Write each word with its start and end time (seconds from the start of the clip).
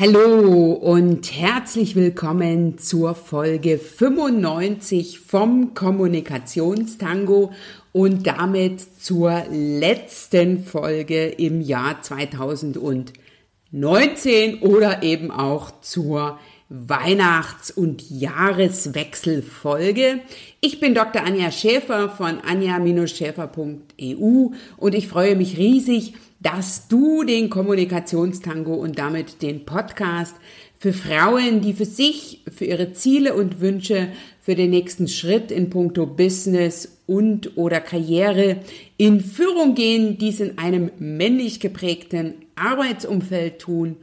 Hallo 0.00 0.74
und 0.74 1.36
herzlich 1.36 1.96
willkommen 1.96 2.78
zur 2.78 3.16
Folge 3.16 3.78
95 3.78 5.18
vom 5.18 5.74
Kommunikationstango 5.74 7.50
und 7.90 8.24
damit 8.24 8.80
zur 9.02 9.42
letzten 9.50 10.62
Folge 10.62 11.26
im 11.26 11.60
Jahr 11.60 12.00
2019 12.00 14.60
oder 14.60 15.02
eben 15.02 15.32
auch 15.32 15.72
zur 15.80 16.38
Weihnachts- 16.68 17.72
und 17.72 18.08
Jahreswechselfolge. 18.08 20.20
Ich 20.60 20.78
bin 20.78 20.94
Dr. 20.94 21.24
Anja 21.24 21.50
Schäfer 21.50 22.08
von 22.08 22.38
anja-schäfer.eu 22.38 24.50
und 24.76 24.94
ich 24.94 25.08
freue 25.08 25.34
mich 25.34 25.58
riesig, 25.58 26.14
dass 26.40 26.88
du 26.88 27.24
den 27.24 27.50
Kommunikationstango 27.50 28.74
und 28.74 28.98
damit 28.98 29.42
den 29.42 29.64
Podcast 29.64 30.36
für 30.78 30.92
Frauen, 30.92 31.60
die 31.60 31.72
für 31.72 31.84
sich, 31.84 32.42
für 32.54 32.64
ihre 32.64 32.92
Ziele 32.92 33.34
und 33.34 33.60
Wünsche, 33.60 34.08
für 34.40 34.54
den 34.54 34.70
nächsten 34.70 35.08
Schritt 35.08 35.50
in 35.50 35.70
puncto 35.70 36.06
Business 36.06 36.98
und 37.06 37.56
oder 37.56 37.80
Karriere 37.80 38.58
in 38.96 39.20
Führung 39.20 39.74
gehen, 39.74 40.18
dies 40.18 40.40
in 40.40 40.58
einem 40.58 40.90
männlich 40.98 41.58
geprägten 41.58 42.34
Arbeitsumfeld 42.54 43.58
tun 43.58 43.96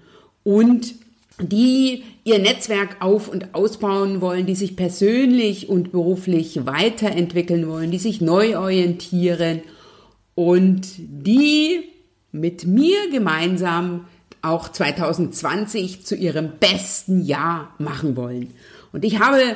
und 0.44 0.96
die 1.42 2.04
ihr 2.24 2.40
Netzwerk 2.40 2.98
auf 3.00 3.28
und 3.30 3.56
ausbauen 3.56 4.22
wollen, 4.22 4.46
die 4.46 4.56
sich 4.56 4.76
persönlich 4.76 5.70
und 5.70 5.92
beruflich 5.92 6.66
weiterentwickeln 6.66 7.68
wollen, 7.68 7.92
die 7.92 7.98
sich 7.98 8.22
neu 8.22 8.58
orientieren 8.58 9.62
und 10.34 10.88
die 10.98 11.84
mit 12.40 12.68
mir 12.68 13.10
gemeinsam 13.12 14.06
auch 14.42 14.70
2020 14.70 16.06
zu 16.06 16.16
ihrem 16.16 16.54
besten 16.60 17.22
Jahr 17.22 17.74
machen 17.80 18.16
wollen. 18.16 18.54
Und 18.92 19.04
ich 19.04 19.20
habe, 19.20 19.56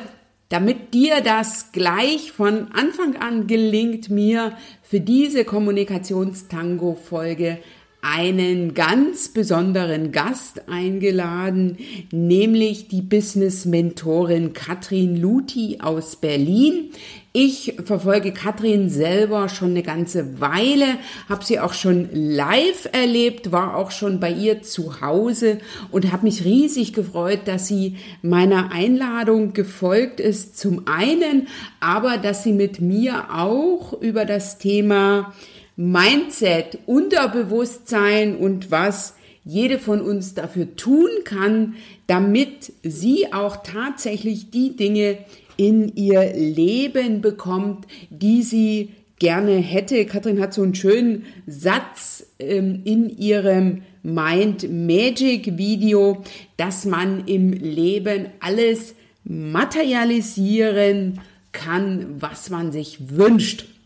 damit 0.49 0.93
dir 0.93 1.21
das 1.21 1.71
gleich 1.71 2.31
von 2.31 2.71
Anfang 2.71 3.15
an 3.17 3.47
gelingt, 3.47 4.09
mir 4.09 4.53
für 4.81 4.99
diese 4.99 5.45
Kommunikationstango-Folge 5.45 7.59
einen 8.01 8.73
ganz 8.73 9.27
besonderen 9.29 10.11
Gast 10.11 10.69
eingeladen, 10.69 11.77
nämlich 12.11 12.87
die 12.87 13.01
Business-Mentorin 13.01 14.53
Katrin 14.53 15.17
Luthi 15.17 15.79
aus 15.81 16.15
Berlin. 16.15 16.91
Ich 17.33 17.75
verfolge 17.85 18.31
Katrin 18.31 18.89
selber 18.89 19.49
schon 19.49 19.71
eine 19.71 19.83
ganze 19.83 20.39
Weile, 20.39 20.97
habe 21.27 21.45
sie 21.45 21.59
auch 21.59 21.73
schon 21.73 22.09
live 22.11 22.89
erlebt, 22.91 23.51
war 23.51 23.75
auch 23.75 23.91
schon 23.91 24.19
bei 24.19 24.31
ihr 24.31 24.63
zu 24.63 25.01
Hause 25.01 25.59
und 25.91 26.11
habe 26.11 26.23
mich 26.23 26.43
riesig 26.45 26.93
gefreut, 26.93 27.41
dass 27.45 27.67
sie 27.67 27.97
meiner 28.21 28.71
Einladung 28.71 29.53
gefolgt 29.53 30.19
ist. 30.19 30.57
Zum 30.57 30.87
einen, 30.87 31.47
aber 31.79 32.17
dass 32.17 32.43
sie 32.43 32.53
mit 32.53 32.81
mir 32.81 33.25
auch 33.31 33.93
über 34.01 34.25
das 34.25 34.57
Thema 34.57 35.33
Mindset, 35.81 36.79
Unterbewusstsein 36.87 38.35
und 38.35 38.69
was 38.69 39.15
jede 39.45 39.79
von 39.79 40.01
uns 40.01 40.33
dafür 40.33 40.75
tun 40.75 41.07
kann, 41.23 41.75
damit 42.05 42.73
sie 42.83 43.31
auch 43.31 43.63
tatsächlich 43.63 44.51
die 44.51 44.75
Dinge 44.75 45.19
in 45.55 45.95
ihr 45.95 46.33
Leben 46.33 47.21
bekommt, 47.21 47.87
die 48.09 48.43
sie 48.43 48.89
gerne 49.19 49.55
hätte. 49.55 50.05
Katrin 50.05 50.41
hat 50.41 50.53
so 50.53 50.63
einen 50.63 50.75
schönen 50.75 51.23
Satz 51.47 52.25
ähm, 52.39 52.81
in 52.83 53.09
ihrem 53.17 53.83
Mind 54.03 54.69
Magic 54.69 55.57
Video, 55.57 56.23
dass 56.57 56.83
man 56.83 57.25
im 57.25 57.53
Leben 57.53 58.25
alles 58.41 58.95
materialisieren 59.23 61.21
kann, 61.53 62.17
was 62.19 62.49
man 62.49 62.73
sich 62.73 63.15
wünscht. 63.15 63.78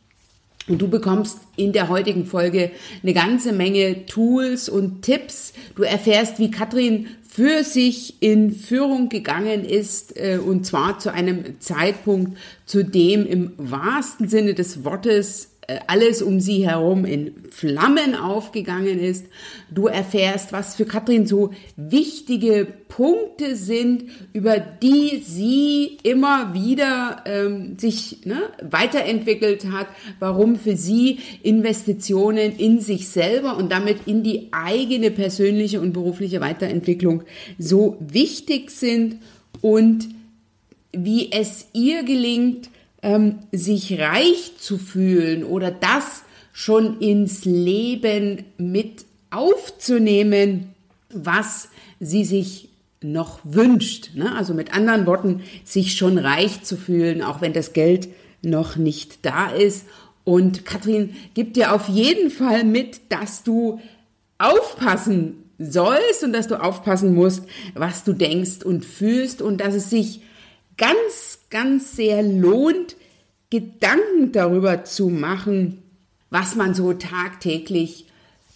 Und 0.68 0.82
du 0.82 0.88
bekommst 0.88 1.40
in 1.58 1.74
der 1.74 1.90
heutigen 1.90 2.26
Folge 2.26 2.72
eine 3.02 3.14
ganze 3.14 3.52
Menge 3.52 4.06
Tools 4.06 4.70
und 4.70 5.02
Tipps. 5.02 5.54
Du 5.76 5.84
erfährst, 5.84 6.40
wie 6.40 6.52
Katrin 6.52 7.08
für 7.28 7.64
sich 7.64 8.22
in 8.22 8.52
Führung 8.52 9.10
gegangen 9.10 9.66
ist, 9.66 10.16
äh, 10.16 10.38
und 10.38 10.66
zwar 10.66 11.00
zu 11.00 11.12
einem 11.12 11.60
Zeitpunkt, 11.60 12.38
zu 12.66 12.84
dem 12.84 13.26
im 13.26 13.54
wahrsten 13.58 14.30
Sinne 14.30 14.54
des 14.54 14.86
Wortes 14.86 15.53
alles 15.88 16.22
um 16.22 16.40
sie 16.40 16.68
herum 16.68 17.06
in 17.06 17.34
Flammen 17.50 18.16
aufgegangen 18.16 19.00
ist. 19.00 19.26
Du 19.72 19.88
erfährst, 19.88 20.54
was 20.54 20.76
für 20.76 20.86
Katrin 20.86 21.26
so 21.26 21.52
wichtige 21.76 22.68
Punkte 22.88 23.56
sind, 23.56 24.06
über 24.34 24.60
die 24.60 25.22
sie 25.26 25.98
immer 26.04 26.54
wieder 26.54 27.24
ähm, 27.26 27.78
sich 27.78 28.26
ne, 28.26 28.42
weiterentwickelt 28.62 29.66
hat, 29.72 29.88
warum 30.20 30.58
für 30.58 30.78
sie 30.78 31.20
Investitionen 31.42 32.56
in 32.58 32.80
sich 32.80 33.10
selber 33.10 33.58
und 33.58 33.72
damit 33.72 34.08
in 34.08 34.24
die 34.24 34.50
eigene 34.52 35.12
persönliche 35.12 35.82
und 35.82 35.94
berufliche 35.94 36.42
Weiterentwicklung 36.42 37.24
so 37.58 37.98
wichtig 38.00 38.72
sind 38.72 39.18
und 39.62 40.10
wie 40.92 41.32
es 41.32 41.68
ihr 41.74 42.04
gelingt, 42.04 42.70
ähm, 43.04 43.40
sich 43.52 44.00
reich 44.00 44.54
zu 44.58 44.78
fühlen 44.78 45.44
oder 45.44 45.70
das 45.70 46.24
schon 46.54 47.00
ins 47.00 47.46
Leben 47.46 48.46
mit 48.58 49.06
aufzunehmen, 49.30 50.74
was 51.10 51.70
sie 52.00 52.24
sich 52.24 52.70
noch 53.02 53.40
wünscht. 53.44 54.12
Ne? 54.16 54.34
Also 54.36 54.54
mit 54.54 54.74
anderen 54.74 55.06
Worten, 55.06 55.44
sich 55.64 55.96
schon 55.96 56.18
reich 56.18 56.64
zu 56.64 56.78
fühlen, 56.78 57.22
auch 57.22 57.42
wenn 57.42 57.54
das 57.54 57.74
Geld 57.74 58.08
noch 58.42 58.78
nicht 58.78 59.26
da 59.26 59.50
ist. 59.50 59.86
Und 60.24 60.66
Katrin 60.66 61.16
gibt 61.34 61.58
dir 61.58 61.74
auf 61.74 61.90
jeden 61.90 62.30
Fall 62.30 62.64
mit, 62.64 63.02
dass 63.10 63.44
du 63.44 63.82
aufpassen 64.38 65.44
sollst 65.60 66.24
und 66.24 66.34
dass 66.34 66.48
du 66.48 66.62
aufpassen 66.62 67.14
musst, 67.14 67.44
was 67.74 68.04
du 68.04 68.14
denkst 68.14 68.64
und 68.64 68.86
fühlst 68.86 69.42
und 69.42 69.60
dass 69.60 69.74
es 69.74 69.90
sich 69.90 70.22
ganz, 70.84 71.40
ganz 71.50 71.96
sehr 71.96 72.22
lohnt, 72.22 72.98
Gedanken 73.50 74.32
darüber 74.34 74.84
zu 74.84 75.10
machen, 75.10 75.82
was 76.30 76.56
man 76.56 76.74
so 76.74 76.94
tagtäglich 76.94 78.08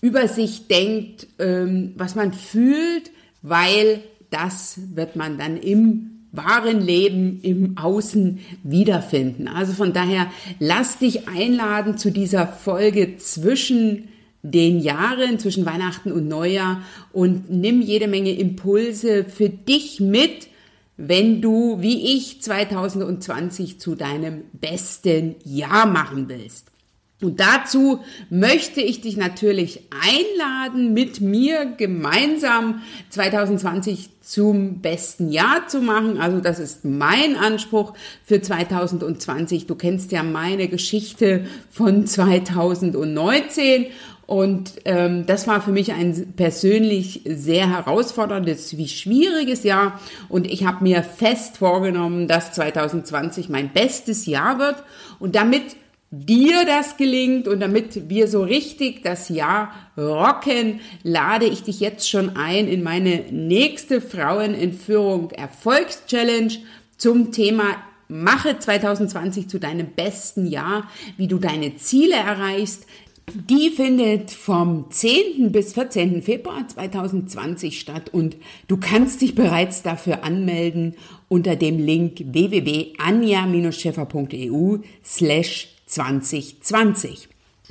über 0.02 0.28
sich 0.28 0.68
denkt, 0.68 1.28
ähm, 1.40 1.94
was 1.96 2.16
man 2.16 2.34
fühlt, 2.34 3.12
weil 3.42 4.02
das 4.30 4.80
wird 4.94 5.16
man 5.16 5.38
dann 5.38 5.58
im 5.58 6.26
wahren 6.32 6.82
Leben 6.82 7.40
im 7.42 7.78
Außen 7.78 8.40
wiederfinden. 8.64 9.48
Also 9.48 9.72
von 9.74 9.94
daher 9.94 10.30
lass 10.60 11.00
dich 11.00 11.28
einladen 11.30 11.98
zu 11.98 12.12
dieser 12.12 12.48
Folge 12.48 13.18
zwischen 13.18 14.10
den 14.42 14.80
Jahren, 14.80 15.40
zwischen 15.40 15.66
Weihnachten 15.66 16.12
und 16.12 16.28
Neujahr 16.28 16.82
und 17.14 17.50
nimm 17.50 17.82
jede 17.82 18.08
Menge 18.08 18.32
Impulse 18.32 19.24
für 19.24 19.50
dich 19.50 20.00
mit, 20.00 20.48
wenn 20.98 21.42
du, 21.42 21.82
wie 21.82 22.16
ich, 22.16 22.42
2020 22.42 23.80
zu 23.80 23.96
deinem 23.96 24.44
besten 24.54 25.36
Jahr 25.46 25.86
machen 25.86 26.28
willst. 26.28 26.72
Und 27.20 27.40
dazu 27.40 28.02
möchte 28.30 28.80
ich 28.80 29.02
dich 29.02 29.18
natürlich 29.18 29.82
einladen, 29.90 30.94
mit 30.94 31.20
mir 31.20 31.66
gemeinsam 31.66 32.82
2020 33.10 34.10
zum 34.22 34.82
besten 34.82 35.32
Jahr 35.32 35.68
zu 35.68 35.82
machen. 35.82 36.20
Also 36.20 36.42
das 36.42 36.60
ist 36.60 36.86
mein 36.86 37.36
Anspruch 37.36 37.94
für 38.24 38.40
2020. 38.40 39.66
Du 39.66 39.74
kennst 39.74 40.12
ja 40.12 40.22
meine 40.22 40.68
Geschichte 40.68 41.46
von 41.72 42.06
2019 42.06 43.88
und 44.28 44.74
ähm, 44.84 45.26
das 45.26 45.48
war 45.48 45.62
für 45.62 45.72
mich 45.72 45.94
ein 45.94 46.34
persönlich 46.36 47.22
sehr 47.26 47.72
herausforderndes 47.72 48.78
wie 48.78 48.90
schwieriges 48.90 49.64
Jahr. 49.64 50.02
Und 50.28 50.52
ich 50.52 50.66
habe 50.66 50.84
mir 50.84 51.02
fest 51.02 51.58
vorgenommen, 51.58 52.28
dass 52.28 52.52
2020 52.52 53.48
mein 53.48 53.72
bestes 53.72 54.26
Jahr 54.26 54.60
wird. 54.60 54.84
Und 55.20 55.36
damit 55.36 55.64
dir 56.12 56.66
das 56.66 56.98
gelingt 56.98 57.48
und 57.48 57.62
damit 57.62 58.10
wir 58.10 58.28
so 58.28 58.44
richtig 58.44 59.02
das 59.02 59.30
Jahr 59.30 59.72
rocken, 59.98 60.82
lade 61.04 61.46
ich 61.46 61.64
dich 61.64 61.80
jetzt 61.80 62.10
schon 62.10 62.36
ein 62.36 62.68
in 62.68 62.84
meine 62.84 63.24
nächste 63.32 64.02
Frauenentführung 64.02 65.32
Erfolgschallenge 65.32 66.58
zum 66.98 67.32
Thema 67.32 67.78
Mache 68.10 68.58
2020 68.58 69.50
zu 69.50 69.60
deinem 69.60 69.88
besten 69.88 70.48
Jahr, 70.48 70.90
wie 71.18 71.28
du 71.28 71.40
deine 71.40 71.76
Ziele 71.76 72.16
erreichst, 72.16 72.86
die 73.34 73.72
findet 73.72 74.32
vom 74.32 74.86
10. 74.90 75.52
bis 75.52 75.74
14. 75.74 76.22
Februar 76.22 76.66
2020 76.66 77.78
statt 77.78 78.10
und 78.14 78.38
du 78.70 78.78
kannst 78.78 79.20
dich 79.22 79.36
bereits 79.36 79.84
dafür 79.84 80.24
anmelden 80.24 80.96
unter 81.28 81.58
dem 81.58 81.78
Link 81.78 82.22
www.anja-scheffer.eu 82.24 84.78
slash 85.04 85.76
2020. 85.88 87.28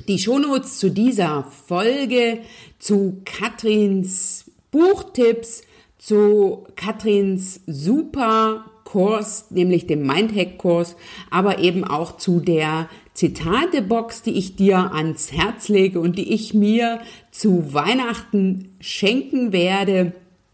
Die 0.07 0.19
Shownotes 0.19 0.77
zu 0.77 0.91
dieser 0.91 1.47
Folge, 1.65 2.41
zu 2.77 3.23
Katrins 3.25 4.51
Buchtipps, 4.69 5.63
zu 5.97 6.67
Katrins 6.75 7.61
super 7.65 8.65
Kurs, 8.83 9.49
nämlich 9.49 9.87
dem 9.87 10.05
Mindhack-Kurs, 10.05 10.95
aber 11.31 11.57
eben 11.59 11.83
auch 11.83 12.17
zu 12.17 12.39
der 12.39 12.87
Zitatebox, 13.17 14.21
die 14.21 14.37
ich 14.37 14.55
dir 14.55 14.93
ans 14.93 15.31
Herz 15.31 15.69
lege 15.69 15.99
und 15.99 16.19
die 16.19 16.35
ich 16.35 16.53
mir 16.53 16.99
zu 17.31 17.73
Weihnachten 17.73 18.75
schenken 18.79 19.51
werde, 19.51 20.13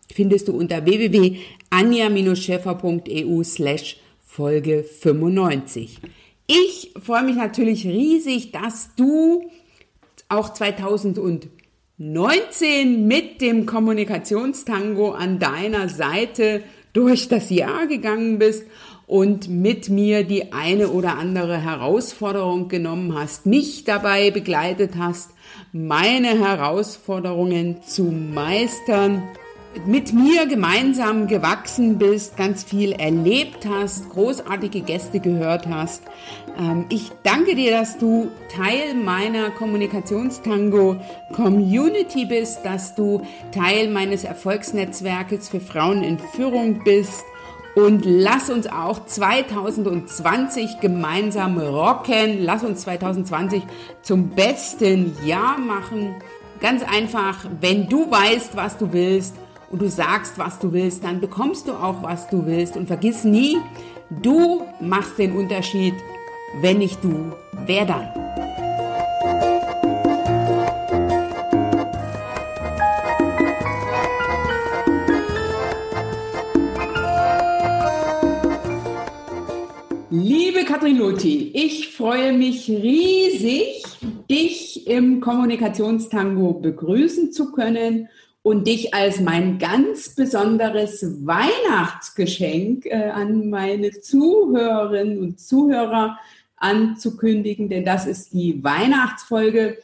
findest 0.10 0.48
du 0.48 0.54
unter 0.54 0.86
www.anja-schäfer.eu 0.86 3.44
slash 3.44 3.98
Folge 4.26 4.86
95. 4.86 6.00
Ich 6.48 6.94
freue 7.04 7.24
mich 7.24 7.36
natürlich 7.36 7.86
riesig, 7.86 8.54
dass 8.54 8.96
du 8.96 9.52
auch 10.30 10.54
2019 10.54 13.06
mit 13.06 13.42
dem 13.42 13.66
Kommunikationstango 13.66 15.12
an 15.12 15.38
deiner 15.38 15.90
Seite 15.90 16.64
durch 16.94 17.28
das 17.28 17.50
Jahr 17.50 17.88
gegangen 17.88 18.40
bist 18.40 18.64
und 19.14 19.48
mit 19.48 19.90
mir 19.90 20.24
die 20.24 20.54
eine 20.54 20.88
oder 20.88 21.20
andere 21.20 21.62
Herausforderung 21.62 22.68
genommen 22.68 23.14
hast, 23.14 23.46
mich 23.46 23.84
dabei 23.84 24.32
begleitet 24.32 24.94
hast, 24.98 25.30
meine 25.72 26.30
Herausforderungen 26.30 27.84
zu 27.84 28.06
meistern, 28.06 29.22
mit 29.86 30.14
mir 30.14 30.48
gemeinsam 30.48 31.28
gewachsen 31.28 32.00
bist, 32.00 32.38
ganz 32.38 32.64
viel 32.64 32.94
erlebt 32.94 33.68
hast, 33.70 34.10
großartige 34.10 34.82
Gäste 34.82 35.20
gehört 35.20 35.68
hast. 35.68 36.02
Ähm, 36.58 36.86
ich 36.90 37.12
danke 37.22 37.54
dir, 37.54 37.70
dass 37.70 38.00
du 38.00 38.32
Teil 38.50 38.96
meiner 38.96 39.52
Kommunikationstango 39.52 40.96
Community 41.34 42.26
bist, 42.26 42.62
dass 42.64 42.96
du 42.96 43.22
Teil 43.52 43.90
meines 43.90 44.24
Erfolgsnetzwerkes 44.24 45.50
für 45.50 45.60
Frauen 45.60 46.04
in 46.04 46.18
Führung 46.18 46.84
bist. 46.84 47.26
Und 47.76 48.06
lass 48.06 48.50
uns 48.50 48.68
auch 48.68 49.06
2020 49.06 50.80
gemeinsam 50.80 51.58
rocken. 51.58 52.44
Lass 52.44 52.64
uns 52.64 52.82
2020 52.82 53.64
zum 54.04 54.30
besten 54.30 55.16
Jahr 55.26 55.58
machen. 55.58 56.16
Ganz 56.60 56.84
einfach, 56.84 57.46
wenn 57.60 57.90
du 57.90 58.10
weißt, 58.10 58.56
was 58.56 58.78
du 58.78 58.94
willst 58.94 59.36
und 59.72 59.82
du 59.82 59.90
sagst, 59.90 60.38
was 60.38 60.60
du 60.60 60.72
willst, 60.72 61.04
dann 61.04 61.20
bekommst 61.20 61.68
du 61.68 61.74
auch, 61.74 62.04
was 62.04 62.30
du 62.30 62.46
willst. 62.46 62.78
Und 62.78 62.88
vergiss 62.88 63.24
nie, 63.24 63.58
du 64.10 64.62
machst 64.80 65.18
den 65.18 65.36
Unterschied. 65.36 65.96
Wenn 66.62 66.78
nicht 66.78 67.04
du, 67.04 67.34
wer 67.66 67.86
dann? 67.86 68.23
Liebe 80.16 80.64
Katrin 80.64 81.00
Lothi, 81.00 81.50
ich 81.56 81.88
freue 81.98 82.34
mich 82.34 82.70
riesig, 82.70 83.82
dich 84.30 84.86
im 84.86 85.22
Kommunikationstango 85.22 86.54
begrüßen 86.54 87.32
zu 87.32 87.52
können 87.52 88.10
und 88.44 88.68
dich 88.68 88.94
als 88.94 89.20
mein 89.22 89.58
ganz 89.58 90.14
besonderes 90.14 91.26
Weihnachtsgeschenk 91.26 92.86
äh, 92.86 93.10
an 93.10 93.50
meine 93.50 93.90
Zuhörerinnen 93.90 95.18
und 95.18 95.40
Zuhörer 95.40 96.20
anzukündigen, 96.58 97.68
denn 97.68 97.84
das 97.84 98.06
ist 98.06 98.34
die 98.34 98.64
Weihnachtsfolge. 98.64 99.80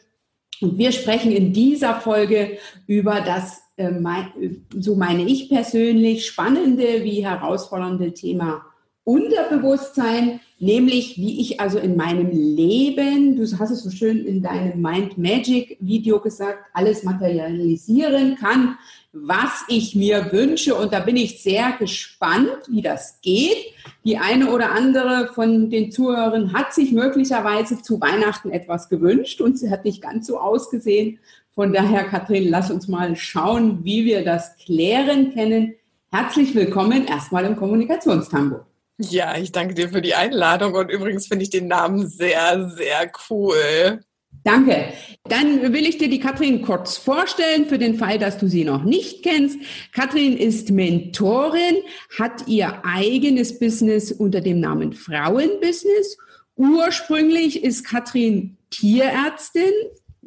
Und 0.62 0.78
wir 0.78 0.92
sprechen 0.92 1.32
in 1.32 1.54
dieser 1.54 1.96
Folge 1.96 2.60
über 2.86 3.22
das, 3.22 3.64
äh, 3.78 3.90
mein, 3.90 4.64
so 4.78 4.94
meine 4.96 5.24
ich 5.24 5.50
persönlich, 5.50 6.28
spannende 6.28 7.04
wie 7.04 7.26
herausfordernde 7.26 8.14
Thema 8.14 8.69
Unterbewusstsein, 9.04 10.40
nämlich 10.60 11.18
wie 11.18 11.42
ich 11.42 11.60
also 11.60 11.80
in 11.80 11.96
meinem 11.96 12.30
Leben, 12.32 13.36
du 13.36 13.44
hast 13.58 13.72
es 13.72 13.82
so 13.82 13.90
schön 13.90 14.26
in 14.26 14.44
deinem 14.44 14.82
Mind 14.82 15.18
Magic 15.18 15.78
Video 15.80 16.20
gesagt, 16.20 16.60
alles 16.74 17.04
materialisieren 17.04 18.36
kann, 18.36 18.78
was 19.12 19.64
ich 19.68 19.96
mir 19.96 20.32
wünsche. 20.32 20.76
Und 20.76 20.94
da 20.94 21.00
bin 21.00 21.16
ich 21.16 21.42
sehr 21.42 21.72
gespannt, 21.80 22.68
wie 22.68 22.82
das 22.82 23.20
geht. 23.22 23.74
Die 24.04 24.18
eine 24.18 24.52
oder 24.52 24.74
andere 24.74 25.32
von 25.34 25.70
den 25.70 25.92
Zuhörern 25.92 26.54
hat 26.54 26.74
sich 26.74 26.92
möglicherweise 26.92 27.82
zu 27.82 28.00
Weihnachten 28.00 28.52
etwas 28.52 28.90
gewünscht 28.90 29.42
und 29.42 29.58
sie 29.58 29.72
hat 29.72 29.86
nicht 29.86 30.04
ganz 30.04 30.28
so 30.28 30.38
ausgesehen. 30.38 31.20
Von 31.56 31.74
daher, 31.74 32.04
Katrin, 32.04 32.48
lass 32.50 32.70
uns 32.70 32.88
mal 32.88 33.16
schauen, 33.16 33.84
wie 33.84 34.06
wir 34.06 34.24
das 34.24 34.56
klären 34.58 35.34
können. 35.34 35.74
Herzlich 36.12 36.54
willkommen 36.54 37.06
erstmal 37.06 37.46
im 37.46 37.56
Kommunikationstango. 37.56 38.69
Ja, 39.02 39.38
ich 39.38 39.54
danke 39.54 39.74
dir 39.76 39.90
für 39.90 40.02
die 40.02 40.14
Einladung 40.14 40.74
und 40.74 40.92
übrigens 40.92 41.28
finde 41.28 41.44
ich 41.44 41.50
den 41.50 41.68
Namen 41.68 42.08
sehr, 42.08 42.70
sehr 42.70 43.10
cool. 43.30 44.02
Danke. 44.44 44.94
Dann 45.24 45.74
will 45.74 45.86
ich 45.86 45.98
dir 45.98 46.10
die 46.10 46.20
Katrin 46.20 46.62
kurz 46.62 46.98
vorstellen, 46.98 47.66
für 47.66 47.78
den 47.78 47.96
Fall, 47.96 48.20
dass 48.20 48.38
du 48.38 48.48
sie 48.48 48.66
noch 48.66 48.84
nicht 48.84 49.24
kennst. 49.24 49.58
Katrin 49.94 50.36
ist 50.36 50.72
Mentorin, 50.72 51.78
hat 52.18 52.48
ihr 52.48 52.82
eigenes 52.86 53.58
Business 53.58 54.12
unter 54.12 54.42
dem 54.42 54.60
Namen 54.60 54.92
Frauenbusiness. 54.92 56.18
Ursprünglich 56.56 57.64
ist 57.64 57.86
Katrin 57.86 58.58
Tierärztin, 58.70 59.72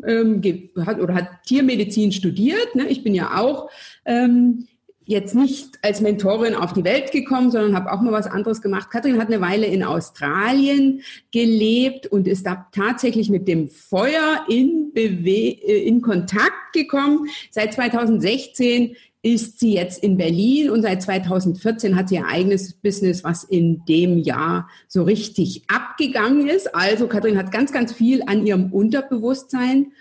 ähm, 0.07 0.43
hat, 0.87 0.99
oder 0.99 1.15
hat 1.15 1.29
Tiermedizin 1.47 2.13
studiert. 2.13 2.75
Ne? 2.75 2.89
Ich 2.89 3.05
bin 3.05 3.15
ja 3.15 3.39
auch 3.39 3.71
ähm, 4.07 4.67
jetzt 5.05 5.35
nicht 5.35 5.79
als 5.83 6.01
Mentorin 6.01 6.55
auf 6.55 6.73
die 6.73 6.85
Welt 6.85 7.13
gekommen, 7.13 7.51
sondern 7.51 7.75
habe 7.75 7.93
auch 7.93 8.01
mal 8.01 8.13
was 8.13 8.27
anderes 8.27 8.63
gemacht. 8.63 8.91
Kathrin 8.91 9.19
hat 9.19 9.29
eine 9.29 9.41
Weile 9.41 9.67
in 9.67 9.83
Australien 9.83 11.03
gelebt 11.33 12.07
und 12.07 12.29
ist 12.29 12.47
da 12.47 12.67
tatsächlich 12.73 13.29
mit 13.31 13.49
dem 13.49 13.69
Feuer 13.69 14.45
in, 14.49 14.93
Bewe 14.93 15.59
äh, 15.63 15.87
in 15.87 16.03
Kontakt 16.03 16.73
gekommen. 16.73 17.29
Seit 17.51 17.75
2016 17.75 18.97
ist 19.23 19.61
sie 19.61 19.75
jetzt 19.75 20.03
in 20.03 20.17
Berlin 20.17 20.69
und 20.71 20.83
seit 20.83 21.01
2014 21.01 21.95
hat 21.95 22.09
sie 22.09 22.17
ihr 22.17 22.27
eigenes 22.27 22.75
Business, 22.75 23.23
was 23.23 23.45
in 23.45 23.85
dem 23.85 24.19
Jahr 24.19 24.69
so 24.89 25.05
richtig 25.05 25.63
abgegangen 25.69 26.49
ist. 26.49 26.75
Also 26.75 27.07
Kathrin 27.07 27.39
hat 27.39 27.53
ganz, 27.53 27.73
ganz 27.73 27.93
viel 27.93 28.23
an 28.27 28.45
ihrem 28.45 28.73
Unterbewusstsein 28.73 29.93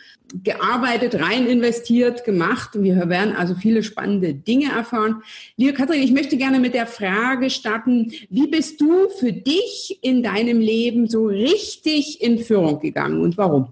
gearbeitet, 0.43 1.19
rein 1.21 1.47
investiert, 1.47 2.23
gemacht. 2.23 2.71
Wir 2.73 3.09
werden 3.09 3.35
also 3.35 3.55
viele 3.55 3.83
spannende 3.83 4.33
Dinge 4.33 4.71
erfahren. 4.71 5.23
Liebe 5.57 5.73
Kathrin, 5.73 6.01
ich 6.01 6.11
möchte 6.11 6.37
gerne 6.37 6.59
mit 6.59 6.73
der 6.73 6.87
Frage 6.87 7.49
starten, 7.49 8.11
wie 8.29 8.47
bist 8.47 8.79
du 8.81 9.09
für 9.09 9.33
dich 9.33 9.99
in 10.01 10.23
deinem 10.23 10.59
Leben 10.59 11.07
so 11.07 11.25
richtig 11.25 12.21
in 12.21 12.39
Führung 12.39 12.79
gegangen 12.79 13.21
und 13.21 13.37
warum? 13.37 13.69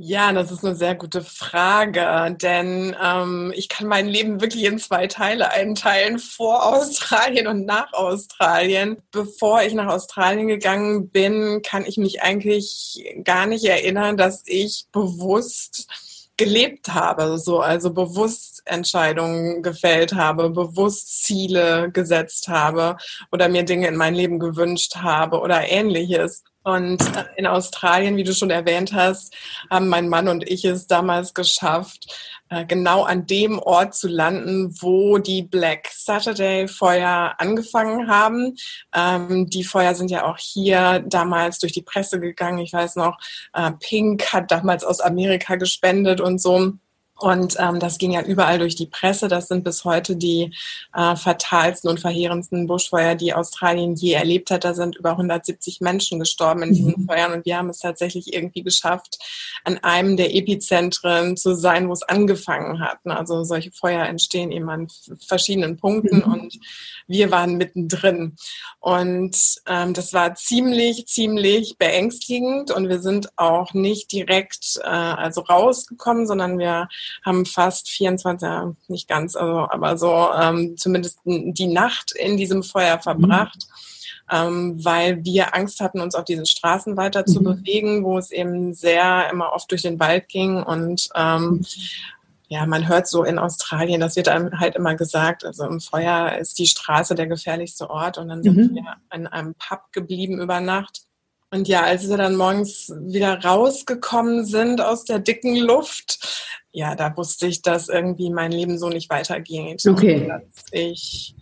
Ja, 0.00 0.32
das 0.32 0.52
ist 0.52 0.64
eine 0.64 0.76
sehr 0.76 0.94
gute 0.94 1.22
Frage, 1.22 2.36
denn 2.40 2.94
ähm, 3.02 3.52
ich 3.56 3.68
kann 3.68 3.88
mein 3.88 4.06
Leben 4.06 4.40
wirklich 4.40 4.62
in 4.62 4.78
zwei 4.78 5.08
Teile 5.08 5.50
einteilen, 5.50 6.20
vor 6.20 6.64
Australien 6.66 7.48
und 7.48 7.66
nach 7.66 7.92
Australien. 7.92 9.02
Bevor 9.10 9.62
ich 9.62 9.74
nach 9.74 9.88
Australien 9.92 10.46
gegangen 10.46 11.10
bin, 11.10 11.62
kann 11.62 11.84
ich 11.84 11.96
mich 11.96 12.22
eigentlich 12.22 13.12
gar 13.24 13.46
nicht 13.46 13.64
erinnern, 13.64 14.16
dass 14.16 14.44
ich 14.46 14.86
bewusst 14.92 15.88
gelebt 16.36 16.94
habe, 16.94 17.36
so 17.36 17.58
also 17.58 17.92
bewusst 17.92 18.62
Entscheidungen 18.66 19.64
gefällt 19.64 20.14
habe, 20.14 20.50
bewusst 20.50 21.24
Ziele 21.24 21.90
gesetzt 21.90 22.46
habe 22.46 22.98
oder 23.32 23.48
mir 23.48 23.64
Dinge 23.64 23.88
in 23.88 23.96
mein 23.96 24.14
Leben 24.14 24.38
gewünscht 24.38 24.94
habe 24.94 25.40
oder 25.40 25.68
ähnliches. 25.68 26.44
Und 26.64 27.00
äh, 27.16 27.24
in 27.36 27.46
Australien, 27.46 28.16
wie 28.16 28.24
du 28.24 28.34
schon 28.34 28.50
erwähnt 28.50 28.92
hast, 28.92 29.34
haben 29.70 29.88
mein 29.88 30.08
Mann 30.08 30.28
und 30.28 30.48
ich 30.48 30.64
es 30.64 30.86
damals 30.86 31.32
geschafft, 31.32 32.12
äh, 32.50 32.66
genau 32.66 33.04
an 33.04 33.26
dem 33.26 33.58
Ort 33.58 33.94
zu 33.94 34.08
landen, 34.08 34.74
wo 34.80 35.18
die 35.18 35.42
Black 35.42 35.88
Saturday 35.92 36.68
Feuer 36.68 37.34
angefangen 37.38 38.08
haben. 38.08 38.56
Ähm, 38.94 39.48
die 39.48 39.64
Feuer 39.64 39.94
sind 39.94 40.10
ja 40.10 40.24
auch 40.24 40.38
hier 40.38 41.04
damals 41.06 41.58
durch 41.58 41.72
die 41.72 41.82
Presse 41.82 42.20
gegangen. 42.20 42.58
Ich 42.58 42.72
weiß 42.72 42.96
noch, 42.96 43.18
äh, 43.54 43.70
Pink 43.80 44.32
hat 44.32 44.50
damals 44.50 44.84
aus 44.84 45.00
Amerika 45.00 45.56
gespendet 45.56 46.20
und 46.20 46.40
so. 46.40 46.72
Und 47.18 47.56
ähm, 47.58 47.80
das 47.80 47.98
ging 47.98 48.12
ja 48.12 48.22
überall 48.22 48.60
durch 48.60 48.76
die 48.76 48.86
Presse. 48.86 49.26
Das 49.26 49.48
sind 49.48 49.64
bis 49.64 49.84
heute 49.84 50.14
die 50.14 50.54
äh, 50.94 51.16
fatalsten 51.16 51.90
und 51.90 51.98
verheerendsten 51.98 52.68
Buschfeuer, 52.68 53.16
die 53.16 53.34
Australien 53.34 53.96
je 53.96 54.12
erlebt 54.12 54.52
hat. 54.52 54.64
Da 54.64 54.72
sind 54.72 54.96
über 54.96 55.10
170 55.10 55.80
Menschen 55.80 56.20
gestorben 56.20 56.62
in 56.62 56.74
diesen 56.74 56.94
mhm. 56.96 57.06
Feuern. 57.06 57.32
Und 57.32 57.44
wir 57.44 57.56
haben 57.56 57.70
es 57.70 57.80
tatsächlich 57.80 58.32
irgendwie 58.32 58.62
geschafft, 58.62 59.18
an 59.64 59.78
einem 59.78 60.16
der 60.16 60.32
Epizentren 60.32 61.36
zu 61.36 61.56
sein, 61.56 61.88
wo 61.88 61.92
es 61.92 62.04
angefangen 62.04 62.78
hat. 62.80 62.98
Also 63.04 63.42
solche 63.42 63.72
Feuer 63.72 64.04
entstehen 64.06 64.52
eben 64.52 64.70
an 64.70 64.86
verschiedenen 65.26 65.76
Punkten. 65.76 66.18
Mhm. 66.18 66.32
Und 66.32 66.58
wir 67.08 67.32
waren 67.32 67.56
mittendrin. 67.56 68.36
Und 68.78 69.36
ähm, 69.66 69.92
das 69.92 70.12
war 70.12 70.36
ziemlich, 70.36 71.06
ziemlich 71.08 71.78
beängstigend. 71.78 72.70
Und 72.70 72.88
wir 72.88 73.00
sind 73.00 73.36
auch 73.36 73.74
nicht 73.74 74.12
direkt 74.12 74.78
äh, 74.84 74.88
also 74.88 75.40
rausgekommen, 75.40 76.28
sondern 76.28 76.60
wir 76.60 76.86
haben 77.24 77.46
fast 77.46 77.88
24, 77.88 78.48
nicht 78.88 79.08
ganz, 79.08 79.36
also, 79.36 79.68
aber 79.70 79.96
so 79.98 80.28
ähm, 80.38 80.76
zumindest 80.76 81.20
die 81.24 81.66
Nacht 81.66 82.12
in 82.12 82.36
diesem 82.36 82.62
Feuer 82.62 82.98
verbracht. 82.98 83.66
Mhm 83.68 83.88
ähm, 84.30 84.84
weil 84.84 85.24
wir 85.24 85.54
Angst 85.54 85.80
hatten, 85.80 86.00
uns 86.00 86.14
auf 86.14 86.24
diesen 86.24 86.46
Straßen 86.46 86.96
weiter 86.96 87.24
zu 87.24 87.40
mhm. 87.40 87.44
bewegen, 87.44 88.04
wo 88.04 88.18
es 88.18 88.30
eben 88.30 88.74
sehr 88.74 89.28
immer 89.30 89.52
oft 89.52 89.70
durch 89.70 89.82
den 89.82 89.98
Wald 90.00 90.28
ging 90.28 90.62
und 90.62 91.08
ähm, 91.14 91.64
ja, 92.50 92.64
man 92.64 92.88
hört 92.88 93.06
so 93.06 93.24
in 93.24 93.38
Australien, 93.38 94.00
das 94.00 94.16
wird 94.16 94.28
einem 94.28 94.58
halt 94.58 94.74
immer 94.74 94.94
gesagt, 94.94 95.44
also 95.44 95.66
im 95.66 95.80
Feuer 95.80 96.38
ist 96.38 96.58
die 96.58 96.66
Straße 96.66 97.14
der 97.14 97.26
gefährlichste 97.26 97.90
Ort 97.90 98.16
und 98.16 98.28
dann 98.28 98.42
sind 98.42 98.56
mhm. 98.56 98.74
wir 98.74 98.96
in 99.12 99.26
einem 99.26 99.54
Pub 99.54 99.92
geblieben 99.92 100.40
über 100.40 100.60
Nacht. 100.60 101.02
Und 101.50 101.66
ja, 101.66 101.82
als 101.82 102.08
wir 102.08 102.16
dann 102.16 102.36
morgens 102.36 102.92
wieder 103.00 103.42
rausgekommen 103.42 104.44
sind 104.44 104.80
aus 104.80 105.04
der 105.04 105.18
dicken 105.18 105.56
Luft, 105.56 106.18
ja, 106.72 106.94
da 106.94 107.16
wusste 107.16 107.46
ich, 107.46 107.62
dass 107.62 107.88
irgendwie 107.88 108.30
mein 108.30 108.52
Leben 108.52 108.78
so 108.78 108.88
nicht 108.88 109.08
weitergeht. 109.08 109.82
Okay. 109.86 110.28
Dass 110.28 110.64
ich 110.72 111.34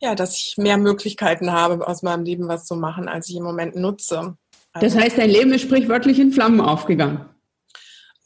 ja, 0.00 0.14
dass 0.14 0.34
ich 0.36 0.54
mehr 0.56 0.78
Möglichkeiten 0.78 1.52
habe, 1.52 1.86
aus 1.86 2.02
meinem 2.02 2.24
Leben 2.24 2.48
was 2.48 2.64
zu 2.64 2.74
machen, 2.74 3.08
als 3.08 3.28
ich 3.28 3.36
im 3.36 3.42
Moment 3.42 3.76
nutze. 3.76 4.34
Also, 4.72 4.86
das 4.86 4.96
heißt, 4.96 5.18
dein 5.18 5.30
Leben 5.30 5.52
ist 5.52 5.62
sprichwörtlich 5.62 6.18
in 6.18 6.32
Flammen 6.32 6.60
aufgegangen. 6.60 7.26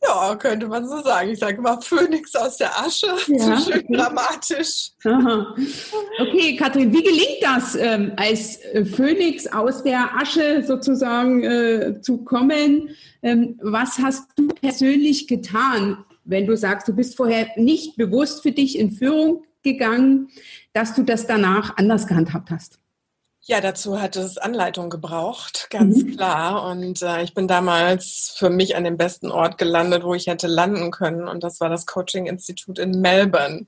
Ja, 0.07 0.37
könnte 0.37 0.69
man 0.69 0.87
so 0.87 1.01
sagen. 1.03 1.31
Ich 1.31 1.39
sage 1.39 1.59
immer 1.59 1.81
Phönix 1.81 2.35
aus 2.35 2.57
der 2.59 2.79
Asche. 2.79 3.09
Ja, 3.29 3.39
so 3.39 3.71
schön 3.71 3.83
okay. 3.85 3.97
dramatisch. 3.97 4.91
Aha. 5.05 5.55
Okay, 6.21 6.57
Kathrin, 6.57 6.93
wie 6.93 7.03
gelingt 7.03 7.39
das, 7.43 7.75
ähm, 7.75 8.13
als 8.17 8.59
Phönix 8.95 9.47
aus 9.47 9.83
der 9.83 10.17
Asche 10.17 10.63
sozusagen 10.67 11.43
äh, 11.43 12.01
zu 12.01 12.19
kommen? 12.25 12.91
Ähm, 13.23 13.59
was 13.63 13.99
hast 13.99 14.29
du 14.37 14.49
persönlich 14.49 15.27
getan, 15.27 16.05
wenn 16.25 16.47
du 16.47 16.57
sagst, 16.57 16.89
du 16.89 16.95
bist 16.95 17.17
vorher 17.17 17.49
nicht 17.57 17.97
bewusst 17.97 18.43
für 18.43 18.53
dich 18.53 18.79
in 18.79 18.91
Führung 18.91 19.45
gegangen? 19.63 20.29
dass 20.75 20.95
du 20.95 21.05
das 21.05 21.27
danach 21.27 21.77
anders 21.79 22.07
gehandhabt 22.07 22.51
hast? 22.51 22.79
Ja, 23.47 23.61
dazu 23.61 24.01
hat 24.01 24.17
es 24.17 24.39
Anleitung 24.39 24.89
gebraucht, 24.89 25.67
ganz 25.69 26.03
mhm. 26.03 26.17
klar. 26.17 26.67
Und 26.71 27.03
äh, 27.03 27.23
ich 27.23 27.35
bin 27.35 27.47
damals 27.47 28.35
für 28.39 28.49
mich 28.49 28.75
an 28.75 28.85
dem 28.85 28.97
besten 28.97 29.31
Ort 29.31 29.59
gelandet, 29.59 30.03
wo 30.03 30.15
ich 30.15 30.29
hätte 30.29 30.47
landen 30.47 30.91
können. 30.91 31.29
Und 31.29 31.45
das 31.45 31.61
war 31.61 31.69
das 31.69 31.85
Coaching-Institut 31.85 32.79
in 32.79 33.03
Melbourne. 33.03 33.67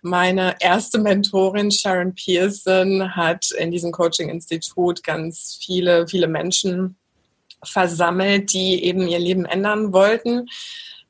Meine 0.00 0.54
erste 0.60 1.00
Mentorin, 1.00 1.72
Sharon 1.72 2.14
Pearson, 2.14 3.16
hat 3.16 3.50
in 3.50 3.72
diesem 3.72 3.90
Coaching-Institut 3.90 5.02
ganz 5.02 5.58
viele, 5.60 6.06
viele 6.06 6.28
Menschen 6.28 6.96
versammelt, 7.64 8.52
die 8.52 8.84
eben 8.84 9.08
ihr 9.08 9.18
Leben 9.18 9.44
ändern 9.44 9.92
wollten 9.92 10.46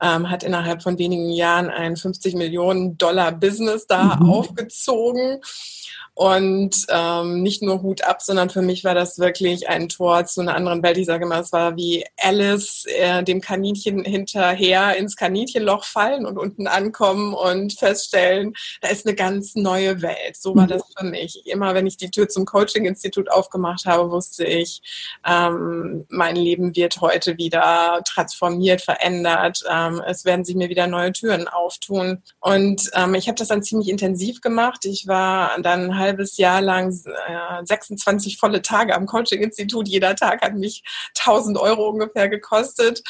ähm, 0.01 0.29
hat 0.29 0.43
innerhalb 0.43 0.83
von 0.83 0.99
wenigen 0.99 1.31
Jahren 1.31 1.71
ein 1.71 1.97
50 1.97 2.35
Millionen 2.35 2.99
Dollar 2.99 3.33
Business 3.33 3.87
da 3.87 4.17
mhm. 4.17 4.31
aufgezogen 4.31 5.41
und 6.17 6.87
ähm, 6.89 7.43
nicht 7.43 7.63
nur 7.63 7.83
Hut 7.83 8.03
ab, 8.03 8.23
sondern 8.23 8.49
für 8.49 8.63
mich 8.63 8.85
war 8.85 8.95
das 8.95 9.19
wirklich 9.19 9.69
ein 9.69 9.91
Tor 9.91 10.25
zu 10.25 10.41
einer 10.41 10.55
anderen 10.55 10.83
Welt. 10.83 10.97
Ich 10.97 11.05
sage 11.05 11.27
immer, 11.27 11.41
es 11.41 11.53
war 11.53 11.77
wie 11.77 12.07
Alice 12.17 12.87
äh, 12.87 13.23
dem 13.23 13.43
Kaninchen 13.43 14.03
hinterher 14.03 14.97
ins 14.97 15.17
Kaninchenloch 15.17 15.85
fallen 15.85 16.25
und 16.25 16.39
unten 16.39 16.69
ankommen 16.69 17.35
und 17.35 17.75
feststellen, 17.75 18.55
da 18.81 18.89
ist 18.89 19.07
eine 19.07 19.15
ganz 19.15 19.57
neue 19.57 20.01
Welt. 20.01 20.39
So 20.39 20.57
war 20.57 20.65
mhm. 20.65 20.69
das 20.69 20.85
für 20.97 21.05
mich. 21.05 21.43
Immer 21.45 21.75
wenn 21.75 21.87
ich 21.87 21.99
die 21.99 22.11
Tür 22.11 22.31
zum 22.31 22.47
Coaching-Institut 22.47 23.31
aufgemacht 23.31 23.85
habe, 23.85 24.11
wusste 24.11 24.47
ich, 24.47 24.81
ähm, 25.27 26.07
mein 26.09 26.35
Leben 26.35 26.75
wird 26.75 26.99
heute 27.03 27.37
wieder 27.37 28.01
transformiert, 28.07 28.81
verändert. 28.81 29.65
Ähm, 29.71 30.01
es 30.07 30.25
werden 30.25 30.47
sich 30.47 30.57
mir 30.57 30.71
wieder 30.71 30.87
neue 30.87 31.13
Türen 31.13 31.47
auftun. 31.47 32.23
Und 32.41 32.91
ähm, 32.95 33.15
ich 33.15 33.29
habe 33.29 33.37
das 33.37 33.49
dann 33.49 33.63
ziemlich 33.63 33.91
intensiv 33.91 34.41
gemacht. 34.41 34.87
Ich 34.87 35.07
war 35.07 35.61
dann 35.61 35.99
halt 35.99 36.06
halbes 36.07 36.37
Jahr 36.37 36.61
lang 36.61 36.91
äh, 36.91 37.65
26 37.65 38.39
volle 38.39 38.63
Tage 38.63 38.95
am 38.95 39.07
Coaching-Institut. 39.07 39.89
Jeder 39.89 40.15
Tag 40.15 40.43
hat 40.43 40.55
mich 40.55 40.83
1000 41.19 41.59
Euro 41.59 41.89
ungefähr 41.89 42.29
gekostet. 42.29 43.03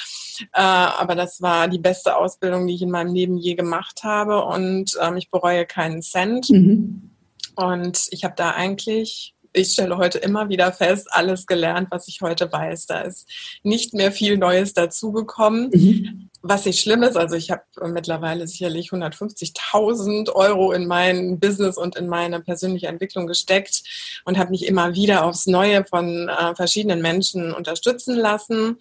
Äh, 0.52 0.60
aber 0.60 1.14
das 1.14 1.40
war 1.40 1.68
die 1.68 1.78
beste 1.78 2.16
Ausbildung, 2.16 2.66
die 2.66 2.74
ich 2.74 2.82
in 2.82 2.90
meinem 2.90 3.14
Leben 3.14 3.36
je 3.36 3.54
gemacht 3.54 4.02
habe. 4.02 4.44
Und 4.44 4.96
ähm, 5.00 5.16
ich 5.16 5.30
bereue 5.30 5.66
keinen 5.66 6.02
Cent. 6.02 6.50
Mhm. 6.50 7.10
Und 7.54 8.08
ich 8.10 8.24
habe 8.24 8.34
da 8.36 8.50
eigentlich 8.50 9.32
ich 9.52 9.72
stelle 9.72 9.96
heute 9.96 10.18
immer 10.18 10.50
wieder 10.50 10.70
fest, 10.70 11.08
alles 11.10 11.46
gelernt, 11.46 11.88
was 11.90 12.08
ich 12.08 12.20
heute 12.20 12.52
weiß. 12.52 12.88
Da 12.88 13.00
ist 13.00 13.26
nicht 13.62 13.94
mehr 13.94 14.12
viel 14.12 14.36
Neues 14.36 14.74
dazugekommen. 14.74 15.70
Mhm 15.72 16.28
was 16.48 16.64
nicht 16.64 16.80
schlimm 16.80 17.02
ist, 17.02 17.16
also 17.16 17.36
ich 17.36 17.50
habe 17.50 17.62
mittlerweile 17.88 18.46
sicherlich 18.46 18.90
150.000 18.90 20.32
Euro 20.32 20.72
in 20.72 20.86
mein 20.86 21.38
Business 21.38 21.76
und 21.76 21.96
in 21.96 22.08
meine 22.08 22.40
persönliche 22.40 22.88
Entwicklung 22.88 23.26
gesteckt 23.26 23.82
und 24.24 24.38
habe 24.38 24.50
mich 24.50 24.66
immer 24.66 24.94
wieder 24.94 25.24
aufs 25.24 25.46
Neue 25.46 25.84
von 25.84 26.28
äh, 26.28 26.54
verschiedenen 26.54 27.02
Menschen 27.02 27.52
unterstützen 27.52 28.16
lassen. 28.16 28.78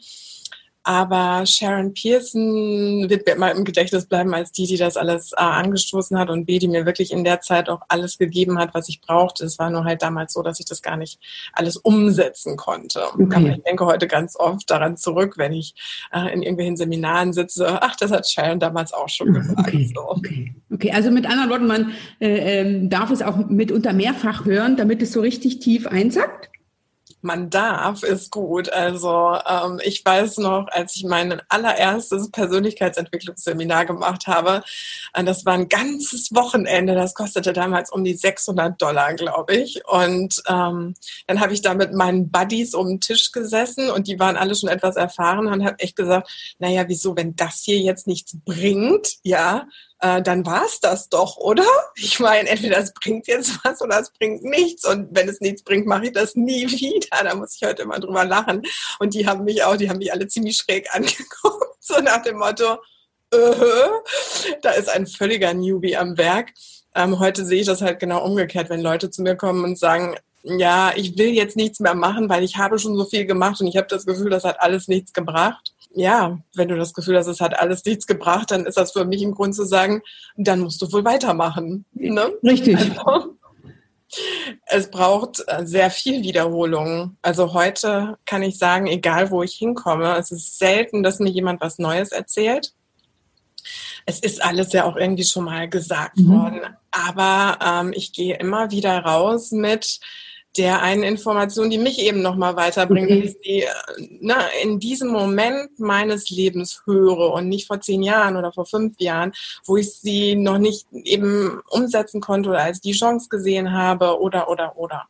Aber 0.88 1.48
Sharon 1.48 1.96
Pearson 1.96 3.10
wird 3.10 3.26
mir 3.26 3.34
immer 3.34 3.52
im 3.52 3.66
Gedächtnis 3.66 4.06
bleiben 4.06 4.36
als 4.36 4.52
die, 4.52 4.68
die 4.68 4.78
das 4.78 4.98
alles 4.98 5.34
A 5.34 5.58
angestoßen 5.58 6.18
hat 6.18 6.30
und 6.30 6.46
B, 6.46 6.60
die 6.60 6.68
mir 6.68 6.86
wirklich 6.86 7.12
in 7.12 7.24
der 7.24 7.42
Zeit 7.42 7.70
auch 7.70 7.82
alles 7.88 8.20
gegeben 8.20 8.60
hat, 8.60 8.76
was 8.76 8.88
ich 8.88 9.02
brauchte. 9.02 9.46
Es 9.46 9.58
war 9.58 9.72
nur 9.72 9.84
halt 9.84 10.04
damals 10.04 10.34
so, 10.34 10.44
dass 10.44 10.60
ich 10.60 10.68
das 10.68 10.84
gar 10.84 10.96
nicht 10.96 11.20
alles 11.54 11.78
umsetzen 11.78 12.56
konnte. 12.56 13.02
Okay. 13.16 13.36
Aber 13.36 13.50
ich 13.50 13.64
denke 13.64 13.88
heute 13.88 14.06
ganz 14.06 14.36
oft 14.36 14.70
daran 14.70 14.96
zurück, 14.96 15.40
wenn 15.40 15.54
ich 15.54 15.74
äh, 16.14 16.32
in 16.32 16.44
irgendwelchen 16.44 16.78
Seminaren 16.78 17.34
sitze. 17.34 17.82
Ach, 17.82 17.96
das 17.96 18.12
hat 18.12 18.30
Sharon 18.30 18.60
damals 18.60 18.94
auch 18.94 19.10
schon 19.10 19.30
ah, 19.30 19.40
gesagt. 19.40 19.68
Okay, 19.68 19.92
so. 19.92 20.08
okay. 20.08 20.56
okay. 20.72 20.92
also 20.92 21.10
mit 21.10 21.26
anderen 21.26 21.50
Worten, 21.50 21.66
man 21.66 21.92
äh, 22.20 22.62
ähm, 22.62 22.92
darf 22.92 23.10
es 23.10 23.24
auch 23.24 23.38
mitunter 23.38 23.92
mehrfach 23.92 24.46
hören, 24.46 24.78
damit 24.78 25.02
es 25.02 25.14
so 25.14 25.22
richtig 25.22 25.58
tief 25.62 25.88
einsackt 25.88 26.52
man 27.26 27.50
darf, 27.50 28.04
ist 28.04 28.32
gut. 28.32 28.70
Also 28.70 29.38
ähm, 29.46 29.82
ich 29.84 30.06
weiß 30.06 30.38
noch, 30.38 30.68
als 30.70 30.96
ich 30.96 31.04
mein 31.04 31.42
allererstes 31.50 32.32
Persönlichkeitsentwicklungsseminar 32.32 33.86
gemacht 33.86 34.28
habe, 34.28 34.64
äh, 35.14 35.24
das 35.24 35.46
war 35.46 35.54
ein 35.54 35.68
ganzes 35.68 36.34
Wochenende, 36.34 36.96
das 36.96 37.14
kostete 37.14 37.52
damals 37.52 37.92
um 37.92 38.04
die 38.04 38.14
600 38.14 38.82
Dollar, 38.82 39.14
glaube 39.16 39.56
ich. 39.56 39.86
Und 39.86 40.42
ähm, 40.48 40.94
dann 41.28 41.40
habe 41.42 41.54
ich 41.54 41.62
da 41.62 41.74
mit 41.74 41.94
meinen 41.94 42.32
Buddies 42.32 42.74
um 42.74 42.88
den 42.88 43.02
Tisch 43.02 43.32
gesessen 43.32 43.90
und 43.90 44.08
die 44.08 44.20
waren 44.20 44.38
alle 44.38 44.56
schon 44.56 44.70
etwas 44.70 44.96
erfahren 44.96 45.48
und 45.48 45.66
habe 45.66 45.80
echt 45.80 45.96
gesagt, 45.96 46.56
naja, 46.60 46.86
wieso, 46.88 47.18
wenn 47.18 47.36
das 47.36 47.62
hier 47.66 47.80
jetzt 47.80 48.08
nichts 48.08 48.38
bringt, 48.46 49.18
ja, 49.24 49.68
äh, 50.06 50.22
dann 50.22 50.46
war 50.46 50.66
es 50.66 50.80
das 50.80 51.10
doch, 51.10 51.38
oder? 51.38 51.66
Ich 51.96 52.20
meine, 52.20 52.48
entweder 52.48 52.78
es 52.78 52.94
bringt 52.94 53.28
jetzt 53.28 53.60
was 53.64 53.82
oder 53.82 54.00
es 54.00 54.12
bringt 54.12 54.44
nichts. 54.44 54.86
Und 54.86 55.08
wenn 55.12 55.28
es 55.28 55.42
nichts 55.42 55.64
bringt, 55.64 55.88
mache 55.88 56.08
ich 56.08 56.14
das 56.14 56.36
nie 56.36 56.68
wieder. 56.70 57.24
Da 57.24 57.36
muss 57.36 57.56
ich 57.56 57.68
heute 57.68 57.84
immer 57.84 58.00
drüber 58.00 58.24
lachen. 58.24 58.62
Und 59.00 59.14
die 59.14 59.26
haben 59.26 59.44
mich 59.46 59.64
auch, 59.64 59.78
die 59.78 59.90
haben 59.90 59.98
mich 59.98 60.14
alle 60.14 60.28
ziemlich 60.28 60.58
schräg 60.58 60.88
angeguckt, 60.94 61.78
so 61.80 62.00
nach 62.02 62.22
dem 62.22 62.38
Motto, 62.38 62.78
äh, 63.32 64.58
da 64.62 64.72
ist 64.72 64.90
ein 64.90 65.08
völliger 65.08 65.54
Newbie 65.54 65.98
am 65.98 66.18
Werk. 66.18 66.52
Ähm, 66.94 67.20
heute 67.20 67.44
sehe 67.44 67.62
ich 67.62 67.68
das 67.68 67.82
halt 67.82 68.00
genau 68.00 68.24
umgekehrt, 68.24 68.70
wenn 68.70 68.82
Leute 68.82 69.10
zu 69.10 69.24
mir 69.24 69.36
kommen 69.36 69.64
und 69.64 69.80
sagen, 69.80 70.16
ja, 70.44 70.94
ich 70.96 71.18
will 71.18 71.30
jetzt 71.30 71.56
nichts 71.56 71.80
mehr 71.80 71.96
machen, 71.96 72.30
weil 72.30 72.44
ich 72.44 72.58
habe 72.58 72.78
schon 72.78 72.96
so 72.96 73.06
viel 73.06 73.26
gemacht 73.26 73.60
und 73.60 73.68
ich 73.68 73.78
habe 73.78 73.88
das 73.88 74.06
Gefühl, 74.06 74.30
das 74.30 74.44
hat 74.44 74.62
alles 74.62 74.88
nichts 74.88 75.12
gebracht 75.12 75.75
ja, 75.96 76.38
wenn 76.54 76.68
du 76.68 76.76
das 76.76 76.94
Gefühl 76.94 77.18
hast, 77.18 77.28
es 77.28 77.42
hat 77.42 77.58
alles 77.58 77.84
nichts 77.86 78.06
gebracht, 78.06 78.52
dann 78.52 78.66
ist 78.66 78.78
das 78.78 78.92
für 78.92 79.06
mich 79.06 79.22
im 79.22 79.34
Grund 79.34 79.56
zu 79.56 79.66
sagen, 79.66 80.02
dann 80.36 80.60
musst 80.60 80.82
du 80.82 80.92
wohl 80.92 81.06
weitermachen. 81.06 81.86
Ne? 81.94 82.34
Richtig. 82.44 82.78
Also, 82.78 83.36
es 84.68 84.90
braucht 84.90 85.44
sehr 85.64 85.90
viel 85.90 86.24
Wiederholung. 86.24 87.18
Also 87.22 87.54
heute 87.54 88.18
kann 88.26 88.44
ich 88.44 88.58
sagen, 88.58 88.88
egal 88.88 89.32
wo 89.32 89.44
ich 89.44 89.56
hinkomme, 89.56 90.16
es 90.18 90.32
ist 90.32 90.58
selten, 90.58 91.04
dass 91.04 91.20
mir 91.20 91.32
jemand 91.32 91.62
was 91.62 91.80
Neues 91.80 92.12
erzählt. 92.12 92.74
Es 94.06 94.20
ist 94.20 94.44
alles 94.44 94.74
ja 94.74 94.86
auch 94.86 94.96
irgendwie 94.96 95.24
schon 95.24 95.46
mal 95.46 95.68
gesagt 95.68 96.18
mhm. 96.18 96.30
worden. 96.30 96.62
Aber 96.92 97.58
ähm, 97.66 97.94
ich 97.96 98.14
gehe 98.14 98.38
immer 98.38 98.72
wieder 98.72 99.00
raus 99.00 99.52
mit, 99.52 100.00
der 100.58 100.82
einen 100.82 101.04
Information, 101.04 101.70
die 101.70 101.78
mich 101.78 102.00
eben 102.00 102.22
nochmal 102.22 102.56
weiterbringt, 102.56 103.12
okay. 103.12 103.24
ich 103.24 103.38
sie 103.44 103.64
na, 104.22 104.46
in 104.64 104.80
diesem 104.80 105.10
Moment 105.10 105.80
meines 105.80 106.30
Lebens 106.30 106.82
höre 106.86 107.34
und 107.34 107.50
nicht 107.50 107.68
vor 107.68 107.82
zehn 107.82 108.04
Jahren 108.04 108.38
oder 108.38 108.52
vor 108.52 108.66
fünf 108.66 109.00
Jahren, 109.00 109.34
wo 109.66 109.78
ich 109.78 109.92
sie 109.94 110.36
noch 110.36 110.58
nicht 110.58 110.88
eben 110.92 111.62
umsetzen 111.70 112.22
konnte 112.22 112.50
oder 112.50 112.62
als 112.62 112.82
die 112.82 112.94
Chance 112.94 113.30
gesehen 113.30 113.72
habe 113.72 114.20
oder, 114.20 114.50
oder, 114.50 114.78
oder. 114.78 115.04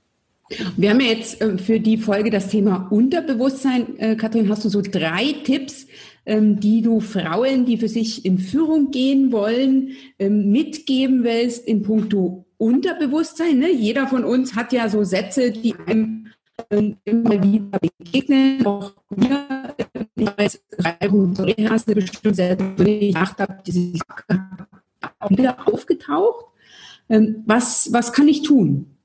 Wir 0.77 0.91
haben 0.91 0.99
ja 0.99 1.07
jetzt 1.07 1.41
äh, 1.41 1.57
für 1.57 1.79
die 1.79 1.97
Folge 1.97 2.29
das 2.29 2.49
Thema 2.49 2.87
Unterbewusstsein. 2.91 3.97
Äh, 3.97 4.15
Kathrin, 4.15 4.47
hast 4.49 4.63
du 4.63 4.69
so 4.69 4.81
drei 4.81 5.33
Tipps, 5.43 5.87
ähm, 6.25 6.59
die 6.59 6.81
du 6.81 6.99
Frauen, 6.99 7.65
die 7.65 7.77
für 7.77 7.87
sich 7.87 8.25
in 8.25 8.37
Führung 8.37 8.91
gehen 8.91 9.31
wollen, 9.31 9.91
ähm, 10.19 10.51
mitgeben 10.51 11.23
willst 11.23 11.67
in 11.67 11.81
puncto 11.81 12.44
Unterbewusstsein. 12.57 13.59
Ne? 13.59 13.71
Jeder 13.71 14.07
von 14.07 14.23
uns 14.23 14.55
hat 14.55 14.73
ja 14.73 14.89
so 14.89 15.03
Sätze, 15.03 15.51
die 15.51 15.75
einem 15.85 16.31
immer 17.03 17.43
wieder 17.43 17.79
begegnen. 17.79 18.65
Auch 18.65 18.93
mir 19.09 19.75
ich 20.15 20.29
jetzt 20.39 20.63
drei 20.77 21.09
hast 21.69 21.89
du 21.89 21.95
bestimmt 21.95 22.39
ich 22.39 23.13
gedacht 23.13 23.39
habe, 23.39 23.57
diese 23.65 23.99
auch 25.19 25.29
wieder 25.29 25.67
aufgetaucht. 25.67 26.45
Ähm, 27.09 27.43
was, 27.45 27.91
was 27.91 28.13
kann 28.13 28.27
ich 28.27 28.41
tun? 28.41 28.97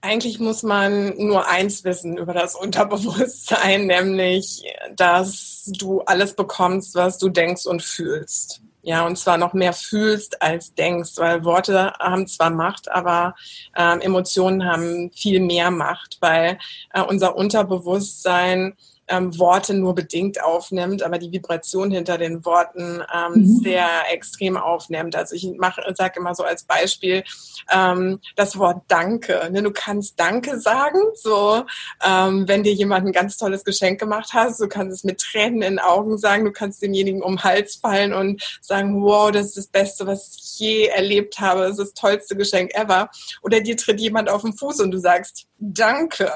Eigentlich 0.00 0.38
muss 0.38 0.62
man 0.62 1.16
nur 1.16 1.48
eins 1.48 1.84
wissen 1.84 2.18
über 2.18 2.34
das 2.34 2.54
Unterbewusstsein, 2.54 3.86
nämlich, 3.86 4.64
dass 4.94 5.70
du 5.78 6.02
alles 6.02 6.36
bekommst, 6.36 6.94
was 6.94 7.18
du 7.18 7.28
denkst 7.28 7.66
und 7.66 7.82
fühlst. 7.82 8.60
Ja, 8.86 9.06
und 9.06 9.16
zwar 9.16 9.38
noch 9.38 9.54
mehr 9.54 9.72
fühlst 9.72 10.42
als 10.42 10.74
denkst, 10.74 11.12
weil 11.16 11.42
Worte 11.44 11.94
haben 11.98 12.26
zwar 12.26 12.50
Macht, 12.50 12.90
aber 12.90 13.34
ähm, 13.74 14.02
Emotionen 14.02 14.66
haben 14.66 15.10
viel 15.10 15.40
mehr 15.40 15.70
Macht, 15.70 16.18
weil 16.20 16.58
äh, 16.92 17.00
unser 17.00 17.34
Unterbewusstsein 17.34 18.74
ähm, 19.08 19.38
Worte 19.38 19.74
nur 19.74 19.94
bedingt 19.94 20.42
aufnimmt, 20.42 21.02
aber 21.02 21.18
die 21.18 21.30
Vibration 21.30 21.90
hinter 21.90 22.18
den 22.18 22.44
Worten 22.44 23.02
ähm, 23.14 23.32
mhm. 23.34 23.60
sehr 23.62 23.88
extrem 24.10 24.56
aufnimmt. 24.56 25.16
Also 25.16 25.34
ich 25.34 25.48
sage 25.94 26.20
immer 26.20 26.34
so 26.34 26.42
als 26.42 26.64
Beispiel 26.64 27.24
ähm, 27.72 28.20
das 28.36 28.58
Wort 28.58 28.82
Danke. 28.88 29.48
Ne? 29.50 29.62
Du 29.62 29.70
kannst 29.70 30.18
Danke 30.18 30.58
sagen, 30.58 30.98
so 31.14 31.64
ähm, 32.04 32.48
wenn 32.48 32.62
dir 32.62 32.72
jemand 32.72 33.06
ein 33.06 33.12
ganz 33.12 33.36
tolles 33.36 33.64
Geschenk 33.64 34.00
gemacht 34.00 34.32
hat, 34.32 34.54
du 34.58 34.68
kannst 34.68 34.96
es 34.96 35.04
mit 35.04 35.20
Tränen 35.20 35.62
in 35.62 35.74
den 35.74 35.78
Augen 35.78 36.18
sagen, 36.18 36.44
du 36.44 36.52
kannst 36.52 36.82
demjenigen 36.82 37.22
um 37.22 37.36
den 37.36 37.44
Hals 37.44 37.76
fallen 37.76 38.12
und 38.12 38.42
sagen, 38.60 39.02
wow, 39.02 39.30
das 39.30 39.48
ist 39.48 39.56
das 39.56 39.66
Beste, 39.66 40.06
was 40.06 40.36
ich 40.36 40.58
je 40.58 40.86
erlebt 40.86 41.38
habe, 41.40 41.62
das 41.62 41.72
ist 41.72 41.78
das 41.78 41.94
tollste 41.94 42.36
Geschenk 42.36 42.74
ever. 42.74 43.10
Oder 43.42 43.60
dir 43.60 43.76
tritt 43.76 44.00
jemand 44.00 44.30
auf 44.30 44.42
den 44.42 44.52
Fuß 44.52 44.80
und 44.80 44.90
du 44.90 44.98
sagst, 44.98 45.46
Danke. 45.66 46.30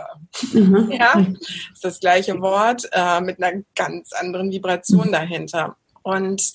Mhm. 0.52 0.90
Ja, 0.90 1.14
das 1.14 1.50
ist 1.74 1.84
das 1.84 2.00
gleiche 2.00 2.40
Wort 2.40 2.57
äh, 2.92 3.20
mit 3.20 3.42
einer 3.42 3.62
ganz 3.74 4.12
anderen 4.12 4.50
Vibration 4.50 5.08
mhm. 5.08 5.12
dahinter. 5.12 5.76
Und 6.02 6.52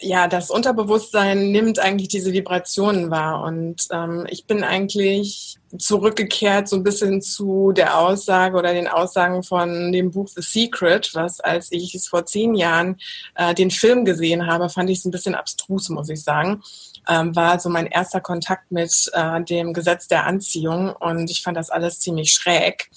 ja, 0.00 0.26
das 0.26 0.50
Unterbewusstsein 0.50 1.52
nimmt 1.52 1.78
eigentlich 1.78 2.08
diese 2.08 2.32
Vibrationen 2.32 3.10
wahr. 3.10 3.44
Und 3.44 3.86
ähm, 3.92 4.26
ich 4.28 4.46
bin 4.46 4.64
eigentlich 4.64 5.56
zurückgekehrt 5.78 6.68
so 6.68 6.76
ein 6.76 6.82
bisschen 6.82 7.22
zu 7.22 7.72
der 7.72 7.98
Aussage 7.98 8.56
oder 8.56 8.74
den 8.74 8.88
Aussagen 8.88 9.42
von 9.42 9.92
dem 9.92 10.10
Buch 10.10 10.28
The 10.28 10.42
Secret, 10.42 11.10
was 11.14 11.40
als 11.40 11.68
ich 11.70 11.94
es 11.94 12.08
vor 12.08 12.26
zehn 12.26 12.54
Jahren 12.54 12.96
äh, 13.34 13.54
den 13.54 13.70
Film 13.70 14.04
gesehen 14.04 14.46
habe, 14.46 14.68
fand 14.68 14.90
ich 14.90 14.98
es 14.98 15.04
ein 15.04 15.10
bisschen 15.10 15.34
abstrus, 15.34 15.88
muss 15.88 16.08
ich 16.08 16.22
sagen 16.22 16.62
ähm, 17.08 17.34
war 17.36 17.58
so 17.58 17.68
mein 17.68 17.86
erster 17.86 18.20
Kontakt 18.20 18.70
mit 18.70 19.10
äh, 19.12 19.42
dem 19.42 19.72
Gesetz 19.72 20.08
der 20.08 20.26
Anziehung 20.26 20.90
und 20.90 21.30
ich 21.30 21.42
fand 21.42 21.56
das 21.56 21.70
alles 21.70 22.00
ziemlich 22.00 22.32
schräg. 22.32 22.90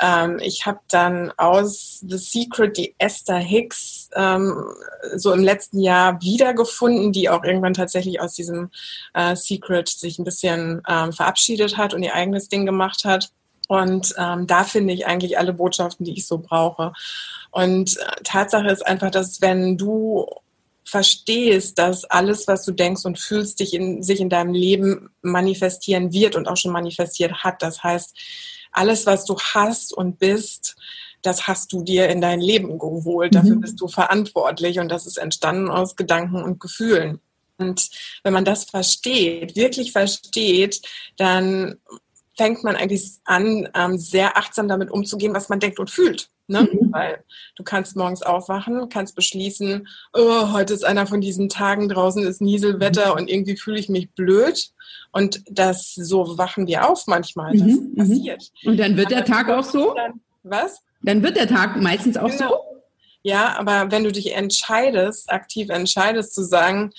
Ähm, 0.00 0.38
ich 0.40 0.66
habe 0.66 0.80
dann 0.88 1.32
aus 1.36 2.00
The 2.06 2.18
Secret 2.18 2.76
die 2.76 2.94
Esther 2.98 3.38
Hicks 3.38 4.10
ähm, 4.14 4.54
so 5.14 5.32
im 5.32 5.42
letzten 5.42 5.80
Jahr 5.80 6.20
wiedergefunden, 6.20 7.12
die 7.12 7.28
auch 7.28 7.44
irgendwann 7.44 7.74
tatsächlich 7.74 8.20
aus 8.20 8.34
diesem 8.34 8.70
äh, 9.14 9.36
Secret 9.36 9.88
sich 9.88 10.18
ein 10.18 10.24
bisschen 10.24 10.82
ähm, 10.88 11.12
verabschiedet 11.12 11.76
hat 11.76 11.94
und 11.94 12.02
ihr 12.02 12.14
eigenes 12.14 12.48
Ding 12.48 12.66
gemacht 12.66 13.04
hat. 13.04 13.30
Und 13.68 14.14
ähm, 14.16 14.46
da 14.46 14.64
finde 14.64 14.94
ich 14.94 15.06
eigentlich 15.06 15.38
alle 15.38 15.52
Botschaften, 15.52 16.04
die 16.04 16.12
ich 16.12 16.26
so 16.26 16.38
brauche. 16.38 16.92
Und 17.50 17.96
äh, 17.96 18.22
Tatsache 18.22 18.68
ist 18.68 18.86
einfach, 18.86 19.10
dass 19.10 19.40
wenn 19.40 19.76
du 19.76 20.26
verstehst, 20.84 21.78
dass 21.78 22.04
alles, 22.04 22.46
was 22.46 22.64
du 22.64 22.70
denkst 22.70 23.04
und 23.04 23.18
fühlst, 23.18 23.58
dich 23.58 23.74
in, 23.74 24.04
sich 24.04 24.20
in 24.20 24.30
deinem 24.30 24.54
Leben 24.54 25.10
manifestieren 25.20 26.12
wird 26.12 26.36
und 26.36 26.46
auch 26.46 26.56
schon 26.56 26.70
manifestiert 26.70 27.42
hat. 27.42 27.60
Das 27.60 27.82
heißt, 27.82 28.16
alles, 28.76 29.06
was 29.06 29.24
du 29.24 29.36
hast 29.38 29.92
und 29.92 30.18
bist, 30.18 30.76
das 31.22 31.46
hast 31.46 31.72
du 31.72 31.82
dir 31.82 32.08
in 32.08 32.20
dein 32.20 32.40
Leben 32.40 32.78
geholt. 32.78 33.32
Mhm. 33.32 33.36
Dafür 33.36 33.56
bist 33.56 33.80
du 33.80 33.88
verantwortlich 33.88 34.78
und 34.78 34.88
das 34.88 35.06
ist 35.06 35.16
entstanden 35.16 35.68
aus 35.68 35.96
Gedanken 35.96 36.42
und 36.42 36.60
Gefühlen. 36.60 37.20
Und 37.58 37.88
wenn 38.22 38.32
man 38.32 38.44
das 38.44 38.64
versteht, 38.64 39.56
wirklich 39.56 39.92
versteht, 39.92 40.82
dann 41.16 41.76
fängt 42.36 42.62
man 42.64 42.76
eigentlich 42.76 43.12
an, 43.24 43.68
ähm, 43.74 43.98
sehr 43.98 44.36
achtsam 44.36 44.68
damit 44.68 44.90
umzugehen, 44.90 45.34
was 45.34 45.48
man 45.48 45.58
denkt 45.58 45.78
und 45.78 45.90
fühlt. 45.90 46.28
Ne? 46.48 46.68
Mhm. 46.70 46.92
Weil 46.92 47.24
du 47.56 47.64
kannst 47.64 47.96
morgens 47.96 48.22
aufwachen, 48.22 48.88
kannst 48.88 49.16
beschließen, 49.16 49.88
oh, 50.12 50.52
heute 50.52 50.74
ist 50.74 50.84
einer 50.84 51.06
von 51.06 51.20
diesen 51.20 51.48
Tagen, 51.48 51.88
draußen 51.88 52.24
ist 52.24 52.40
Nieselwetter 52.40 53.12
mhm. 53.12 53.20
und 53.20 53.30
irgendwie 53.30 53.56
fühle 53.56 53.78
ich 53.78 53.88
mich 53.88 54.10
blöd. 54.12 54.70
Und 55.12 55.42
das 55.50 55.94
so 55.94 56.38
wachen 56.38 56.66
wir 56.66 56.88
auf 56.88 57.06
manchmal. 57.06 57.52
Das 57.52 57.62
mhm. 57.62 57.90
mhm. 57.92 57.96
passiert. 57.96 58.50
Und 58.64 58.78
dann 58.78 58.96
wird 58.96 59.12
aber 59.12 59.16
der 59.16 59.24
Tag 59.24 59.48
auch 59.48 59.64
so? 59.64 59.94
Dann, 59.94 60.20
was? 60.42 60.82
Dann 61.02 61.22
wird 61.22 61.36
der 61.36 61.48
Tag 61.48 61.76
meistens 61.76 62.16
auch 62.16 62.30
genau. 62.30 62.48
so? 62.48 62.56
Ja, 63.22 63.58
aber 63.58 63.90
wenn 63.90 64.04
du 64.04 64.12
dich 64.12 64.36
entscheidest, 64.36 65.32
aktiv 65.32 65.68
entscheidest 65.68 66.32
zu 66.32 66.44
sagen, 66.44 66.92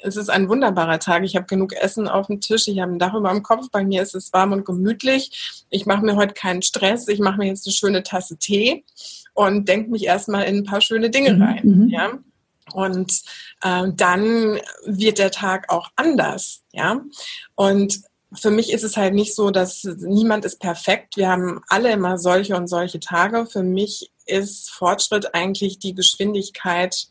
es 0.00 0.16
ist 0.16 0.28
ein 0.28 0.48
wunderbarer 0.48 0.98
Tag. 0.98 1.24
Ich 1.24 1.36
habe 1.36 1.46
genug 1.46 1.72
Essen 1.72 2.08
auf 2.08 2.26
dem 2.26 2.40
Tisch, 2.40 2.68
ich 2.68 2.80
habe 2.80 2.92
ein 2.92 2.98
Dach 2.98 3.14
über 3.14 3.30
dem 3.30 3.42
Kopf, 3.42 3.70
bei 3.70 3.84
mir 3.84 4.02
ist 4.02 4.14
es 4.14 4.32
warm 4.32 4.52
und 4.52 4.64
gemütlich. 4.64 5.64
Ich 5.70 5.86
mache 5.86 6.04
mir 6.04 6.16
heute 6.16 6.34
keinen 6.34 6.62
Stress, 6.62 7.08
ich 7.08 7.20
mache 7.20 7.38
mir 7.38 7.46
jetzt 7.46 7.66
eine 7.66 7.74
schöne 7.74 8.02
Tasse 8.02 8.36
Tee 8.36 8.84
und 9.34 9.68
denke 9.68 9.90
mich 9.90 10.04
erstmal 10.04 10.44
in 10.44 10.58
ein 10.58 10.64
paar 10.64 10.80
schöne 10.80 11.10
Dinge 11.10 11.34
mhm, 11.34 11.42
rein. 11.42 11.60
Mhm. 11.62 11.88
Ja? 11.88 12.18
Und 12.72 13.22
äh, 13.62 13.88
dann 13.94 14.58
wird 14.84 15.18
der 15.18 15.30
Tag 15.30 15.72
auch 15.72 15.90
anders. 15.94 16.62
Ja? 16.72 17.00
Und 17.54 18.00
für 18.32 18.50
mich 18.50 18.72
ist 18.72 18.82
es 18.82 18.96
halt 18.96 19.14
nicht 19.14 19.34
so, 19.34 19.50
dass 19.50 19.84
niemand 19.84 20.44
ist 20.44 20.58
perfekt. 20.58 21.16
Wir 21.16 21.28
haben 21.28 21.60
alle 21.68 21.92
immer 21.92 22.18
solche 22.18 22.56
und 22.56 22.66
solche 22.66 22.98
Tage. 22.98 23.46
Für 23.46 23.62
mich 23.62 24.10
ist 24.26 24.70
Fortschritt 24.70 25.34
eigentlich 25.34 25.78
die 25.78 25.94
Geschwindigkeit, 25.94 27.06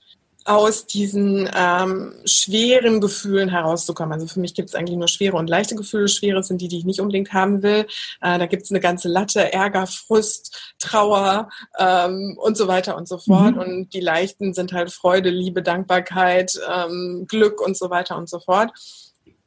aus 0.46 0.86
diesen 0.86 1.50
ähm, 1.56 2.14
schweren 2.24 3.02
Gefühlen 3.02 3.50
herauszukommen. 3.50 4.14
Also 4.14 4.28
für 4.28 4.40
mich 4.40 4.54
gibt 4.54 4.70
es 4.70 4.76
eigentlich 4.76 4.98
nur 4.98 5.08
schwere 5.08 5.38
und 5.38 5.50
leichte 5.50 5.76
Gefühle. 5.76 6.08
Schwere 6.08 6.44
sind 6.44 6.62
die, 6.62 6.68
die 6.68 6.78
ich 6.78 6.86
nicht 6.86 7.00
unbedingt 7.00 7.34
haben 7.34 7.64
will. 7.64 7.88
Äh, 8.22 8.38
da 8.38 8.46
gibt 8.46 8.64
es 8.64 8.72
eine 8.72 8.80
ganze 8.80 9.10
Latte, 9.10 9.52
Ärger, 9.52 9.88
Frust, 9.88 10.76
Trauer 10.78 11.50
ähm, 11.80 12.38
und 12.38 12.58
so 12.58 12.68
weiter 12.68 12.96
und 12.96 13.08
so 13.08 13.18
fort. 13.18 13.56
Mhm. 13.56 13.62
Und 13.62 13.94
die 13.94 14.02
leichten 14.02 14.54
sind 14.54 14.72
halt 14.72 14.92
Freude, 14.92 15.32
Liebe, 15.32 15.64
Dankbarkeit, 15.64 16.60
ähm, 16.72 17.26
Glück 17.28 17.60
und 17.60 17.76
so 17.76 17.90
weiter 17.90 18.16
und 18.16 18.30
so 18.30 18.40
fort 18.40 18.72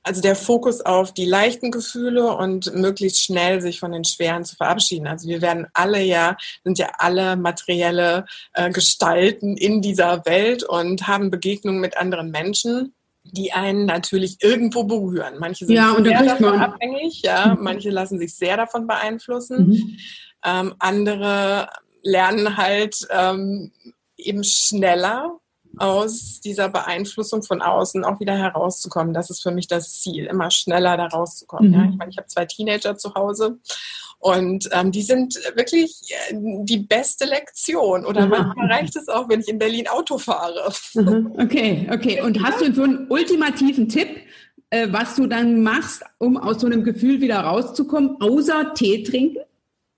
also 0.08 0.22
der 0.22 0.36
Fokus 0.36 0.80
auf 0.80 1.12
die 1.12 1.26
leichten 1.26 1.70
Gefühle 1.70 2.34
und 2.34 2.74
möglichst 2.74 3.22
schnell 3.22 3.60
sich 3.60 3.78
von 3.78 3.92
den 3.92 4.04
schweren 4.04 4.42
zu 4.42 4.56
verabschieden. 4.56 5.06
Also 5.06 5.28
wir 5.28 5.42
werden 5.42 5.66
alle 5.74 6.02
ja, 6.02 6.38
sind 6.64 6.78
ja 6.78 6.88
alle 6.96 7.36
materielle 7.36 8.24
äh, 8.54 8.70
Gestalten 8.70 9.58
in 9.58 9.82
dieser 9.82 10.24
Welt 10.24 10.64
und 10.64 11.06
haben 11.06 11.30
Begegnungen 11.30 11.80
mit 11.80 11.98
anderen 11.98 12.30
Menschen 12.30 12.94
die 13.30 13.52
einen 13.52 13.84
natürlich 13.84 14.38
irgendwo 14.40 14.84
berühren. 14.84 15.34
Manche 15.38 15.66
sind 15.66 15.76
ja, 15.76 15.94
sehr 16.02 16.22
davon 16.22 16.58
man. 16.58 16.60
abhängig, 16.60 17.20
ja, 17.22 17.54
mhm. 17.54 17.62
manche 17.62 17.90
lassen 17.90 18.18
sich 18.18 18.34
sehr 18.34 18.56
davon 18.56 18.86
beeinflussen. 18.86 19.68
Mhm. 19.68 19.98
Ähm, 20.46 20.74
andere 20.78 21.68
lernen 22.00 22.56
halt 22.56 23.06
ähm, 23.10 23.70
eben 24.16 24.44
schneller 24.44 25.38
aus 25.78 26.40
dieser 26.40 26.68
Beeinflussung 26.68 27.42
von 27.42 27.62
außen 27.62 28.04
auch 28.04 28.20
wieder 28.20 28.36
herauszukommen. 28.36 29.14
Das 29.14 29.30
ist 29.30 29.42
für 29.42 29.50
mich 29.50 29.66
das 29.66 30.00
Ziel, 30.00 30.26
immer 30.26 30.50
schneller 30.50 30.96
da 30.96 31.06
rauszukommen. 31.06 31.70
Mhm. 31.70 31.74
Ja, 31.74 31.88
ich 31.90 31.96
meine, 31.96 32.10
ich 32.10 32.18
habe 32.18 32.28
zwei 32.28 32.46
Teenager 32.46 32.96
zu 32.96 33.14
Hause 33.14 33.58
und 34.20 34.68
ähm, 34.72 34.90
die 34.90 35.02
sind 35.02 35.36
wirklich 35.54 36.00
äh, 36.30 36.34
die 36.64 36.78
beste 36.78 37.24
Lektion. 37.24 38.04
Oder 38.04 38.24
mhm. 38.24 38.30
manchmal 38.30 38.72
reicht 38.72 38.96
es 38.96 39.08
auch, 39.08 39.28
wenn 39.28 39.40
ich 39.40 39.48
in 39.48 39.58
Berlin 39.58 39.86
Auto 39.88 40.18
fahre. 40.18 40.72
Mhm. 40.94 41.32
Okay, 41.38 41.88
okay. 41.92 42.20
Und 42.20 42.42
hast 42.42 42.60
du 42.60 42.72
so 42.72 42.82
einen 42.82 43.06
ultimativen 43.08 43.88
Tipp, 43.88 44.08
äh, 44.70 44.88
was 44.90 45.14
du 45.14 45.26
dann 45.26 45.62
machst, 45.62 46.02
um 46.18 46.36
aus 46.36 46.60
so 46.60 46.66
einem 46.66 46.82
Gefühl 46.82 47.20
wieder 47.20 47.40
rauszukommen, 47.40 48.20
außer 48.20 48.74
Tee 48.74 49.04
trinken? 49.04 49.38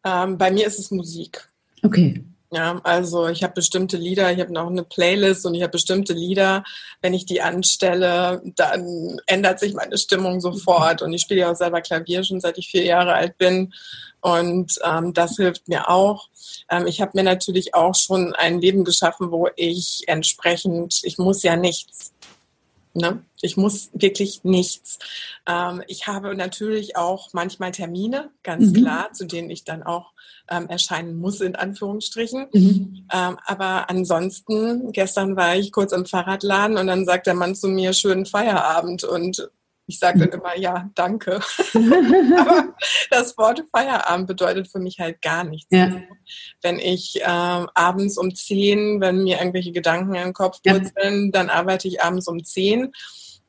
Ähm, 0.05 0.37
bei 0.37 0.51
mir 0.51 0.67
ist 0.67 0.79
es 0.79 0.91
Musik. 0.91 1.49
Okay. 1.83 2.23
Ja, 2.53 2.81
also 2.83 3.29
ich 3.29 3.45
habe 3.45 3.55
bestimmte 3.55 3.97
Lieder, 3.97 4.33
ich 4.33 4.41
habe 4.41 4.53
noch 4.53 4.67
eine 4.67 4.83
Playlist 4.83 5.47
und 5.47 5.55
ich 5.55 5.63
habe 5.63 5.71
bestimmte 5.71 6.15
Lieder. 6.15 6.65
Wenn 7.01 7.15
ich 7.15 7.25
die 7.25 7.43
anstelle, 7.43 8.43
dann 8.57 9.21
ändert 9.27 9.61
sich 9.61 9.73
meine 9.73 9.97
Stimmung 9.97 10.41
sofort. 10.41 11.01
Und 11.01 11.13
ich 11.13 11.23
spiele 11.23 11.43
ja 11.43 11.53
auch 11.53 11.57
selber 11.57 11.81
Klavier 11.81 12.25
schon 12.25 12.41
seit 12.41 12.59
ich 12.59 12.69
vier 12.69 12.85
Jahre 12.85 13.13
alt 13.15 13.39
bin. 13.39 13.73
Und 14.21 14.81
ähm, 14.85 15.15
das 15.15 15.37
hilft 15.37 15.69
mir 15.69 15.89
auch. 15.89 16.29
Ähm, 16.69 16.89
ich 16.89 17.01
habe 17.01 17.13
mir 17.15 17.23
natürlich 17.23 17.75
auch 17.75 17.95
schon 17.95 18.35
ein 18.35 18.61
Leben 18.61 18.85
geschaffen, 18.85 19.31
wo 19.31 19.49
ich 19.55 20.03
entsprechend, 20.09 21.01
ich 21.05 21.19
muss 21.19 21.45
ja 21.45 21.55
nichts. 21.55 22.13
Ne? 22.95 23.23
Ich 23.41 23.57
muss 23.57 23.91
wirklich 23.93 24.43
nichts. 24.43 24.99
Ähm, 25.47 25.85
ich 25.87 26.09
habe 26.09 26.35
natürlich 26.35 26.97
auch 26.97 27.29
manchmal 27.33 27.71
Termine, 27.71 28.31
ganz 28.43 28.71
mhm. 28.71 28.83
klar, 28.83 29.13
zu 29.13 29.25
denen 29.27 29.51
ich 29.51 29.63
dann 29.63 29.85
auch 29.85 30.13
ähm, 30.51 30.69
erscheinen 30.69 31.17
muss, 31.17 31.41
in 31.41 31.57
Anführungsstrichen. 31.57 32.47
Mhm. 32.53 33.07
Ähm, 33.13 33.39
aber 33.47 33.89
ansonsten, 33.89 34.93
gestern 34.93 35.37
war 35.37 35.57
ich 35.57 35.73
kurz 35.73 35.93
im 35.93 36.07
Fahrradladen 36.07 36.77
und 36.77 36.87
dann 36.89 37.05
sagt 37.07 37.27
der 37.27 37.35
Mann 37.35 37.55
zu 37.55 37.69
mir, 37.69 37.93
schönen 37.93 38.27
Feierabend. 38.27 39.05
Und 39.05 39.51
Ich 39.91 39.99
sage 39.99 40.21
dann 40.21 40.29
immer, 40.41 40.57
ja, 40.57 40.89
danke. 40.95 41.41
Aber 41.75 42.75
das 43.11 43.37
Wort 43.37 43.65
Feierabend 43.75 44.29
bedeutet 44.29 44.69
für 44.69 44.79
mich 44.79 45.01
halt 45.01 45.21
gar 45.21 45.43
nichts. 45.43 45.67
Ja. 45.71 46.01
Wenn 46.63 46.79
ich 46.79 47.21
ähm, 47.27 47.69
abends 47.75 48.17
um 48.17 48.33
zehn, 48.33 49.01
wenn 49.01 49.25
mir 49.25 49.39
irgendwelche 49.39 49.73
Gedanken 49.73 50.15
in 50.15 50.23
den 50.23 50.33
Kopf 50.33 50.63
purzeln, 50.63 51.25
ja. 51.25 51.31
dann 51.33 51.51
arbeite 51.51 51.89
ich 51.89 52.03
abends 52.03 52.29
um 52.29 52.45
zehn. 52.45 52.93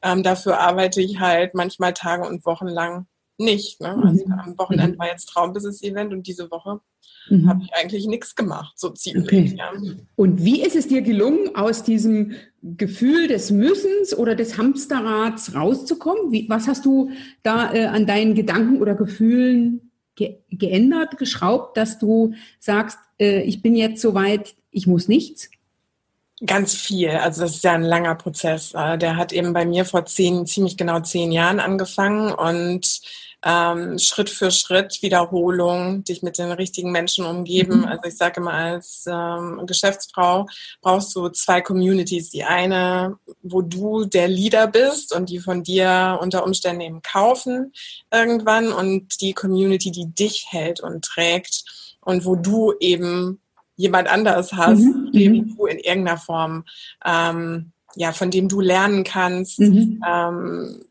Ähm, 0.01 0.23
dafür 0.23 0.59
arbeite 0.59 0.99
ich 0.99 1.19
halt 1.19 1.53
manchmal 1.53 1.93
Tage 1.93 2.27
und 2.27 2.43
Wochen 2.43 2.67
lang 2.67 3.05
nicht. 3.37 3.81
Ne? 3.81 3.89
Also 4.03 4.25
mhm. 4.25 4.33
am 4.33 4.57
Wochenende 4.57 4.95
mhm. 4.95 4.99
war 4.99 5.07
jetzt 5.07 5.27
Traumbusiness-Event 5.27 6.13
und 6.13 6.27
diese 6.27 6.49
Woche 6.51 6.79
mhm. 7.29 7.47
habe 7.47 7.63
ich 7.63 7.73
eigentlich 7.73 8.05
nichts 8.07 8.35
gemacht, 8.35 8.73
so 8.77 8.89
ziemlich. 8.89 9.25
Okay. 9.25 9.55
Ja. 9.57 9.71
Und 10.15 10.43
wie 10.43 10.61
ist 10.61 10.75
es 10.75 10.87
dir 10.87 11.01
gelungen, 11.01 11.55
aus 11.55 11.83
diesem 11.83 12.33
Gefühl 12.61 13.27
des 13.27 13.51
Müssens 13.51 14.15
oder 14.17 14.35
des 14.35 14.57
Hamsterrads 14.57 15.55
rauszukommen? 15.55 16.31
Wie, 16.31 16.47
was 16.49 16.67
hast 16.67 16.85
du 16.85 17.11
da 17.43 17.73
äh, 17.73 17.85
an 17.85 18.05
deinen 18.05 18.35
Gedanken 18.35 18.81
oder 18.81 18.95
Gefühlen 18.95 19.91
ge 20.15 20.37
geändert, 20.49 21.17
geschraubt, 21.17 21.77
dass 21.77 21.97
du 21.97 22.33
sagst, 22.59 22.99
äh, 23.19 23.41
ich 23.43 23.61
bin 23.61 23.75
jetzt 23.75 24.01
soweit, 24.01 24.55
ich 24.69 24.87
muss 24.87 25.07
nichts? 25.07 25.49
Ganz 26.43 26.73
viel. 26.73 27.09
Also 27.09 27.41
das 27.41 27.55
ist 27.55 27.63
ja 27.63 27.73
ein 27.73 27.83
langer 27.83 28.15
Prozess. 28.15 28.73
Äh, 28.73 28.97
der 28.97 29.15
hat 29.15 29.31
eben 29.31 29.53
bei 29.53 29.65
mir 29.65 29.85
vor 29.85 30.05
zehn, 30.05 30.47
ziemlich 30.47 30.75
genau 30.75 30.99
zehn 31.01 31.31
Jahren 31.31 31.59
angefangen 31.59 32.31
und 32.31 33.01
ähm, 33.43 33.97
Schritt 33.99 34.29
für 34.29 34.51
Schritt 34.51 35.01
Wiederholung, 35.01 36.03
dich 36.03 36.21
mit 36.21 36.37
den 36.37 36.51
richtigen 36.51 36.91
Menschen 36.91 37.25
umgeben. 37.25 37.79
Mhm. 37.79 37.85
Also 37.85 38.03
ich 38.05 38.17
sage 38.17 38.39
immer, 38.39 38.53
als 38.53 39.05
ähm, 39.07 39.61
Geschäftsfrau 39.65 40.47
brauchst 40.81 41.15
du 41.15 41.29
zwei 41.29 41.61
Communities. 41.61 42.29
Die 42.29 42.43
eine, 42.43 43.17
wo 43.41 43.61
du 43.61 44.05
der 44.05 44.27
Leader 44.27 44.67
bist 44.67 45.13
und 45.15 45.29
die 45.29 45.39
von 45.39 45.63
dir 45.63 46.19
unter 46.21 46.43
Umständen 46.43 46.81
eben 46.81 47.01
kaufen 47.01 47.73
irgendwann 48.11 48.73
und 48.73 49.21
die 49.21 49.33
Community, 49.33 49.91
die 49.91 50.07
dich 50.07 50.47
hält 50.49 50.79
und 50.79 51.03
trägt 51.03 51.63
und 52.01 52.25
wo 52.25 52.35
du 52.35 52.73
eben 52.79 53.39
jemand 53.75 54.09
anders 54.09 54.53
hast, 54.53 54.79
mhm. 54.79 55.11
dem 55.13 55.33
mhm. 55.33 55.55
du 55.55 55.65
in 55.65 55.79
irgendeiner 55.79 56.17
Form 56.17 56.65
ähm, 57.05 57.71
ja, 57.95 58.11
von 58.11 58.31
dem 58.31 58.47
du 58.47 58.61
lernen 58.61 59.03
kannst, 59.03 59.59
mhm. 59.59 60.03
ähm, 60.07 60.85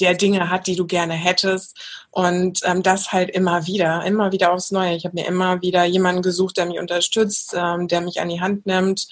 der 0.00 0.14
Dinge 0.14 0.50
hat, 0.50 0.66
die 0.66 0.76
du 0.76 0.86
gerne 0.86 1.14
hättest. 1.14 1.78
Und 2.10 2.60
ähm, 2.64 2.82
das 2.82 3.12
halt 3.12 3.30
immer 3.30 3.66
wieder, 3.66 4.04
immer 4.04 4.32
wieder 4.32 4.52
aufs 4.52 4.70
Neue. 4.70 4.96
Ich 4.96 5.04
habe 5.04 5.14
mir 5.14 5.26
immer 5.26 5.60
wieder 5.62 5.84
jemanden 5.84 6.22
gesucht, 6.22 6.56
der 6.56 6.66
mich 6.66 6.78
unterstützt, 6.78 7.54
ähm, 7.56 7.86
der 7.86 8.00
mich 8.00 8.20
an 8.20 8.30
die 8.30 8.40
Hand 8.40 8.66
nimmt. 8.66 9.06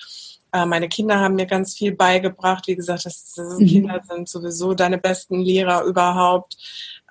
Äh, 0.53 0.65
meine 0.65 0.89
Kinder 0.89 1.21
haben 1.21 1.35
mir 1.35 1.47
ganz 1.47 1.75
viel 1.75 1.93
beigebracht. 1.95 2.67
Wie 2.67 2.77
gesagt, 2.77 3.05
das, 3.05 3.35
das 3.35 3.59
mhm. 3.59 3.67
Kinder 3.67 4.01
sind 4.09 4.29
sowieso 4.29 4.75
deine 4.75 4.99
besten 4.99 5.41
Lehrer 5.41 5.85
überhaupt. 5.85 6.57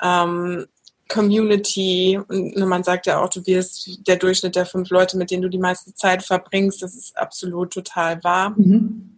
Ähm, 0.01 0.65
Community, 1.07 2.19
und 2.27 2.57
man 2.57 2.83
sagt 2.83 3.05
ja 3.05 3.21
auch, 3.21 3.29
du 3.29 3.45
wirst 3.45 4.07
der 4.07 4.17
Durchschnitt 4.17 4.55
der 4.55 4.65
fünf 4.65 4.89
Leute, 4.89 5.17
mit 5.17 5.31
denen 5.31 5.43
du 5.43 5.49
die 5.49 5.57
meiste 5.57 5.93
Zeit 5.93 6.23
verbringst, 6.23 6.81
das 6.81 6.95
ist 6.95 7.17
absolut 7.17 7.71
total 7.71 8.23
wahr. 8.23 8.53
Mhm. 8.57 9.16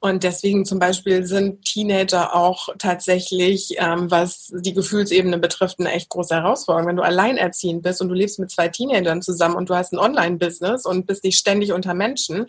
Und 0.00 0.22
deswegen 0.22 0.64
zum 0.64 0.78
Beispiel 0.78 1.24
sind 1.24 1.64
Teenager 1.64 2.36
auch 2.36 2.68
tatsächlich, 2.78 3.74
ähm, 3.78 4.08
was 4.10 4.52
die 4.54 4.72
Gefühlsebene 4.72 5.38
betrifft, 5.38 5.80
eine 5.80 5.90
echt 5.90 6.08
große 6.08 6.36
Herausforderung. 6.36 6.88
Wenn 6.88 6.96
du 6.96 7.02
alleinerziehend 7.02 7.82
bist 7.82 8.00
und 8.00 8.08
du 8.08 8.14
lebst 8.14 8.38
mit 8.38 8.48
zwei 8.50 8.68
Teenagern 8.68 9.22
zusammen 9.22 9.56
und 9.56 9.68
du 9.68 9.74
hast 9.74 9.92
ein 9.92 9.98
Online-Business 9.98 10.86
und 10.86 11.06
bist 11.06 11.24
nicht 11.24 11.36
ständig 11.36 11.72
unter 11.72 11.94
Menschen, 11.94 12.46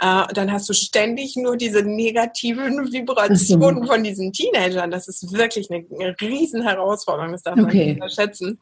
äh, 0.00 0.22
dann 0.32 0.52
hast 0.52 0.68
du 0.68 0.74
ständig 0.74 1.34
nur 1.34 1.56
diese 1.56 1.82
negativen 1.82 2.92
Vibrationen 2.92 3.84
von 3.84 4.04
diesen 4.04 4.32
Teenagern. 4.32 4.92
Das 4.92 5.08
ist 5.08 5.32
wirklich 5.32 5.70
eine, 5.72 5.84
eine 5.98 6.14
riesen 6.20 6.62
Herausforderung. 6.62 7.32
Das 7.32 7.42
darf 7.42 7.56
man 7.56 7.66
nicht 7.66 7.94
unterschätzen. 7.94 8.60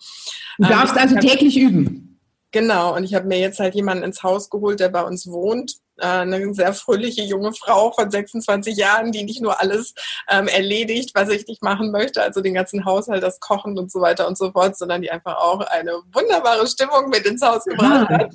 Du 0.56 0.66
darfst 0.66 0.96
ähm, 0.96 1.02
also 1.02 1.16
täglich 1.16 1.58
üben. 1.58 2.10
Genau, 2.52 2.96
und 2.96 3.04
ich 3.04 3.14
habe 3.14 3.28
mir 3.28 3.38
jetzt 3.38 3.60
halt 3.60 3.74
jemanden 3.74 4.02
ins 4.02 4.22
Haus 4.22 4.50
geholt, 4.50 4.80
der 4.80 4.88
bei 4.88 5.02
uns 5.02 5.28
wohnt. 5.28 5.76
Äh, 6.00 6.06
eine 6.06 6.54
sehr 6.54 6.72
fröhliche 6.72 7.22
junge 7.22 7.52
Frau 7.52 7.92
von 7.92 8.10
26 8.10 8.76
Jahren, 8.76 9.12
die 9.12 9.22
nicht 9.22 9.42
nur 9.42 9.60
alles 9.60 9.94
ähm, 10.28 10.48
erledigt, 10.48 11.10
was 11.14 11.28
ich 11.28 11.46
nicht 11.46 11.62
machen 11.62 11.90
möchte, 11.90 12.22
also 12.22 12.40
den 12.40 12.54
ganzen 12.54 12.84
Haushalt, 12.84 13.22
das 13.22 13.38
Kochen 13.40 13.78
und 13.78 13.92
so 13.92 14.00
weiter 14.00 14.26
und 14.26 14.38
so 14.38 14.50
fort, 14.50 14.76
sondern 14.76 15.02
die 15.02 15.10
einfach 15.10 15.36
auch 15.36 15.60
eine 15.60 15.92
wunderbare 16.12 16.66
Stimmung 16.66 17.10
mit 17.10 17.26
ins 17.26 17.42
Haus 17.42 17.64
gebracht 17.64 18.08
hat. 18.08 18.34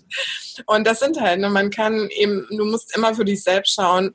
Und 0.67 0.85
das 0.85 0.99
sind 0.99 1.19
halt, 1.19 1.39
ne, 1.39 1.49
man 1.49 1.69
kann 1.69 2.07
eben, 2.11 2.47
du 2.49 2.65
musst 2.65 2.95
immer 2.95 3.15
für 3.15 3.25
dich 3.25 3.43
selbst 3.43 3.73
schauen, 3.73 4.13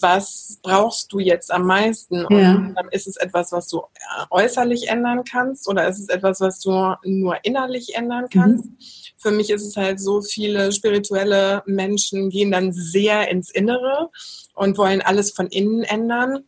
was 0.00 0.58
brauchst 0.62 1.12
du 1.12 1.18
jetzt 1.18 1.52
am 1.52 1.66
meisten? 1.66 2.24
Und 2.26 2.38
ja. 2.38 2.54
ähm, 2.54 2.76
ist 2.90 3.06
es 3.06 3.16
etwas, 3.16 3.52
was 3.52 3.68
du 3.68 3.78
äh, 3.78 4.24
äußerlich 4.30 4.88
ändern 4.88 5.24
kannst 5.24 5.68
oder 5.68 5.88
ist 5.88 5.98
es 5.98 6.08
etwas, 6.08 6.40
was 6.40 6.60
du 6.60 6.94
nur 7.04 7.36
innerlich 7.42 7.94
ändern 7.94 8.26
kannst? 8.30 8.66
Mhm 8.66 8.78
für 9.24 9.30
mich 9.30 9.48
ist 9.48 9.66
es 9.66 9.76
halt 9.76 10.00
so, 10.00 10.20
viele 10.20 10.70
spirituelle 10.70 11.62
Menschen 11.64 12.28
gehen 12.28 12.50
dann 12.50 12.72
sehr 12.72 13.30
ins 13.30 13.50
Innere 13.50 14.10
und 14.54 14.76
wollen 14.76 15.00
alles 15.00 15.30
von 15.30 15.46
innen 15.46 15.82
ändern. 15.82 16.44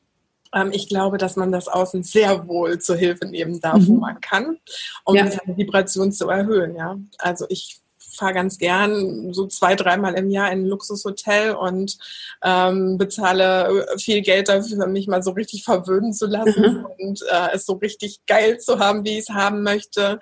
Ähm, 0.53 0.71
ich 0.73 0.87
glaube, 0.87 1.17
dass 1.17 1.37
man 1.37 1.51
das 1.51 1.69
Außen 1.69 2.03
sehr 2.03 2.47
wohl 2.47 2.79
zur 2.79 2.97
Hilfe 2.97 3.25
nehmen 3.25 3.61
darf, 3.63 3.79
mhm. 3.79 3.89
wo 3.89 3.95
man 3.95 4.21
kann, 4.21 4.59
um 5.05 5.17
ja. 5.17 5.27
seine 5.27 5.57
Vibration 5.57 6.13
zu 6.13 6.29
erhöhen. 6.29 6.77
Ja, 6.77 6.99
also 7.17 7.47
ich 7.49 7.81
fahre 8.17 8.35
ganz 8.35 8.59
gern 8.59 9.33
so 9.33 9.47
zwei, 9.47 9.75
dreimal 9.75 10.15
im 10.15 10.31
Jahr 10.31 10.51
in 10.53 10.61
ein 10.61 10.67
Luxushotel 10.67 11.55
und 11.55 11.99
ähm, 12.43 12.99
bezahle 12.99 13.87
viel 13.99 14.23
Geld 14.23 14.49
dafür, 14.49 14.87
mich 14.87 15.07
mal 15.07 15.23
so 15.23 15.33
richtig 15.33 15.65
verwöhnen 15.65 16.13
zu 16.13 16.27
lassen 16.27 16.79
mhm. 16.79 16.87
und 16.99 17.23
äh, 17.23 17.55
es 17.55 17.67
so 17.67 17.75
richtig 17.75 18.21
geil 18.27 18.59
zu 18.59 18.79
haben, 18.79 19.05
wie 19.05 19.19
ich 19.19 19.29
es 19.29 19.31
haben 19.31 19.63
möchte. 19.63 20.21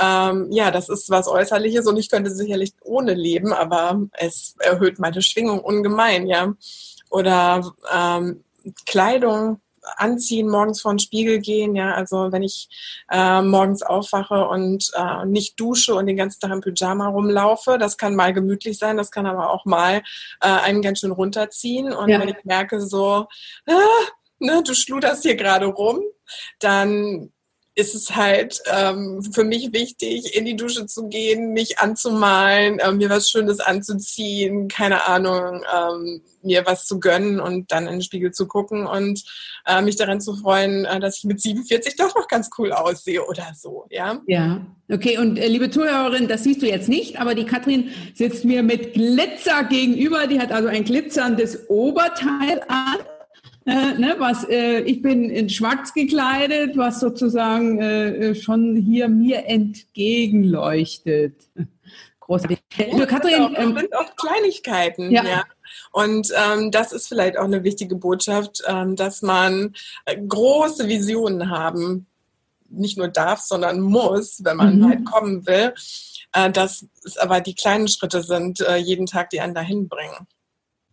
Ähm, 0.00 0.48
ja, 0.50 0.70
das 0.70 0.88
ist 0.88 1.10
was 1.10 1.28
Äußerliches 1.28 1.86
und 1.86 1.96
ich 1.96 2.10
könnte 2.10 2.30
sicherlich 2.30 2.72
ohne 2.82 3.14
leben, 3.14 3.52
aber 3.52 4.00
es 4.12 4.54
erhöht 4.58 4.98
meine 4.98 5.22
Schwingung 5.22 5.60
ungemein, 5.60 6.26
ja. 6.26 6.54
Oder 7.10 7.72
ähm, 7.94 8.44
Kleidung, 8.84 9.60
anziehen, 9.96 10.48
morgens 10.48 10.80
vor 10.80 10.92
den 10.92 10.98
Spiegel 10.98 11.38
gehen. 11.38 11.74
Ja, 11.76 11.94
also 11.94 12.32
wenn 12.32 12.42
ich 12.42 12.68
äh, 13.10 13.42
morgens 13.42 13.82
aufwache 13.82 14.48
und 14.48 14.90
äh, 14.94 15.24
nicht 15.26 15.58
dusche 15.58 15.94
und 15.94 16.06
den 16.06 16.16
ganzen 16.16 16.40
Tag 16.40 16.50
im 16.50 16.60
Pyjama 16.60 17.08
rumlaufe, 17.08 17.78
das 17.78 17.96
kann 17.96 18.14
mal 18.14 18.32
gemütlich 18.32 18.78
sein, 18.78 18.96
das 18.96 19.10
kann 19.10 19.26
aber 19.26 19.50
auch 19.50 19.64
mal 19.64 20.02
äh, 20.40 20.48
einen 20.48 20.82
ganz 20.82 21.00
schön 21.00 21.12
runterziehen. 21.12 21.92
Und 21.92 22.08
ja. 22.08 22.20
wenn 22.20 22.28
ich 22.28 22.44
merke 22.44 22.80
so, 22.80 23.26
ah, 23.66 24.06
ne, 24.38 24.62
du 24.64 24.74
schluderst 24.74 25.22
hier 25.22 25.36
gerade 25.36 25.66
rum, 25.66 26.00
dann 26.58 27.30
ist 27.76 27.94
es 27.94 28.16
halt 28.16 28.62
ähm, 28.72 29.22
für 29.22 29.44
mich 29.44 29.70
wichtig, 29.74 30.34
in 30.34 30.46
die 30.46 30.56
Dusche 30.56 30.86
zu 30.86 31.08
gehen, 31.08 31.52
mich 31.52 31.78
anzumalen, 31.78 32.78
äh, 32.78 32.90
mir 32.90 33.10
was 33.10 33.28
Schönes 33.28 33.60
anzuziehen, 33.60 34.68
keine 34.68 35.06
Ahnung, 35.06 35.62
ähm, 35.76 36.22
mir 36.42 36.64
was 36.64 36.86
zu 36.86 36.98
gönnen 36.98 37.38
und 37.38 37.70
dann 37.70 37.84
in 37.84 37.96
den 37.96 38.02
Spiegel 38.02 38.32
zu 38.32 38.48
gucken 38.48 38.86
und 38.86 39.22
äh, 39.66 39.82
mich 39.82 39.96
daran 39.96 40.22
zu 40.22 40.34
freuen, 40.36 40.86
äh, 40.86 41.00
dass 41.00 41.18
ich 41.18 41.24
mit 41.24 41.42
47 41.42 41.96
doch 41.96 42.14
noch 42.14 42.28
ganz 42.28 42.48
cool 42.56 42.72
aussehe 42.72 43.22
oder 43.26 43.52
so, 43.54 43.84
ja. 43.90 44.22
Ja, 44.26 44.64
okay. 44.90 45.18
Und 45.18 45.36
äh, 45.36 45.46
liebe 45.46 45.68
Zuhörerin, 45.68 46.28
das 46.28 46.44
siehst 46.44 46.62
du 46.62 46.66
jetzt 46.66 46.88
nicht, 46.88 47.20
aber 47.20 47.34
die 47.34 47.44
Katrin 47.44 47.90
sitzt 48.14 48.46
mir 48.46 48.62
mit 48.62 48.94
Glitzer 48.94 49.64
gegenüber. 49.64 50.26
Die 50.26 50.40
hat 50.40 50.50
also 50.50 50.68
ein 50.68 50.84
glitzerndes 50.84 51.68
Oberteil 51.68 52.62
an 52.68 53.00
äh, 53.66 53.94
ne, 53.98 54.14
was, 54.18 54.48
äh, 54.48 54.80
ich 54.80 55.02
bin 55.02 55.28
in 55.28 55.48
Schwarz 55.48 55.92
gekleidet, 55.92 56.76
was 56.76 57.00
sozusagen 57.00 57.80
äh, 57.80 58.34
schon 58.34 58.76
hier 58.76 59.08
mir 59.08 59.44
entgegenleuchtet. 59.46 61.34
Großartig. 62.20 62.62
Liebe 62.76 63.06
Katrin, 63.06 63.54
ähm, 63.56 63.76
sind 63.76 63.94
auch 63.94 64.16
Kleinigkeiten, 64.16 65.10
ja. 65.10 65.24
ja. 65.24 65.44
Und 65.92 66.32
ähm, 66.36 66.70
das 66.70 66.92
ist 66.92 67.08
vielleicht 67.08 67.36
auch 67.38 67.44
eine 67.44 67.64
wichtige 67.64 67.96
Botschaft, 67.96 68.62
ähm, 68.66 68.96
dass 68.96 69.22
man 69.22 69.74
äh, 70.04 70.16
große 70.16 70.88
Visionen 70.88 71.50
haben, 71.50 72.06
nicht 72.68 72.98
nur 72.98 73.08
darf, 73.08 73.40
sondern 73.40 73.80
muss, 73.80 74.44
wenn 74.44 74.56
man 74.56 74.78
mhm. 74.78 74.90
weit 74.90 75.04
kommen 75.04 75.46
will. 75.46 75.72
Äh, 76.32 76.50
dass 76.50 76.86
es 77.04 77.16
aber 77.16 77.40
die 77.40 77.54
kleinen 77.54 77.88
Schritte 77.88 78.22
sind, 78.22 78.60
äh, 78.60 78.76
jeden 78.76 79.06
Tag, 79.06 79.30
die 79.30 79.40
einen 79.40 79.54
dahin 79.54 79.88
bringen. 79.88 80.26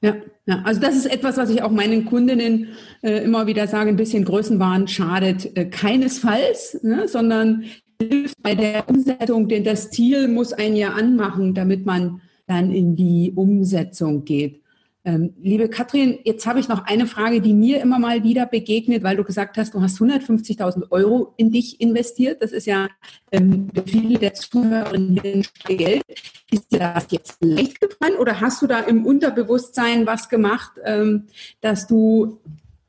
Ja, 0.03 0.17
ja, 0.45 0.61
also 0.65 0.81
das 0.81 0.97
ist 0.97 1.05
etwas, 1.05 1.37
was 1.37 1.49
ich 1.49 1.61
auch 1.61 1.71
meinen 1.71 2.03
Kundinnen 2.03 2.73
äh, 3.01 3.23
immer 3.23 3.47
wieder 3.47 3.67
sage, 3.67 3.89
ein 3.89 3.95
bisschen 3.95 4.25
Größenwahn 4.25 4.89
schadet 4.89 5.55
äh, 5.55 5.65
keinesfalls, 5.65 6.83
ne, 6.83 7.07
sondern 7.07 7.63
hilft 8.01 8.35
bei 8.43 8.53
der 8.53 8.89
Umsetzung, 8.89 9.47
denn 9.47 9.63
das 9.63 9.91
Ziel 9.91 10.27
muss 10.27 10.51
ein 10.51 10.75
Jahr 10.75 10.95
anmachen, 10.95 11.53
damit 11.53 11.85
man 11.85 12.19
dann 12.47 12.73
in 12.73 12.97
die 12.97 13.31
Umsetzung 13.33 14.25
geht. 14.25 14.62
Ähm, 15.05 15.33
liebe 15.41 15.67
Katrin, 15.67 16.19
jetzt 16.23 16.45
habe 16.47 16.61
ich 16.61 16.69
noch 16.69 16.85
eine 16.85 17.07
Frage, 17.07 17.41
die 17.41 17.53
mir 17.53 17.81
immer 17.81 17.99
mal 17.99 18.23
wieder 18.23 18.45
begegnet, 18.45 19.03
weil 19.03 19.17
du 19.17 19.25
gesagt 19.25 19.57
hast, 19.57 19.73
du 19.73 19.81
hast 19.81 19.99
150.000 19.99 20.91
Euro 20.91 21.33
in 21.35 21.51
dich 21.51 21.81
investiert. 21.81 22.41
Das 22.41 22.53
ist 22.53 22.65
ja 22.65 22.87
ähm, 23.31 23.69
für 23.73 23.83
viele 23.83 24.17
der 24.17 24.33
Zuhörerinnen 24.33 25.45
Geld. 25.65 26.03
Ist 26.51 26.71
dir 26.71 26.79
das 26.79 27.07
jetzt 27.09 27.37
leicht 27.41 27.81
gefallen 27.81 28.15
oder 28.17 28.39
hast 28.39 28.61
du 28.61 28.67
da 28.67 28.79
im 28.79 29.05
Unterbewusstsein 29.05 30.07
was 30.07 30.29
gemacht, 30.29 30.71
ähm, 30.85 31.27
dass 31.59 31.85
du 31.85 32.39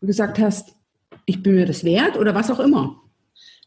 gesagt 0.00 0.38
hast, 0.38 0.76
ich 1.26 1.42
bin 1.42 1.56
mir 1.56 1.66
das 1.66 1.82
wert 1.82 2.16
oder 2.16 2.34
was 2.34 2.50
auch 2.50 2.60
immer. 2.60 3.00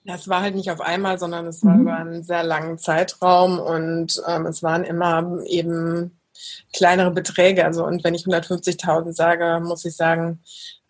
Das 0.05 0.29
war 0.29 0.41
halt 0.41 0.55
nicht 0.55 0.71
auf 0.71 0.79
einmal, 0.79 1.19
sondern 1.19 1.47
es 1.47 1.65
war 1.65 1.75
mhm. 1.75 1.81
über 1.81 1.97
einen 1.97 2.23
sehr 2.23 2.43
langen 2.43 2.77
Zeitraum 2.77 3.59
und 3.59 4.23
ähm, 4.25 4.45
es 4.45 4.63
waren 4.63 4.85
immer 4.85 5.41
eben 5.47 6.16
kleinere 6.73 7.11
Beträge. 7.11 7.65
Also 7.65 7.85
und 7.85 8.03
wenn 8.03 8.13
ich 8.13 8.25
150.000 8.25 9.13
sage, 9.13 9.61
muss 9.63 9.85
ich 9.85 9.95
sagen, 9.95 10.41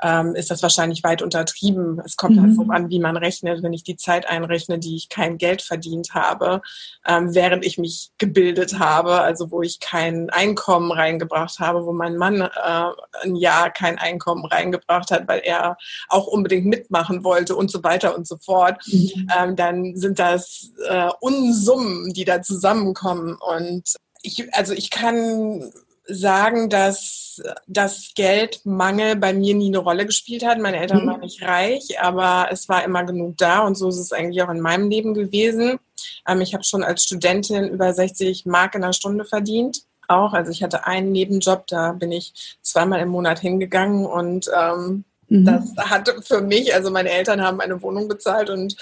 ähm, 0.01 0.35
ist 0.35 0.51
das 0.51 0.61
wahrscheinlich 0.61 1.03
weit 1.03 1.21
untertrieben. 1.21 2.01
Es 2.05 2.17
kommt 2.17 2.37
halt 2.37 2.51
mhm. 2.51 2.57
halt 2.57 2.67
so 2.67 2.73
an, 2.73 2.89
wie 2.89 2.99
man 2.99 3.17
rechnet. 3.17 3.63
Wenn 3.63 3.73
ich 3.73 3.83
die 3.83 3.97
Zeit 3.97 4.27
einrechne, 4.27 4.77
die 4.79 4.95
ich 4.95 5.09
kein 5.09 5.37
Geld 5.37 5.61
verdient 5.61 6.13
habe, 6.13 6.61
ähm, 7.07 7.33
während 7.33 7.65
ich 7.65 7.77
mich 7.77 8.11
gebildet 8.17 8.77
habe, 8.79 9.21
also 9.21 9.49
wo 9.51 9.61
ich 9.61 9.79
kein 9.79 10.29
Einkommen 10.29 10.91
reingebracht 10.91 11.59
habe, 11.59 11.85
wo 11.85 11.93
mein 11.93 12.17
Mann 12.17 12.41
äh, 12.41 12.91
ein 13.23 13.35
Jahr 13.35 13.71
kein 13.71 13.97
Einkommen 13.97 14.45
reingebracht 14.45 15.09
hat, 15.11 15.27
weil 15.27 15.41
er 15.43 15.77
auch 16.09 16.27
unbedingt 16.27 16.67
mitmachen 16.67 17.23
wollte 17.23 17.55
und 17.55 17.71
so 17.71 17.83
weiter 17.83 18.15
und 18.15 18.27
so 18.27 18.37
fort, 18.37 18.79
mhm. 18.87 19.29
ähm, 19.37 19.55
dann 19.55 19.95
sind 19.95 20.19
das 20.19 20.71
äh, 20.87 21.09
Unsummen, 21.21 22.13
die 22.13 22.25
da 22.25 22.41
zusammenkommen. 22.41 23.35
Und 23.35 23.95
ich, 24.27 24.53
also 24.53 24.73
ich 24.73 24.89
kann 24.89 25.71
sagen, 26.09 26.69
dass 26.69 27.41
das 27.67 28.11
Geldmangel 28.15 29.15
bei 29.15 29.33
mir 29.33 29.55
nie 29.55 29.67
eine 29.67 29.79
Rolle 29.79 30.05
gespielt 30.05 30.45
hat. 30.45 30.59
Meine 30.59 30.79
Eltern 30.79 31.03
mhm. 31.03 31.07
waren 31.07 31.19
nicht 31.21 31.41
reich, 31.43 31.99
aber 32.01 32.47
es 32.51 32.69
war 32.69 32.83
immer 32.83 33.03
genug 33.03 33.37
da 33.37 33.59
und 33.59 33.75
so 33.75 33.89
ist 33.89 33.97
es 33.97 34.13
eigentlich 34.13 34.41
auch 34.41 34.49
in 34.49 34.61
meinem 34.61 34.89
Leben 34.89 35.13
gewesen. 35.13 35.79
Ähm, 36.27 36.41
ich 36.41 36.53
habe 36.53 36.63
schon 36.63 36.83
als 36.83 37.03
Studentin 37.03 37.67
über 37.67 37.93
60 37.93 38.45
Mark 38.45 38.75
in 38.75 38.81
der 38.81 38.93
Stunde 38.93 39.25
verdient. 39.25 39.83
Auch, 40.07 40.33
also 40.33 40.51
ich 40.51 40.63
hatte 40.63 40.87
einen 40.87 41.11
Nebenjob, 41.11 41.67
da 41.67 41.91
bin 41.91 42.13
ich 42.13 42.57
zweimal 42.61 43.01
im 43.01 43.09
Monat 43.09 43.39
hingegangen 43.39 44.05
und 44.05 44.49
ähm, 44.57 45.03
mhm. 45.27 45.45
das 45.45 45.75
hatte 45.77 46.21
für 46.21 46.41
mich, 46.41 46.73
also 46.73 46.91
meine 46.91 47.09
Eltern 47.09 47.41
haben 47.41 47.59
eine 47.59 47.81
Wohnung 47.81 48.07
bezahlt 48.07 48.49
und 48.49 48.77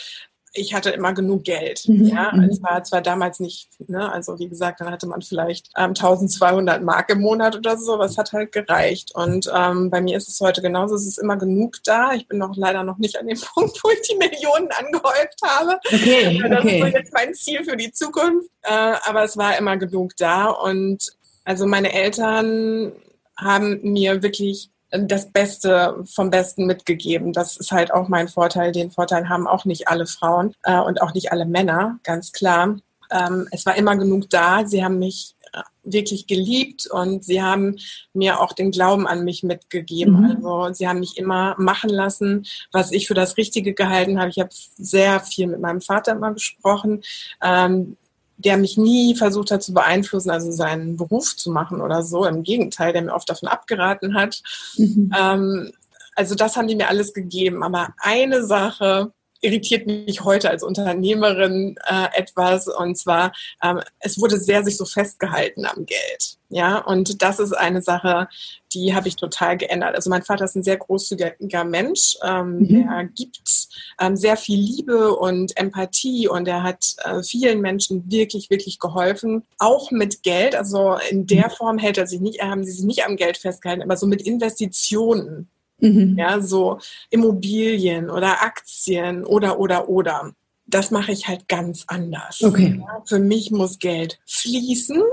ich 0.56 0.74
hatte 0.74 0.90
immer 0.90 1.14
genug 1.14 1.44
Geld. 1.44 1.88
Mhm. 1.88 2.06
Ja, 2.06 2.32
mhm. 2.34 2.44
es 2.44 2.62
war 2.64 2.84
zwar 2.84 3.02
damals 3.02 3.40
nicht, 3.40 3.70
ne, 3.88 4.12
also 4.12 4.40
wie 4.40 4.50
gesagt, 4.50 4.82
dann 4.82 4.92
hatte 4.92 5.08
man 5.08 5.22
vielleicht 5.22 5.70
ähm, 5.78 5.90
1200 5.90 6.82
Mark 6.82 7.10
im 7.10 7.22
Monat 7.22 7.56
oder 7.56 7.78
so, 7.78 7.94
aber 7.94 8.06
es 8.06 8.18
hat 8.18 8.32
halt 8.34 8.52
gereicht. 8.52 9.12
Und 9.14 9.50
ähm, 9.54 9.90
bei 9.90 10.02
mir 10.02 10.18
ist 10.18 10.28
es 10.28 10.40
heute 10.42 10.62
genauso, 10.62 10.96
es 10.96 11.06
ist 11.06 11.20
immer 11.20 11.38
genug 11.38 11.78
da. 11.84 12.14
Ich 12.14 12.28
bin 12.28 12.38
noch 12.38 12.56
leider 12.56 12.84
noch 12.84 12.98
nicht 12.98 13.20
an 13.20 13.28
dem 13.28 13.40
Punkt, 13.54 13.80
wo 13.84 13.90
ich 13.90 14.02
die 14.02 14.16
Millionen 14.16 14.70
angehäuft 14.72 15.40
habe. 15.44 15.80
Okay, 15.86 16.42
okay. 16.44 16.50
Das 16.50 16.66
ist 16.66 16.80
so 16.80 16.86
jetzt 16.86 17.14
mein 17.14 17.34
Ziel 17.34 17.64
für 17.64 17.78
die 17.78 17.92
Zukunft. 17.92 18.50
Äh, 18.64 18.96
aber 19.04 19.24
es 19.24 19.38
war 19.38 19.58
immer 19.58 19.78
genug 19.78 20.16
da 20.18 20.48
und 20.48 21.16
also 21.44 21.68
meine 21.68 21.94
Eltern 21.94 22.92
haben 23.38 23.80
mir 23.84 24.24
wirklich 24.24 24.72
das 25.04 25.32
Beste 25.32 26.04
vom 26.06 26.30
Besten 26.30 26.66
mitgegeben. 26.66 27.34
Das 27.34 27.58
ist 27.58 27.72
halt 27.72 27.94
auch 27.94 28.08
mein 28.08 28.28
Vorteil. 28.28 28.72
Den 28.72 28.92
Vorteil 28.92 29.30
haben 29.30 29.48
auch 29.48 29.66
nicht 29.66 29.88
alle 29.88 30.06
Frauen 30.06 30.54
äh, 30.64 30.80
und 30.80 31.02
auch 31.02 31.14
nicht 31.14 31.32
alle 31.32 31.46
Männer, 31.46 32.00
ganz 32.04 32.32
klar. 32.32 32.78
Ähm, 33.12 33.48
es 33.52 33.66
war 33.66 33.76
immer 33.76 33.96
genug 33.98 34.30
da. 34.30 34.66
Sie 34.66 34.84
haben 34.84 35.00
mich 35.00 35.36
äh, 35.54 35.62
wirklich 35.84 36.28
geliebt 36.28 36.88
und 36.88 37.24
sie 37.24 37.42
haben 37.42 37.78
mir 38.14 38.40
auch 38.40 38.54
den 38.54 38.72
Glauben 38.72 39.08
an 39.08 39.24
mich 39.24 39.44
mitgegeben. 39.44 40.20
Mhm. 40.20 40.46
Also 40.46 40.74
sie 40.74 40.88
haben 40.88 41.00
mich 41.00 41.18
immer 41.18 41.56
machen 41.58 41.90
lassen, 41.90 42.46
was 42.72 42.92
ich 42.92 43.08
für 43.08 43.14
das 43.14 43.38
Richtige 43.38 43.74
gehalten 43.74 44.20
habe. 44.20 44.30
Ich 44.30 44.40
habe 44.40 44.50
sehr 44.52 45.20
viel 45.20 45.48
mit 45.48 45.62
meinem 45.62 45.82
Vater 45.82 46.14
immer 46.14 46.34
gesprochen. 46.34 47.04
Ähm, 47.44 47.98
der 48.38 48.58
mich 48.58 48.78
nie 48.78 49.16
versucht 49.16 49.52
hat 49.52 49.64
zu 49.64 49.74
beeinflussen, 49.74 50.30
also 50.30 50.52
seinen 50.52 50.98
Beruf 50.98 51.36
zu 51.36 51.52
machen 51.52 51.82
oder 51.82 52.04
so. 52.04 52.26
Im 52.26 52.44
Gegenteil, 52.44 52.94
der 52.94 53.04
mir 53.04 53.14
oft 53.14 53.30
davon 53.30 53.48
abgeraten 53.48 54.14
hat. 54.14 54.42
Mhm. 54.78 55.12
Ähm, 55.18 55.72
also 56.16 56.36
das 56.36 56.56
haben 56.56 56.68
die 56.68 56.76
mir 56.76 56.90
alles 56.90 57.14
gegeben. 57.14 57.64
Aber 57.64 57.90
eine 57.98 58.46
Sache 58.46 59.12
irritiert 59.46 59.88
mich 59.88 60.24
heute 60.24 60.50
als 60.50 60.64
Unternehmerin 60.64 61.76
äh, 61.88 62.20
etwas. 62.20 62.68
Und 62.68 62.98
zwar 62.98 63.32
ähm, 63.64 63.82
es 64.00 64.20
wurde 64.20 64.40
sehr 64.40 64.64
sich 64.64 64.78
so 64.78 64.86
festgehalten 64.86 65.66
am 65.66 65.86
Geld 65.86 66.38
ja. 66.50 66.80
Und 66.80 67.22
das 67.22 67.40
ist 67.40 67.54
eine 67.54 67.82
Sache 67.82 68.28
die 68.76 68.94
habe 68.94 69.08
ich 69.08 69.16
total 69.16 69.58
geändert. 69.58 69.96
Also 69.96 70.10
mein 70.10 70.22
Vater 70.22 70.46
ist 70.46 70.56
ein 70.56 70.64
sehr 70.64 70.78
großzügiger 70.78 71.64
Mensch 71.64 72.18
ähm, 72.24 72.60
mhm. 72.60 72.68
der 72.68 73.10
gibt 73.16 73.70
ähm, 74.00 74.16
sehr 74.16 74.38
viel 74.38 74.60
Liebe 74.60 75.16
und 75.16 75.58
Empathie 75.58 76.28
und 76.28 76.48
er 76.48 76.62
hat 76.62 76.96
äh, 77.04 77.24
vielen 77.24 77.62
Menschen 77.62 78.12
wirklich 78.12 78.50
wirklich 78.50 78.80
geholfen 78.80 79.44
auch 79.58 79.92
mit 79.92 80.22
Geld. 80.24 80.56
Also 80.56 80.98
in 81.10 81.26
der 81.26 81.48
mhm. 81.48 81.52
Form 81.52 81.78
hält 81.78 81.98
er 81.98 82.06
sich 82.06 82.20
nicht 82.20 82.42
haben 82.42 82.64
sie 82.64 82.72
sich 82.72 82.86
nicht 82.86 83.06
am 83.06 83.16
Geld 83.16 83.38
festgehalten 83.38 83.82
aber 83.82 83.98
so 83.98 84.06
mit 84.06 84.22
Investitionen 84.22 85.50
Mhm. 85.86 86.18
Ja, 86.18 86.42
so 86.42 86.80
Immobilien 87.10 88.10
oder 88.10 88.42
Aktien 88.42 89.24
oder, 89.24 89.60
oder, 89.60 89.90
oder. 89.90 90.32
Das 90.68 90.90
mache 90.90 91.12
ich 91.12 91.28
halt 91.28 91.48
ganz 91.48 91.84
anders. 91.88 92.42
Okay. 92.44 92.80
Ja, 92.80 93.04
für 93.06 93.20
mich 93.20 93.52
muss 93.52 93.78
Geld 93.78 94.20
fließen 94.26 95.04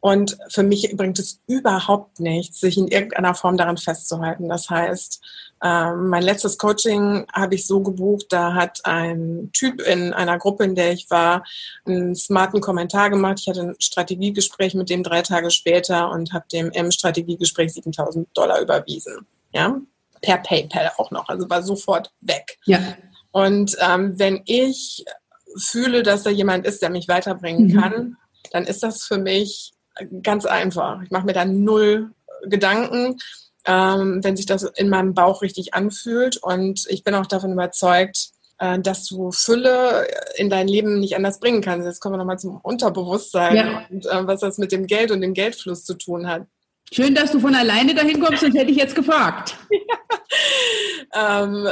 und 0.00 0.38
für 0.48 0.62
mich 0.62 0.90
bringt 0.96 1.18
es 1.18 1.40
überhaupt 1.46 2.20
nichts, 2.20 2.60
sich 2.60 2.78
in 2.78 2.88
irgendeiner 2.88 3.34
Form 3.34 3.56
daran 3.56 3.76
festzuhalten. 3.76 4.48
Das 4.48 4.70
heißt, 4.70 5.20
ähm, 5.62 6.08
mein 6.08 6.22
letztes 6.22 6.56
Coaching 6.56 7.26
habe 7.32 7.54
ich 7.54 7.66
so 7.66 7.80
gebucht, 7.82 8.26
da 8.30 8.54
hat 8.54 8.80
ein 8.84 9.50
Typ 9.52 9.82
in 9.82 10.14
einer 10.14 10.38
Gruppe, 10.38 10.64
in 10.64 10.74
der 10.74 10.92
ich 10.92 11.10
war, 11.10 11.44
einen 11.84 12.14
smarten 12.14 12.62
Kommentar 12.62 13.10
gemacht. 13.10 13.40
Ich 13.40 13.48
hatte 13.48 13.60
ein 13.60 13.76
Strategiegespräch 13.78 14.74
mit 14.74 14.88
dem 14.88 15.02
drei 15.02 15.20
Tage 15.20 15.50
später 15.50 16.10
und 16.10 16.32
habe 16.32 16.46
dem 16.50 16.70
im 16.70 16.90
Strategiegespräch 16.90 17.74
7000 17.74 18.28
Dollar 18.34 18.60
überwiesen. 18.60 19.26
Ja, 19.52 19.80
per 20.20 20.38
PayPal 20.38 20.92
auch 20.96 21.10
noch, 21.10 21.28
also 21.28 21.48
war 21.48 21.62
sofort 21.62 22.12
weg. 22.20 22.58
Ja. 22.64 22.78
Und 23.32 23.76
ähm, 23.80 24.18
wenn 24.18 24.42
ich 24.46 25.04
fühle, 25.56 26.02
dass 26.02 26.22
da 26.22 26.30
jemand 26.30 26.66
ist, 26.66 26.82
der 26.82 26.90
mich 26.90 27.08
weiterbringen 27.08 27.68
mhm. 27.68 27.80
kann, 27.80 28.16
dann 28.52 28.64
ist 28.64 28.82
das 28.82 29.04
für 29.04 29.18
mich 29.18 29.72
ganz 30.22 30.46
einfach. 30.46 31.02
Ich 31.02 31.10
mache 31.10 31.26
mir 31.26 31.32
da 31.32 31.44
null 31.44 32.12
Gedanken, 32.44 33.18
ähm, 33.66 34.24
wenn 34.24 34.36
sich 34.36 34.46
das 34.46 34.62
in 34.62 34.88
meinem 34.88 35.14
Bauch 35.14 35.42
richtig 35.42 35.74
anfühlt. 35.74 36.38
Und 36.38 36.86
ich 36.88 37.04
bin 37.04 37.14
auch 37.14 37.26
davon 37.26 37.52
überzeugt, 37.52 38.30
äh, 38.58 38.78
dass 38.78 39.04
du 39.04 39.30
Fülle 39.30 40.06
in 40.36 40.50
dein 40.50 40.68
Leben 40.68 41.00
nicht 41.00 41.16
anders 41.16 41.38
bringen 41.40 41.60
kannst. 41.60 41.86
Jetzt 41.86 42.00
kommen 42.00 42.14
wir 42.14 42.18
nochmal 42.18 42.38
zum 42.38 42.58
Unterbewusstsein 42.62 43.56
ja. 43.56 43.86
und 43.90 44.06
äh, 44.06 44.26
was 44.26 44.40
das 44.40 44.58
mit 44.58 44.72
dem 44.72 44.86
Geld 44.86 45.10
und 45.10 45.20
dem 45.20 45.34
Geldfluss 45.34 45.84
zu 45.84 45.94
tun 45.94 46.26
hat. 46.26 46.46
Schön, 46.92 47.14
dass 47.14 47.30
du 47.30 47.38
von 47.38 47.54
alleine 47.54 47.94
dahin 47.94 48.20
kommst, 48.20 48.40
sonst 48.40 48.56
hätte 48.56 48.70
ich 48.70 48.76
jetzt 48.76 48.94
gefragt. 48.94 49.56
Ja. 49.70 49.78
Ähm, 51.12 51.66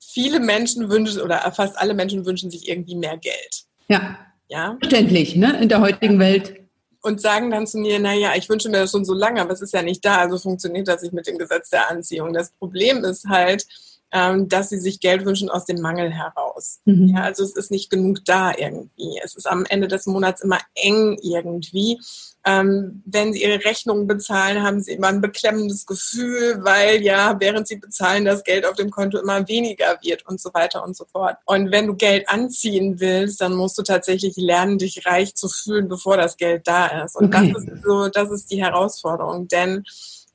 viele 0.00 0.40
Menschen 0.40 0.88
wünschen 0.88 1.20
oder 1.20 1.52
fast 1.54 1.78
alle 1.78 1.92
Menschen 1.92 2.24
wünschen 2.24 2.50
sich 2.50 2.66
irgendwie 2.66 2.94
mehr 2.94 3.18
Geld. 3.18 3.64
Ja. 3.88 4.16
Ja. 4.48 4.78
Verständlich, 4.80 5.36
ne? 5.36 5.60
In 5.60 5.68
der 5.68 5.82
heutigen 5.82 6.18
Welt. 6.18 6.62
Und 7.02 7.20
sagen 7.20 7.50
dann 7.50 7.66
zu 7.66 7.76
mir, 7.76 7.98
naja, 7.98 8.32
ich 8.36 8.48
wünsche 8.48 8.70
mir 8.70 8.78
das 8.78 8.92
schon 8.92 9.04
so 9.04 9.12
lange, 9.12 9.42
aber 9.42 9.52
es 9.52 9.60
ist 9.60 9.74
ja 9.74 9.82
nicht 9.82 10.02
da, 10.02 10.16
also 10.16 10.38
funktioniert 10.38 10.88
das 10.88 11.02
nicht 11.02 11.12
mit 11.12 11.26
dem 11.26 11.36
Gesetz 11.36 11.68
der 11.68 11.90
Anziehung. 11.90 12.32
Das 12.32 12.52
Problem 12.52 13.04
ist 13.04 13.26
halt, 13.28 13.66
ähm, 14.12 14.48
dass 14.48 14.70
sie 14.70 14.78
sich 14.78 15.00
Geld 15.00 15.26
wünschen 15.26 15.50
aus 15.50 15.66
dem 15.66 15.80
Mangel 15.80 16.10
heraus. 16.10 16.80
Mhm. 16.84 17.08
Ja, 17.08 17.24
also 17.24 17.42
es 17.42 17.54
ist 17.54 17.70
nicht 17.70 17.90
genug 17.90 18.24
da 18.24 18.52
irgendwie. 18.56 19.20
Es 19.22 19.34
ist 19.34 19.46
am 19.46 19.66
Ende 19.68 19.88
des 19.88 20.06
Monats 20.06 20.40
immer 20.40 20.60
eng 20.74 21.18
irgendwie. 21.20 21.98
Ähm, 22.46 23.02
wenn 23.06 23.32
sie 23.32 23.42
ihre 23.42 23.64
Rechnungen 23.64 24.06
bezahlen, 24.06 24.62
haben 24.62 24.82
sie 24.82 24.92
immer 24.92 25.08
ein 25.08 25.22
beklemmendes 25.22 25.86
Gefühl, 25.86 26.58
weil 26.62 27.02
ja, 27.02 27.36
während 27.40 27.66
sie 27.66 27.76
bezahlen, 27.76 28.26
das 28.26 28.44
Geld 28.44 28.66
auf 28.66 28.76
dem 28.76 28.90
Konto 28.90 29.18
immer 29.18 29.48
weniger 29.48 29.98
wird 30.02 30.26
und 30.26 30.40
so 30.40 30.52
weiter 30.52 30.84
und 30.84 30.94
so 30.94 31.06
fort. 31.06 31.38
Und 31.46 31.70
wenn 31.70 31.86
du 31.86 31.94
Geld 31.94 32.28
anziehen 32.28 33.00
willst, 33.00 33.40
dann 33.40 33.54
musst 33.54 33.78
du 33.78 33.82
tatsächlich 33.82 34.36
lernen, 34.36 34.76
dich 34.76 35.06
reich 35.06 35.34
zu 35.34 35.48
fühlen, 35.48 35.88
bevor 35.88 36.18
das 36.18 36.36
Geld 36.36 36.68
da 36.68 37.04
ist. 37.04 37.16
Und 37.16 37.34
okay. 37.34 37.52
das 37.54 37.64
ist 37.64 37.82
so, 37.82 38.08
das 38.08 38.30
ist 38.30 38.50
die 38.50 38.62
Herausforderung. 38.62 39.48
Denn 39.48 39.84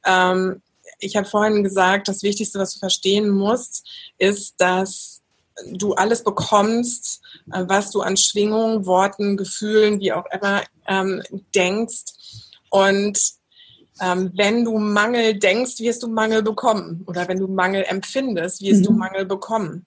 ähm, 0.04 0.62
ich 1.00 1.16
habe 1.16 1.28
vorhin 1.28 1.64
gesagt, 1.64 2.08
das 2.08 2.24
Wichtigste, 2.24 2.60
was 2.60 2.74
du 2.74 2.80
verstehen 2.80 3.30
musst, 3.30 3.88
ist, 4.18 4.56
dass 4.60 5.19
du 5.74 5.94
alles 5.94 6.24
bekommst, 6.24 7.22
äh, 7.52 7.64
was 7.68 7.92
du 7.92 8.02
an 8.02 8.18
Schwingungen, 8.18 8.86
Worten, 8.86 9.38
Gefühlen, 9.38 10.00
wie 10.00 10.14
auch 10.14 10.26
immer, 10.32 10.64
ähm, 10.88 11.22
denkst. 11.56 12.06
Und 12.70 13.20
ähm, 14.02 14.32
wenn 14.36 14.66
du 14.66 14.78
Mangel 14.78 15.38
denkst, 15.38 15.80
wirst 15.80 16.04
du 16.04 16.08
Mangel 16.08 16.42
bekommen. 16.44 17.04
Oder 17.08 17.28
wenn 17.28 17.40
du 17.40 17.48
Mangel 17.48 17.84
empfindest, 17.88 18.62
wirst 18.62 18.82
mhm. 18.82 18.86
du 18.86 18.92
Mangel 18.94 19.26
bekommen. 19.26 19.86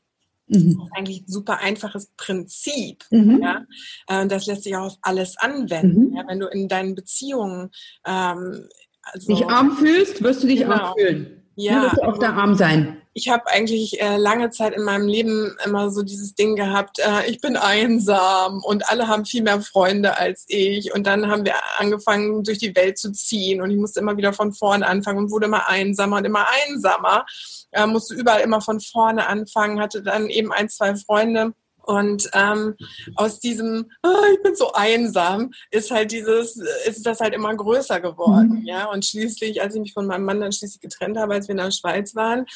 Mhm. 0.48 0.76
Das 0.76 0.86
ist 0.86 0.92
eigentlich 0.96 1.20
ein 1.22 1.28
super 1.28 1.58
einfaches 1.60 2.10
Prinzip. 2.16 3.04
Mhm. 3.10 3.40
Ja? 3.42 3.64
Äh, 4.08 4.26
das 4.26 4.46
lässt 4.46 4.64
sich 4.64 4.76
auch 4.76 4.86
auf 4.86 4.98
alles 5.02 5.36
anwenden. 5.38 6.10
Mhm. 6.10 6.16
Ja? 6.16 6.24
Wenn 6.26 6.40
du 6.40 6.48
in 6.48 6.68
deinen 6.68 6.94
Beziehungen 6.94 7.70
ähm, 8.06 8.68
also, 9.02 9.26
dich 9.26 9.46
arm 9.46 9.76
fühlst, 9.76 10.22
wirst 10.22 10.42
du 10.42 10.46
dich 10.46 10.60
genau. 10.60 10.74
arm 10.74 10.94
fühlen. 10.98 11.41
Ja. 11.56 11.90
Du 11.94 12.02
auch 12.02 12.18
da 12.18 12.32
arm 12.32 12.54
sein. 12.54 12.98
Ich 13.14 13.28
habe 13.28 13.46
eigentlich 13.48 14.00
äh, 14.00 14.16
lange 14.16 14.48
Zeit 14.50 14.74
in 14.74 14.84
meinem 14.84 15.06
Leben 15.06 15.54
immer 15.66 15.90
so 15.90 16.02
dieses 16.02 16.34
Ding 16.34 16.56
gehabt, 16.56 16.98
äh, 16.98 17.28
ich 17.28 17.42
bin 17.42 17.56
einsam 17.56 18.62
und 18.64 18.88
alle 18.88 19.06
haben 19.06 19.26
viel 19.26 19.42
mehr 19.42 19.60
Freunde 19.60 20.16
als 20.16 20.46
ich. 20.48 20.94
Und 20.94 21.06
dann 21.06 21.30
haben 21.30 21.44
wir 21.44 21.54
angefangen, 21.76 22.42
durch 22.42 22.58
die 22.58 22.74
Welt 22.74 22.96
zu 22.96 23.12
ziehen 23.12 23.60
und 23.60 23.70
ich 23.70 23.76
musste 23.76 24.00
immer 24.00 24.16
wieder 24.16 24.32
von 24.32 24.54
vorne 24.54 24.86
anfangen 24.86 25.18
und 25.18 25.30
wurde 25.30 25.46
immer 25.46 25.68
einsamer 25.68 26.16
und 26.18 26.24
immer 26.24 26.46
einsamer. 26.66 27.26
Äh, 27.72 27.86
musste 27.86 28.14
überall 28.14 28.40
immer 28.40 28.62
von 28.62 28.80
vorne 28.80 29.26
anfangen, 29.26 29.80
hatte 29.80 30.02
dann 30.02 30.28
eben 30.28 30.52
ein, 30.52 30.70
zwei 30.70 30.96
Freunde 30.96 31.52
und 31.82 32.30
ähm, 32.32 32.76
aus 33.16 33.40
diesem, 33.40 33.90
oh, 34.02 34.32
ich 34.32 34.42
bin 34.42 34.54
so 34.54 34.72
einsam, 34.72 35.50
ist 35.70 35.90
halt 35.90 36.12
dieses, 36.12 36.56
ist 36.86 37.04
das 37.04 37.20
halt 37.20 37.34
immer 37.34 37.54
größer 37.54 38.00
geworden, 38.00 38.60
mhm. 38.60 38.66
ja. 38.66 38.90
Und 38.90 39.04
schließlich, 39.04 39.60
als 39.62 39.74
ich 39.74 39.80
mich 39.80 39.92
von 39.92 40.06
meinem 40.06 40.24
Mann 40.24 40.40
dann 40.40 40.52
schließlich 40.52 40.80
getrennt 40.80 41.16
habe, 41.16 41.34
als 41.34 41.48
wir 41.48 41.52
in 41.52 41.58
der 41.58 41.70
Schweiz 41.70 42.14
waren, 42.14 42.46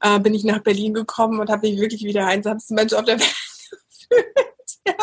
äh, 0.00 0.18
bin 0.18 0.34
ich 0.34 0.44
nach 0.44 0.60
Berlin 0.60 0.94
gekommen 0.94 1.40
und 1.40 1.50
habe 1.50 1.68
mich 1.68 1.80
wirklich 1.80 2.02
wie 2.04 2.12
der 2.12 2.26
einsamste 2.26 2.74
Mensch 2.74 2.92
auf 2.92 3.04
der 3.04 3.18
Welt 3.20 3.34
gefühlt. 4.10 4.26
ja, 4.86 4.94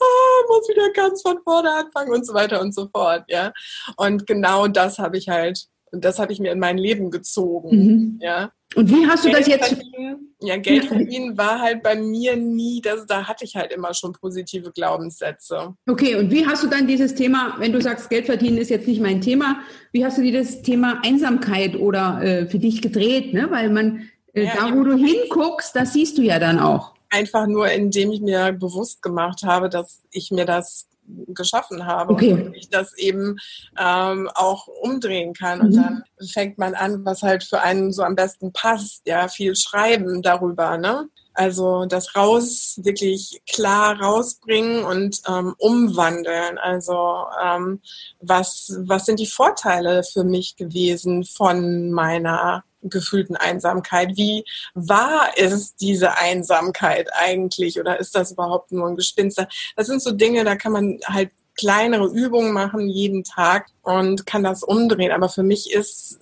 oh, 0.00 0.48
muss 0.48 0.68
wieder 0.68 0.90
ganz 0.92 1.22
von 1.22 1.38
vorne 1.44 1.72
anfangen 1.72 2.12
und 2.12 2.26
so 2.26 2.34
weiter 2.34 2.60
und 2.60 2.74
so 2.74 2.88
fort, 2.88 3.24
ja. 3.28 3.52
Und 3.96 4.26
genau 4.26 4.66
das 4.66 4.98
habe 4.98 5.18
ich 5.18 5.28
halt, 5.28 5.66
das 5.98 6.18
habe 6.18 6.32
ich 6.32 6.40
mir 6.40 6.52
in 6.52 6.58
mein 6.58 6.78
Leben 6.78 7.10
gezogen, 7.10 7.76
mhm. 7.76 8.18
ja. 8.20 8.52
Und 8.74 8.90
wie 8.90 9.06
hast 9.06 9.24
du 9.24 9.28
Geld 9.28 9.42
das 9.42 9.46
jetzt? 9.46 9.68
Verdienen, 9.68 10.34
ja, 10.40 10.56
Geld 10.56 10.86
verdienen 10.86 11.38
war 11.38 11.60
halt 11.60 11.82
bei 11.82 11.94
mir 11.94 12.36
nie, 12.36 12.80
das, 12.80 13.06
da 13.06 13.28
hatte 13.28 13.44
ich 13.44 13.54
halt 13.54 13.72
immer 13.72 13.94
schon 13.94 14.12
positive 14.12 14.72
Glaubenssätze. 14.72 15.74
Okay, 15.88 16.16
und 16.16 16.30
wie 16.32 16.44
hast 16.44 16.64
du 16.64 16.66
dann 16.66 16.86
dieses 16.86 17.14
Thema, 17.14 17.54
wenn 17.58 17.72
du 17.72 17.80
sagst, 17.80 18.10
Geld 18.10 18.26
verdienen 18.26 18.58
ist 18.58 18.70
jetzt 18.70 18.88
nicht 18.88 19.00
mein 19.00 19.20
Thema, 19.20 19.60
wie 19.92 20.04
hast 20.04 20.18
du 20.18 20.22
dir 20.22 20.32
das 20.32 20.62
Thema 20.62 21.00
Einsamkeit 21.04 21.76
oder 21.76 22.20
äh, 22.22 22.46
für 22.46 22.58
dich 22.58 22.82
gedreht? 22.82 23.32
Ne? 23.32 23.46
Weil 23.50 23.70
man, 23.70 24.08
äh, 24.32 24.46
ja, 24.46 24.54
da 24.56 24.74
wo 24.74 24.82
du 24.82 24.96
hinguckst, 24.96 25.76
das 25.76 25.92
siehst 25.92 26.18
du 26.18 26.22
ja 26.22 26.40
dann 26.40 26.58
auch. 26.58 26.94
Einfach 27.10 27.46
nur, 27.46 27.70
indem 27.70 28.10
ich 28.10 28.20
mir 28.20 28.52
bewusst 28.52 29.02
gemacht 29.02 29.44
habe, 29.44 29.68
dass 29.68 30.02
ich 30.10 30.32
mir 30.32 30.46
das 30.46 30.88
geschaffen 31.28 31.86
habe 31.86 32.14
okay. 32.14 32.32
und 32.32 32.54
ich 32.54 32.68
das 32.68 32.96
eben 32.96 33.36
ähm, 33.78 34.28
auch 34.34 34.66
umdrehen 34.66 35.34
kann. 35.34 35.60
Und 35.60 35.70
mhm. 35.70 35.76
dann 35.76 36.04
fängt 36.32 36.58
man 36.58 36.74
an, 36.74 37.04
was 37.04 37.22
halt 37.22 37.44
für 37.44 37.60
einen 37.60 37.92
so 37.92 38.02
am 38.02 38.14
besten 38.14 38.52
passt, 38.52 39.02
ja, 39.06 39.28
viel 39.28 39.54
schreiben 39.56 40.22
darüber, 40.22 40.78
ne? 40.78 41.08
Also 41.36 41.84
das 41.84 42.14
raus, 42.14 42.78
wirklich 42.84 43.42
klar 43.50 44.00
rausbringen 44.00 44.84
und 44.84 45.20
ähm, 45.28 45.54
umwandeln. 45.58 46.58
Also 46.58 47.24
ähm, 47.44 47.80
was, 48.20 48.72
was 48.86 49.06
sind 49.06 49.18
die 49.18 49.26
Vorteile 49.26 50.04
für 50.04 50.22
mich 50.22 50.54
gewesen 50.54 51.24
von 51.24 51.90
meiner 51.90 52.62
gefühlten 52.84 53.36
Einsamkeit? 53.36 54.16
Wie 54.16 54.44
wahr 54.74 55.36
ist 55.36 55.80
diese 55.80 56.16
Einsamkeit 56.16 57.08
eigentlich 57.12 57.80
oder 57.80 57.98
ist 57.98 58.14
das 58.14 58.32
überhaupt 58.32 58.72
nur 58.72 58.88
ein 58.88 58.96
Gespinster? 58.96 59.48
Das 59.76 59.86
sind 59.86 60.02
so 60.02 60.12
Dinge, 60.12 60.44
da 60.44 60.56
kann 60.56 60.72
man 60.72 60.98
halt 61.06 61.30
kleinere 61.56 62.06
Übungen 62.06 62.52
machen 62.52 62.88
jeden 62.88 63.24
Tag 63.24 63.68
und 63.82 64.26
kann 64.26 64.42
das 64.42 64.62
umdrehen. 64.62 65.12
Aber 65.12 65.28
für 65.28 65.42
mich 65.42 65.72
ist 65.72 66.18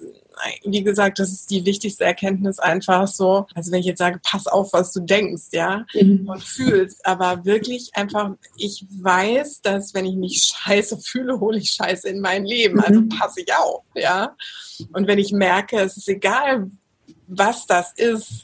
wie 0.65 0.83
gesagt, 0.83 1.19
das 1.19 1.33
ist 1.33 1.51
die 1.51 1.65
wichtigste 1.65 2.05
Erkenntnis 2.05 2.59
einfach 2.59 3.07
so. 3.09 3.47
Also 3.55 3.73
wenn 3.73 3.81
ich 3.81 3.87
jetzt 3.87 3.99
sage, 3.99 4.21
pass 4.23 4.47
auf, 4.47 4.73
was 4.73 4.93
du 4.93 5.01
denkst, 5.01 5.49
ja, 5.53 5.85
mhm. 5.95 6.29
und 6.29 6.43
fühlst, 6.43 7.05
aber 7.07 7.45
wirklich 7.45 7.91
einfach, 7.95 8.33
ich 8.57 8.85
weiß, 8.91 9.63
dass 9.63 9.95
wenn 9.95 10.07
ich 10.07 10.17
mich 10.17 10.43
scheiße 10.45 10.99
fühle, 10.99 11.41
hole 11.41 11.59
ich 11.59 11.71
Scheiße 11.71 12.09
in 12.09 12.21
mein 12.21 12.45
Leben. 12.45 12.81
Also 12.81 13.01
mhm. 13.01 13.09
passe 13.09 13.41
ich 13.41 13.55
auf, 13.55 13.83
ja. 13.95 14.37
Und 14.93 15.07
wenn 15.07 15.19
ich 15.19 15.33
merke, 15.33 15.81
es 15.81 15.97
ist 15.97 16.09
egal, 16.09 16.71
was 17.27 17.67
das 17.67 17.93
ist, 17.97 18.43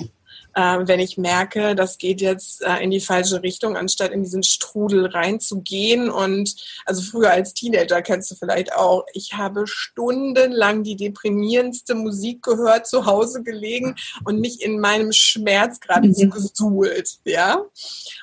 äh, 0.58 0.88
wenn 0.88 0.98
ich 0.98 1.16
merke, 1.16 1.76
das 1.76 1.98
geht 1.98 2.20
jetzt 2.20 2.62
äh, 2.62 2.82
in 2.82 2.90
die 2.90 3.00
falsche 3.00 3.44
Richtung, 3.44 3.76
anstatt 3.76 4.10
in 4.10 4.24
diesen 4.24 4.42
Strudel 4.42 5.06
reinzugehen. 5.06 6.10
Und 6.10 6.56
also 6.84 7.00
früher 7.00 7.30
als 7.30 7.54
Teenager 7.54 8.02
kennst 8.02 8.32
du 8.32 8.34
vielleicht 8.34 8.74
auch, 8.74 9.04
ich 9.12 9.34
habe 9.34 9.68
stundenlang 9.68 10.82
die 10.82 10.96
deprimierendste 10.96 11.94
Musik 11.94 12.42
gehört, 12.42 12.88
zu 12.88 13.06
Hause 13.06 13.44
gelegen 13.44 13.94
und 14.24 14.40
mich 14.40 14.60
in 14.60 14.80
meinem 14.80 15.12
Schmerz 15.12 15.78
geradezu 15.78 16.26
mhm. 16.26 16.30
gesuhlt, 16.30 17.18
ja. 17.24 17.62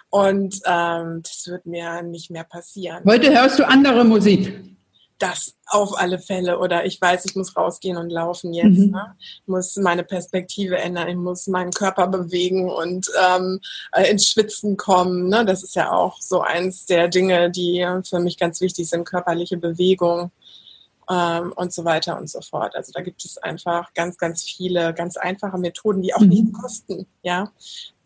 Und 0.09 0.59
ähm, 0.65 1.21
das 1.23 1.47
wird 1.47 1.65
mir 1.65 2.01
nicht 2.01 2.31
mehr 2.31 2.43
passieren. 2.43 3.03
Heute 3.05 3.33
hörst 3.33 3.59
du 3.59 3.67
andere 3.67 4.03
Musik 4.03 4.74
das 5.17 5.55
auf 5.67 5.97
alle 5.97 6.19
Fälle. 6.19 6.59
Oder 6.59 6.85
ich 6.85 6.99
weiß, 6.99 7.25
ich 7.25 7.35
muss 7.35 7.55
rausgehen 7.55 7.97
und 7.97 8.09
laufen 8.09 8.53
jetzt. 8.53 8.77
Mhm. 8.77 8.91
Ne? 8.91 9.15
Ich 9.19 9.47
muss 9.47 9.75
meine 9.77 10.03
Perspektive 10.03 10.77
ändern, 10.77 11.07
ich 11.07 11.15
muss 11.15 11.47
meinen 11.47 11.71
Körper 11.71 12.07
bewegen 12.07 12.69
und 12.69 13.09
ähm, 13.27 13.59
äh, 13.91 14.09
ins 14.09 14.27
Schwitzen 14.27 14.77
kommen. 14.77 15.29
Ne? 15.29 15.45
Das 15.45 15.63
ist 15.63 15.75
ja 15.75 15.91
auch 15.91 16.19
so 16.21 16.41
eins 16.41 16.85
der 16.85 17.07
Dinge, 17.07 17.49
die 17.49 17.85
für 18.07 18.19
mich 18.19 18.37
ganz 18.37 18.61
wichtig 18.61 18.89
sind, 18.89 19.05
körperliche 19.05 19.57
Bewegung. 19.57 20.31
Ähm, 21.09 21.53
und 21.55 21.71
so 21.71 21.85
weiter 21.85 22.17
und 22.17 22.29
so 22.29 22.41
fort. 22.41 22.75
Also 22.75 22.91
da 22.93 23.01
gibt 23.01 23.23
es 23.25 23.37
einfach 23.37 23.93
ganz, 23.93 24.17
ganz 24.17 24.43
viele 24.43 24.93
ganz 24.93 25.17
einfache 25.17 25.57
Methoden, 25.57 26.01
die 26.01 26.13
auch 26.13 26.21
mhm. 26.21 26.29
nicht 26.29 26.53
kosten. 26.53 27.05
Ja, 27.21 27.51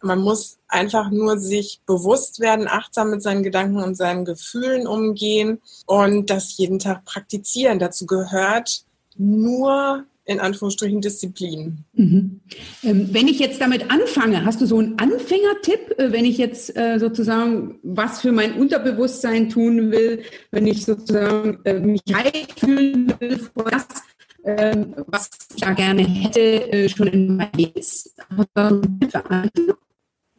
man 0.02 0.20
muss 0.20 0.60
einfach 0.68 1.10
nur 1.10 1.38
sich 1.38 1.82
bewusst 1.86 2.40
werden, 2.40 2.68
achtsam 2.68 3.10
mit 3.10 3.22
seinen 3.22 3.44
Gedanken 3.44 3.82
und 3.82 3.96
seinen 3.96 4.26
Gefühlen 4.26 4.88
umgehen 4.88 5.62
und 5.86 6.30
das 6.30 6.58
jeden 6.58 6.80
Tag 6.80 7.06
praktizieren. 7.06 7.80
Dazu 7.80 8.06
gehört 8.06 8.84
nur 9.18 10.06
in 10.30 10.40
Anführungsstrichen 10.40 11.02
Disziplin. 11.02 11.80
Mhm. 11.94 12.40
Ähm, 12.84 13.10
wenn 13.12 13.28
ich 13.28 13.40
jetzt 13.40 13.60
damit 13.60 13.90
anfange, 13.90 14.46
hast 14.46 14.62
du 14.62 14.68
so 14.68 14.78
einen 14.78 15.00
Anfängertipp, 15.00 15.98
äh, 15.98 16.12
wenn 16.12 16.24
ich 16.24 16.38
jetzt 16.38 16.78
äh, 16.78 17.00
sozusagen 17.00 17.80
was 17.82 18.22
für 18.22 18.32
mein 18.32 18.54
Unterbewusstsein 18.54 19.50
tun 19.50 19.92
will, 19.92 20.22
wenn 20.52 20.68
ich 20.68 20.86
sozusagen 20.86 21.60
äh, 21.66 21.80
mich 21.80 22.02
reich 22.12 22.48
fühlen 22.58 23.14
will, 23.20 23.40
was, 23.56 23.88
ähm, 24.46 24.94
was 25.08 25.30
ich 25.56 25.62
da 25.62 25.74
gerne 25.74 26.04
hätte, 26.04 26.72
äh, 26.72 26.90
schon 26.90 27.08
in 27.08 27.36
meinem 27.36 27.50
Leben 27.56 27.82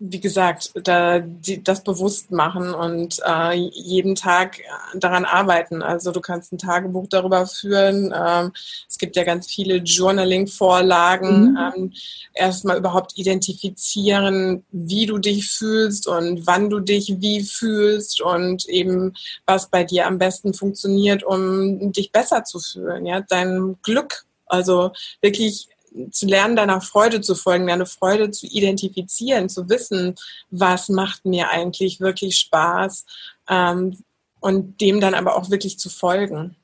wie 0.02 0.18
gesagt, 0.18 0.72
da, 0.82 1.18
die, 1.18 1.62
das 1.62 1.84
bewusst 1.84 2.30
machen 2.30 2.72
und 2.72 3.20
äh, 3.22 3.52
jeden 3.52 4.14
Tag 4.14 4.56
daran 4.94 5.26
arbeiten. 5.26 5.82
Also 5.82 6.10
du 6.10 6.22
kannst 6.22 6.52
ein 6.52 6.58
Tagebuch 6.58 7.06
darüber 7.08 7.46
führen. 7.46 8.12
Ähm, 8.16 8.52
es 8.88 8.96
gibt 8.96 9.14
ja 9.14 9.24
ganz 9.24 9.46
viele 9.46 9.76
Journaling-Vorlagen. 9.76 11.50
Mhm. 11.50 11.58
Ähm, 11.58 11.92
Erstmal 12.32 12.78
überhaupt 12.78 13.18
identifizieren, 13.18 14.64
wie 14.70 15.04
du 15.04 15.18
dich 15.18 15.48
fühlst 15.48 16.06
und 16.06 16.46
wann 16.46 16.70
du 16.70 16.80
dich 16.80 17.16
wie 17.18 17.42
fühlst 17.42 18.22
und 18.22 18.66
eben 18.68 19.12
was 19.44 19.68
bei 19.68 19.84
dir 19.84 20.06
am 20.06 20.16
besten 20.16 20.54
funktioniert, 20.54 21.22
um 21.22 21.92
dich 21.92 22.10
besser 22.10 22.44
zu 22.44 22.58
fühlen. 22.58 23.04
Ja, 23.04 23.20
dein 23.20 23.76
Glück 23.82 24.24
also 24.50 24.92
wirklich 25.20 25.68
zu 26.10 26.26
lernen, 26.26 26.56
deiner 26.56 26.80
Freude 26.80 27.20
zu 27.20 27.34
folgen, 27.34 27.66
deine 27.66 27.86
Freude 27.86 28.30
zu 28.30 28.46
identifizieren, 28.46 29.48
zu 29.48 29.68
wissen, 29.68 30.14
was 30.50 30.88
macht 30.88 31.24
mir 31.24 31.50
eigentlich 31.50 32.00
wirklich 32.00 32.38
Spaß 32.38 33.06
ähm, 33.48 33.96
und 34.40 34.80
dem 34.80 35.00
dann 35.00 35.14
aber 35.14 35.36
auch 35.36 35.50
wirklich 35.50 35.78
zu 35.78 35.90
folgen. 35.90 36.56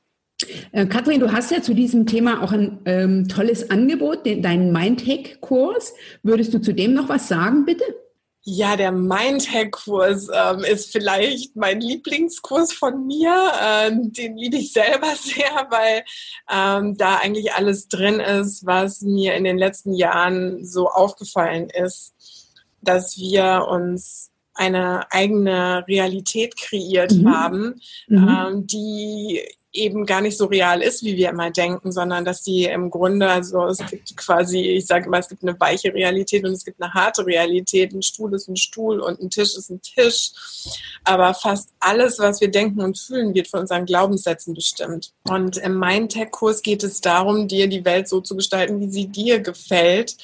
Äh, 0.72 0.86
Kathrin, 0.86 1.20
du 1.20 1.32
hast 1.32 1.50
ja 1.50 1.62
zu 1.62 1.74
diesem 1.74 2.06
Thema 2.06 2.42
auch 2.42 2.52
ein 2.52 2.78
ähm, 2.84 3.28
tolles 3.28 3.70
Angebot, 3.70 4.26
den, 4.26 4.42
deinen 4.42 4.72
Mindhack-Kurs. 4.72 5.94
Würdest 6.22 6.52
du 6.52 6.60
zu 6.60 6.74
dem 6.74 6.94
noch 6.94 7.08
was 7.08 7.28
sagen, 7.28 7.64
bitte? 7.64 7.84
Ja, 8.48 8.76
der 8.76 8.92
Mindhack-Kurs 8.92 10.28
ähm, 10.32 10.62
ist 10.62 10.92
vielleicht 10.92 11.56
mein 11.56 11.80
Lieblingskurs 11.80 12.72
von 12.72 13.04
mir. 13.04 13.34
Ähm, 13.60 14.12
den 14.12 14.36
liebe 14.36 14.58
ich 14.58 14.72
selber 14.72 15.16
sehr, 15.20 15.66
weil 15.70 16.04
ähm, 16.48 16.96
da 16.96 17.16
eigentlich 17.16 17.54
alles 17.54 17.88
drin 17.88 18.20
ist, 18.20 18.64
was 18.64 19.00
mir 19.02 19.34
in 19.34 19.42
den 19.42 19.58
letzten 19.58 19.92
Jahren 19.92 20.64
so 20.64 20.88
aufgefallen 20.88 21.70
ist, 21.70 22.14
dass 22.82 23.18
wir 23.18 23.66
uns 23.68 24.30
eine 24.54 25.10
eigene 25.10 25.84
Realität 25.88 26.56
kreiert 26.56 27.14
mhm. 27.14 27.28
haben, 27.28 27.80
mhm. 28.06 28.28
Ähm, 28.28 28.66
die 28.68 29.42
eben 29.76 30.06
gar 30.06 30.20
nicht 30.20 30.38
so 30.38 30.46
real 30.46 30.82
ist, 30.82 31.04
wie 31.04 31.16
wir 31.16 31.30
immer 31.30 31.50
denken, 31.50 31.92
sondern 31.92 32.24
dass 32.24 32.42
die 32.42 32.64
im 32.64 32.90
Grunde, 32.90 33.28
also 33.28 33.66
es 33.66 33.78
gibt 33.78 34.16
quasi, 34.16 34.60
ich 34.60 34.86
sage 34.86 35.06
immer, 35.06 35.18
es 35.18 35.28
gibt 35.28 35.42
eine 35.42 35.58
weiche 35.60 35.92
Realität 35.92 36.44
und 36.44 36.52
es 36.52 36.64
gibt 36.64 36.82
eine 36.82 36.92
harte 36.92 37.24
Realität. 37.26 37.92
Ein 37.92 38.02
Stuhl 38.02 38.34
ist 38.34 38.48
ein 38.48 38.56
Stuhl 38.56 39.00
und 39.00 39.20
ein 39.20 39.30
Tisch 39.30 39.56
ist 39.56 39.70
ein 39.70 39.80
Tisch. 39.82 40.32
Aber 41.04 41.34
fast 41.34 41.70
alles, 41.80 42.18
was 42.18 42.40
wir 42.40 42.50
denken 42.50 42.80
und 42.80 42.98
fühlen, 42.98 43.34
wird 43.34 43.48
von 43.48 43.60
unseren 43.60 43.86
Glaubenssätzen 43.86 44.54
bestimmt. 44.54 45.12
Und 45.24 45.56
im 45.58 45.78
Mindtech-Kurs 45.78 46.62
geht 46.62 46.82
es 46.82 47.00
darum, 47.00 47.48
dir 47.48 47.68
die 47.68 47.84
Welt 47.84 48.08
so 48.08 48.20
zu 48.20 48.36
gestalten, 48.36 48.80
wie 48.80 48.90
sie 48.90 49.06
dir 49.06 49.40
gefällt. 49.40 50.16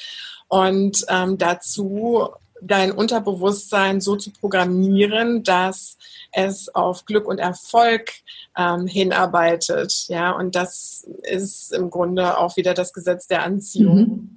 Und 0.48 1.04
ähm, 1.08 1.38
dazu 1.38 2.30
dein 2.62 2.92
Unterbewusstsein 2.92 4.00
so 4.00 4.16
zu 4.16 4.30
programmieren, 4.30 5.42
dass 5.42 5.98
es 6.32 6.74
auf 6.74 7.04
Glück 7.04 7.26
und 7.26 7.38
Erfolg 7.38 8.12
ähm, 8.56 8.86
hinarbeitet. 8.86 10.06
Ja, 10.08 10.32
und 10.32 10.54
das 10.54 11.06
ist 11.22 11.72
im 11.72 11.90
Grunde 11.90 12.38
auch 12.38 12.56
wieder 12.56 12.74
das 12.74 12.92
Gesetz 12.92 13.26
der 13.26 13.42
Anziehung, 13.42 13.98
mhm. 13.98 14.36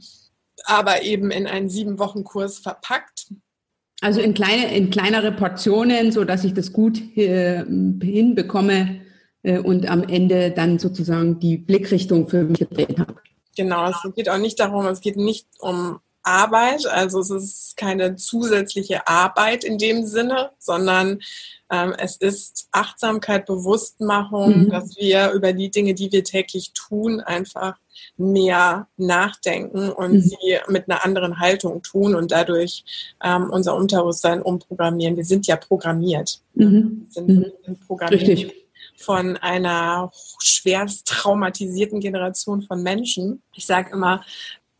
aber 0.65 1.03
eben 1.03 1.31
in 1.31 1.47
einen 1.47 1.69
sieben 1.69 1.99
Wochen 1.99 2.23
Kurs 2.23 2.59
verpackt. 2.59 3.27
Also 4.01 4.19
in 4.19 4.33
kleine, 4.33 4.75
in 4.75 4.89
kleinere 4.89 5.31
Portionen, 5.31 6.11
so 6.11 6.25
dass 6.25 6.43
ich 6.43 6.53
das 6.53 6.73
gut 6.73 6.99
äh, 7.17 7.63
hinbekomme 7.65 9.01
äh, 9.43 9.59
und 9.59 9.89
am 9.89 10.03
Ende 10.03 10.51
dann 10.51 10.79
sozusagen 10.79 11.39
die 11.39 11.57
Blickrichtung 11.57 12.27
für 12.27 12.43
mich 12.43 12.59
gedreht 12.59 12.99
habe. 12.99 13.15
Genau, 13.55 13.89
es 13.89 13.95
geht 14.15 14.29
auch 14.29 14.37
nicht 14.37 14.59
darum, 14.59 14.85
es 14.87 14.99
geht 14.99 15.15
nicht 15.15 15.47
um 15.59 15.99
Arbeit, 16.25 16.85
also 16.87 17.19
es 17.19 17.29
ist 17.29 17.77
keine 17.77 18.15
zusätzliche 18.15 19.07
Arbeit 19.07 19.63
in 19.63 19.77
dem 19.77 20.05
Sinne, 20.05 20.51
sondern 20.59 21.19
ähm, 21.71 21.93
es 21.97 22.17
ist 22.17 22.67
Achtsamkeit, 22.71 23.45
Bewusstmachung, 23.45 24.65
mhm. 24.65 24.69
dass 24.69 24.95
wir 24.97 25.31
über 25.31 25.53
die 25.53 25.71
Dinge, 25.71 25.93
die 25.93 26.11
wir 26.11 26.23
täglich 26.23 26.73
tun, 26.73 27.21
einfach 27.21 27.75
mehr 28.17 28.87
nachdenken 28.97 29.89
und 29.89 30.13
mhm. 30.13 30.21
sie 30.21 30.59
mit 30.67 30.89
einer 30.89 31.05
anderen 31.05 31.39
Haltung 31.39 31.81
tun 31.81 32.15
und 32.15 32.31
dadurch 32.31 32.83
ähm, 33.23 33.49
unser 33.49 33.75
Unterbewusstsein 33.75 34.41
umprogrammieren. 34.41 35.17
Wir 35.17 35.25
sind 35.25 35.47
ja 35.47 35.55
programmiert. 35.55 36.41
Mhm. 36.53 37.05
Wir 37.05 37.11
sind, 37.11 37.29
mhm. 37.29 37.45
sind 37.63 37.87
programmiert. 37.87 38.21
Richtig 38.21 38.65
von 38.97 39.37
einer 39.37 40.11
schwerst 40.39 41.07
traumatisierten 41.07 41.99
Generation 41.99 42.61
von 42.61 42.81
Menschen. 42.81 43.41
Ich 43.53 43.65
sage 43.65 43.91
immer, 43.91 44.23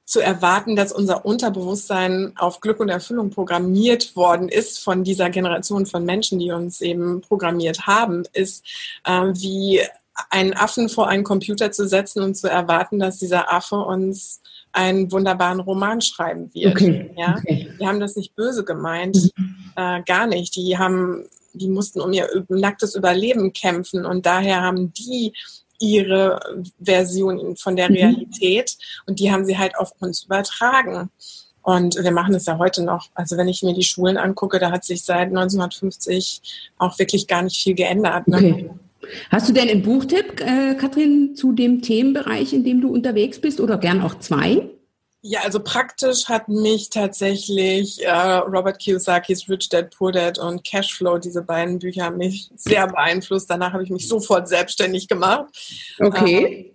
zu 0.06 0.20
erwarten, 0.20 0.76
dass 0.76 0.92
unser 0.92 1.26
Unterbewusstsein 1.26 2.34
auf 2.38 2.60
Glück 2.60 2.80
und 2.80 2.90
Erfüllung 2.90 3.32
programmiert 3.32 4.16
worden 4.16 4.50
ist 4.50 4.80
von 4.80 5.04
dieser 5.04 5.32
Generation 5.32 5.88
von 5.88 6.06
Menschen, 6.06 6.38
die 6.38 6.52
uns 6.52 6.82
eben 6.82 7.22
programmiert 7.22 7.88
haben, 7.88 8.24
ist 8.34 8.64
äh, 9.04 9.12
wie 9.34 9.82
einen 10.30 10.54
Affen 10.54 10.90
vor 10.90 11.08
einen 11.08 11.24
Computer 11.24 11.72
zu 11.72 11.88
setzen 11.88 12.22
und 12.22 12.36
zu 12.36 12.50
erwarten, 12.50 13.00
dass 13.00 13.18
dieser 13.18 13.52
Affe 13.52 13.78
uns 13.78 14.42
einen 14.72 15.12
wunderbaren 15.12 15.60
Roman 15.60 16.02
schreiben 16.02 16.54
wird. 16.54 16.76
Okay. 16.76 17.12
Ja? 17.18 17.36
Okay. 17.38 17.72
Die 17.80 17.88
haben 17.88 18.00
das 18.00 18.16
nicht 18.16 18.36
böse 18.36 18.64
gemeint, 18.64 19.32
mhm. 19.36 19.56
äh, 19.76 20.04
gar 20.04 20.28
nicht. 20.28 20.56
Die 20.56 20.78
haben, 20.78 21.26
die 21.54 21.68
mussten 21.68 22.00
um 22.00 22.14
ihr 22.14 22.30
nacktes 22.50 22.96
Überleben 22.96 23.54
kämpfen 23.54 24.06
und 24.06 24.26
daher 24.26 24.62
haben 24.62 24.94
die 24.94 25.34
ihre 25.80 26.40
Version 26.82 27.56
von 27.56 27.76
der 27.76 27.90
mhm. 27.90 27.96
Realität 27.96 28.78
und 29.06 29.20
die 29.20 29.32
haben 29.32 29.46
sie 29.46 29.58
halt 29.58 29.78
auf 29.78 29.92
uns 30.00 30.24
übertragen. 30.24 31.10
Und 31.62 31.96
wir 31.96 32.12
machen 32.12 32.36
es 32.36 32.46
ja 32.46 32.60
heute 32.60 32.84
noch. 32.84 33.08
Also 33.16 33.38
wenn 33.38 33.48
ich 33.48 33.64
mir 33.64 33.74
die 33.74 33.84
Schulen 33.84 34.18
angucke, 34.18 34.60
da 34.60 34.70
hat 34.70 34.86
sich 34.86 35.04
seit 35.04 35.30
1950 35.30 36.70
auch 36.78 37.00
wirklich 37.00 37.26
gar 37.26 37.42
nicht 37.42 37.60
viel 37.60 37.74
geändert. 37.74 38.28
Ne? 38.28 38.38
Okay. 38.38 38.70
Hast 39.32 39.50
du 39.50 39.54
denn 39.54 39.70
einen 39.70 39.82
Buchtipp, 39.82 40.42
äh, 40.42 40.76
Katrin, 40.76 41.36
zu 41.36 41.54
dem 41.54 41.82
Themenbereich, 41.82 42.54
in 42.54 42.64
dem 42.64 42.82
du 42.82 42.90
unterwegs 42.90 43.40
bist 43.40 43.60
oder 43.60 43.78
gern 43.78 44.02
auch 44.02 44.20
zwei? 44.20 44.70
Ja, 45.28 45.40
also 45.42 45.60
praktisch 45.60 46.30
hat 46.30 46.50
mich 46.50 46.92
tatsächlich 46.92 48.06
äh, 48.06 48.12
Robert 48.12 48.78
Kiyosakis 48.78 49.50
Rich 49.50 49.70
Dad 49.70 49.90
Poor 49.90 50.12
Dad 50.12 50.38
und 50.38 50.64
Cashflow, 50.64 51.18
diese 51.18 51.42
beiden 51.42 51.80
Bücher 51.80 52.04
haben 52.04 52.18
mich 52.18 52.52
sehr 52.56 52.86
beeinflusst. 52.86 53.50
Danach 53.50 53.74
habe 53.74 53.82
ich 53.82 53.90
mich 53.90 54.08
sofort 54.08 54.48
selbstständig 54.48 55.08
gemacht. 55.08 55.46
Okay. 56.00 56.68
Ähm, 56.70 56.75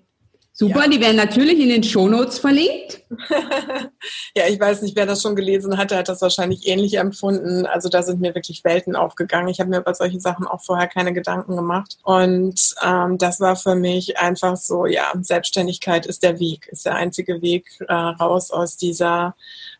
Super, 0.60 0.82
ja. 0.82 0.88
die 0.88 1.00
werden 1.00 1.16
natürlich 1.16 1.58
in 1.58 1.70
den 1.70 1.82
Shownotes 1.82 2.38
verlinkt. 2.38 3.02
ja, 4.36 4.46
ich 4.46 4.60
weiß 4.60 4.82
nicht, 4.82 4.94
wer 4.94 5.06
das 5.06 5.22
schon 5.22 5.34
gelesen 5.34 5.78
hatte, 5.78 5.96
hat 5.96 6.10
das 6.10 6.20
wahrscheinlich 6.20 6.68
ähnlich 6.68 6.98
empfunden. 6.98 7.64
Also 7.64 7.88
da 7.88 8.02
sind 8.02 8.20
mir 8.20 8.34
wirklich 8.34 8.62
Welten 8.62 8.94
aufgegangen. 8.94 9.48
Ich 9.48 9.58
habe 9.58 9.70
mir 9.70 9.78
über 9.78 9.94
solche 9.94 10.20
Sachen 10.20 10.46
auch 10.46 10.62
vorher 10.62 10.86
keine 10.86 11.14
Gedanken 11.14 11.56
gemacht. 11.56 11.96
Und 12.02 12.74
ähm, 12.84 13.16
das 13.16 13.40
war 13.40 13.56
für 13.56 13.74
mich 13.74 14.18
einfach 14.18 14.58
so, 14.58 14.84
ja, 14.84 15.10
Selbstständigkeit 15.22 16.04
ist 16.04 16.22
der 16.22 16.38
Weg, 16.38 16.68
ist 16.70 16.84
der 16.84 16.94
einzige 16.94 17.40
Weg 17.40 17.64
äh, 17.88 17.94
raus 17.94 18.50
aus 18.50 18.76
dieser 18.76 19.36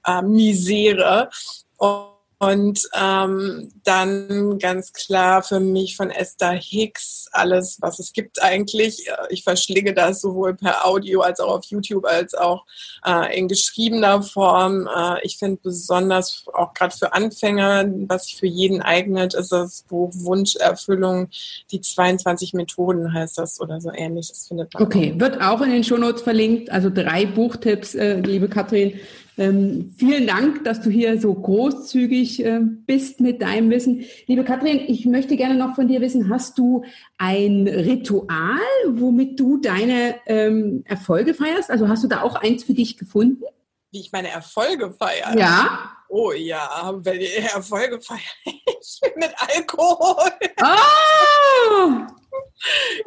äh, 0.07 0.23
Misere. 0.23 1.29
Und 1.77 2.20
und 2.41 2.89
ähm, 2.99 3.71
dann 3.85 4.59
ganz 4.59 4.95
klar 4.95 5.43
für 5.43 5.61
mich 5.61 5.95
von 5.95 6.09
Esther 6.11 6.53
Hicks 6.53 7.29
alles, 7.33 7.77
was 7.83 7.99
es 7.99 8.15
gibt 8.15 8.43
eigentlich. 8.43 9.07
Ich 9.29 9.45
verschlinge 9.45 9.93
das 9.93 10.23
sowohl 10.23 10.55
per 10.55 10.87
Audio 10.87 11.21
als 11.21 11.39
auch 11.39 11.59
auf 11.59 11.65
YouTube 11.67 12.07
als 12.07 12.33
auch 12.35 12.65
äh, 13.07 13.39
in 13.39 13.47
geschriebener 13.47 14.23
Form. 14.23 14.89
Äh, 14.89 15.19
ich 15.23 15.37
finde 15.37 15.61
besonders 15.63 16.47
auch 16.55 16.73
gerade 16.73 16.97
für 16.97 17.13
Anfänger, 17.13 17.85
was 18.09 18.25
sich 18.25 18.39
für 18.39 18.47
jeden 18.47 18.81
eignet, 18.81 19.35
ist 19.35 19.53
das 19.53 19.83
Buch 19.83 20.11
Wunscherfüllung, 20.15 21.29
die 21.71 21.83
22 21.83 22.55
Methoden 22.55 23.13
heißt 23.13 23.37
das 23.37 23.61
oder 23.61 23.83
so 23.83 23.93
ähnlich. 23.93 24.29
Das 24.29 24.49
findet 24.49 24.73
man. 24.73 24.83
Okay, 24.83 25.13
auch. 25.15 25.21
wird 25.21 25.43
auch 25.43 25.61
in 25.61 25.73
den 25.73 25.85
Shownotes 25.85 26.23
verlinkt. 26.23 26.71
Also 26.71 26.89
drei 26.89 27.27
Buchtipps, 27.27 27.95
äh, 27.95 28.19
liebe 28.21 28.49
Katrin 28.49 28.99
ähm, 29.41 29.95
vielen 29.97 30.27
Dank, 30.27 30.65
dass 30.65 30.83
du 30.83 30.91
hier 30.91 31.19
so 31.19 31.33
großzügig 31.33 32.45
äh, 32.45 32.61
bist 32.61 33.21
mit 33.21 33.41
deinem 33.41 33.71
Wissen. 33.71 34.05
Liebe 34.27 34.45
Katrin, 34.45 34.81
ich 34.87 35.07
möchte 35.07 35.37
gerne 35.37 35.55
noch 35.55 35.75
von 35.75 35.89
dir 35.89 36.03
wissen, 36.03 36.29
hast 36.29 36.59
du 36.59 36.85
ein 37.17 37.67
Ritual, 37.67 38.59
womit 38.87 39.41
du 39.41 39.57
deine 39.57 40.17
ähm, 40.27 40.85
Erfolge 40.85 41.33
feierst? 41.33 41.71
Also 41.71 41.89
hast 41.89 42.05
du 42.05 42.09
da 42.09 42.21
auch 42.21 42.35
eins 42.35 42.65
für 42.65 42.75
dich 42.75 42.99
gefunden? 42.99 43.43
Wie 43.91 44.01
ich 44.01 44.13
meine 44.13 44.29
Erfolge 44.29 44.93
feiere? 44.93 45.37
Ja. 45.37 45.97
Oh 46.11 46.33
ja, 46.33 46.93
welche 47.03 47.41
Erfolge 47.41 47.99
feiere 48.01 48.21
ich 48.45 49.01
mit 49.17 49.33
Alkohol? 49.39 50.33
Oh! 50.63 52.07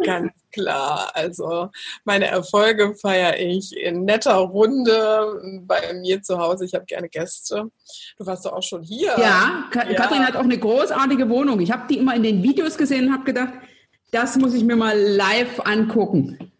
Ganz 0.03 0.31
klar. 0.53 1.11
Also 1.13 1.69
meine 2.05 2.27
Erfolge 2.27 2.95
feiere 2.95 3.39
ich 3.39 3.75
in 3.75 4.05
netter 4.05 4.35
Runde 4.35 5.61
bei 5.65 5.93
mir 5.93 6.21
zu 6.21 6.37
Hause. 6.37 6.65
Ich 6.65 6.73
habe 6.73 6.85
gerne 6.85 7.09
Gäste. 7.09 7.65
Du 8.17 8.25
warst 8.25 8.45
doch 8.45 8.53
auch 8.53 8.63
schon 8.63 8.83
hier. 8.83 9.13
Ja, 9.17 9.65
Ka 9.71 9.85
ja. 9.89 9.95
Kathrin 9.95 10.25
hat 10.25 10.35
auch 10.35 10.43
eine 10.43 10.57
großartige 10.57 11.29
Wohnung. 11.29 11.59
Ich 11.59 11.71
habe 11.71 11.83
die 11.89 11.97
immer 11.97 12.15
in 12.15 12.23
den 12.23 12.41
Videos 12.43 12.77
gesehen 12.77 13.07
und 13.07 13.13
habe 13.13 13.25
gedacht, 13.25 13.53
das 14.11 14.37
muss 14.37 14.53
ich 14.53 14.63
mir 14.63 14.75
mal 14.75 14.97
live 14.97 15.59
angucken. 15.65 16.52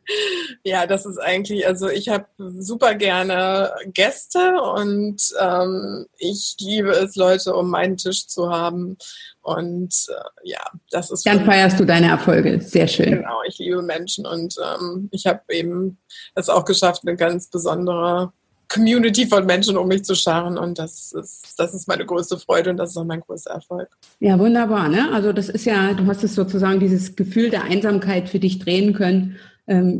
Ja, 0.63 0.87
das 0.87 1.05
ist 1.05 1.17
eigentlich, 1.17 1.67
also 1.67 1.89
ich 1.89 2.09
habe 2.09 2.25
super 2.37 2.95
gerne 2.95 3.71
Gäste 3.87 4.61
und 4.61 5.21
ähm, 5.39 6.05
ich 6.17 6.55
liebe 6.59 6.91
es, 6.91 7.15
Leute 7.15 7.53
um 7.55 7.69
meinen 7.69 7.97
Tisch 7.97 8.27
zu 8.27 8.49
haben. 8.49 8.97
Und 9.41 10.07
äh, 10.09 10.49
ja, 10.49 10.61
das 10.89 11.11
ist. 11.11 11.25
Dann 11.25 11.45
feierst 11.45 11.79
du 11.79 11.85
deine 11.85 12.07
Erfolge. 12.07 12.61
Sehr 12.61 12.87
schön. 12.87 13.11
Genau, 13.11 13.41
ich 13.45 13.57
liebe 13.57 13.81
Menschen 13.81 14.25
und 14.25 14.55
ähm, 14.63 15.09
ich 15.11 15.25
habe 15.25 15.41
eben 15.49 15.97
es 16.35 16.49
auch 16.49 16.65
geschafft, 16.65 17.01
eine 17.05 17.17
ganz 17.17 17.47
besondere 17.49 18.31
Community 18.73 19.27
von 19.27 19.45
Menschen 19.45 19.77
um 19.77 19.87
mich 19.87 20.03
zu 20.03 20.15
scharen 20.15 20.57
und 20.57 20.79
das 20.79 21.11
ist, 21.11 21.53
das 21.57 21.73
ist 21.73 21.87
meine 21.87 22.05
größte 22.05 22.39
Freude 22.39 22.71
und 22.71 22.77
das 22.77 22.91
ist 22.91 22.97
auch 22.97 23.05
mein 23.05 23.19
größter 23.19 23.51
Erfolg. 23.51 23.89
Ja, 24.19 24.39
wunderbar. 24.39 24.89
Ne? 24.89 25.11
Also 25.13 25.31
das 25.31 25.49
ist 25.49 25.65
ja, 25.65 25.93
du 25.93 26.07
hast 26.07 26.23
es 26.23 26.33
sozusagen 26.33 26.79
dieses 26.79 27.15
Gefühl 27.15 27.49
der 27.49 27.63
Einsamkeit 27.63 28.29
für 28.29 28.39
dich 28.39 28.59
drehen 28.59 28.93
können 28.93 29.37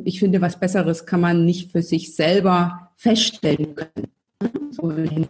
ich 0.03 0.19
finde, 0.19 0.41
was 0.41 0.59
Besseres 0.59 1.05
kann 1.05 1.21
man 1.21 1.45
nicht 1.45 1.71
für 1.71 1.81
sich 1.81 2.15
selber 2.15 2.91
feststellen 2.97 3.75
können. 3.75 4.07
So 4.71 4.91
ähm, 4.91 5.27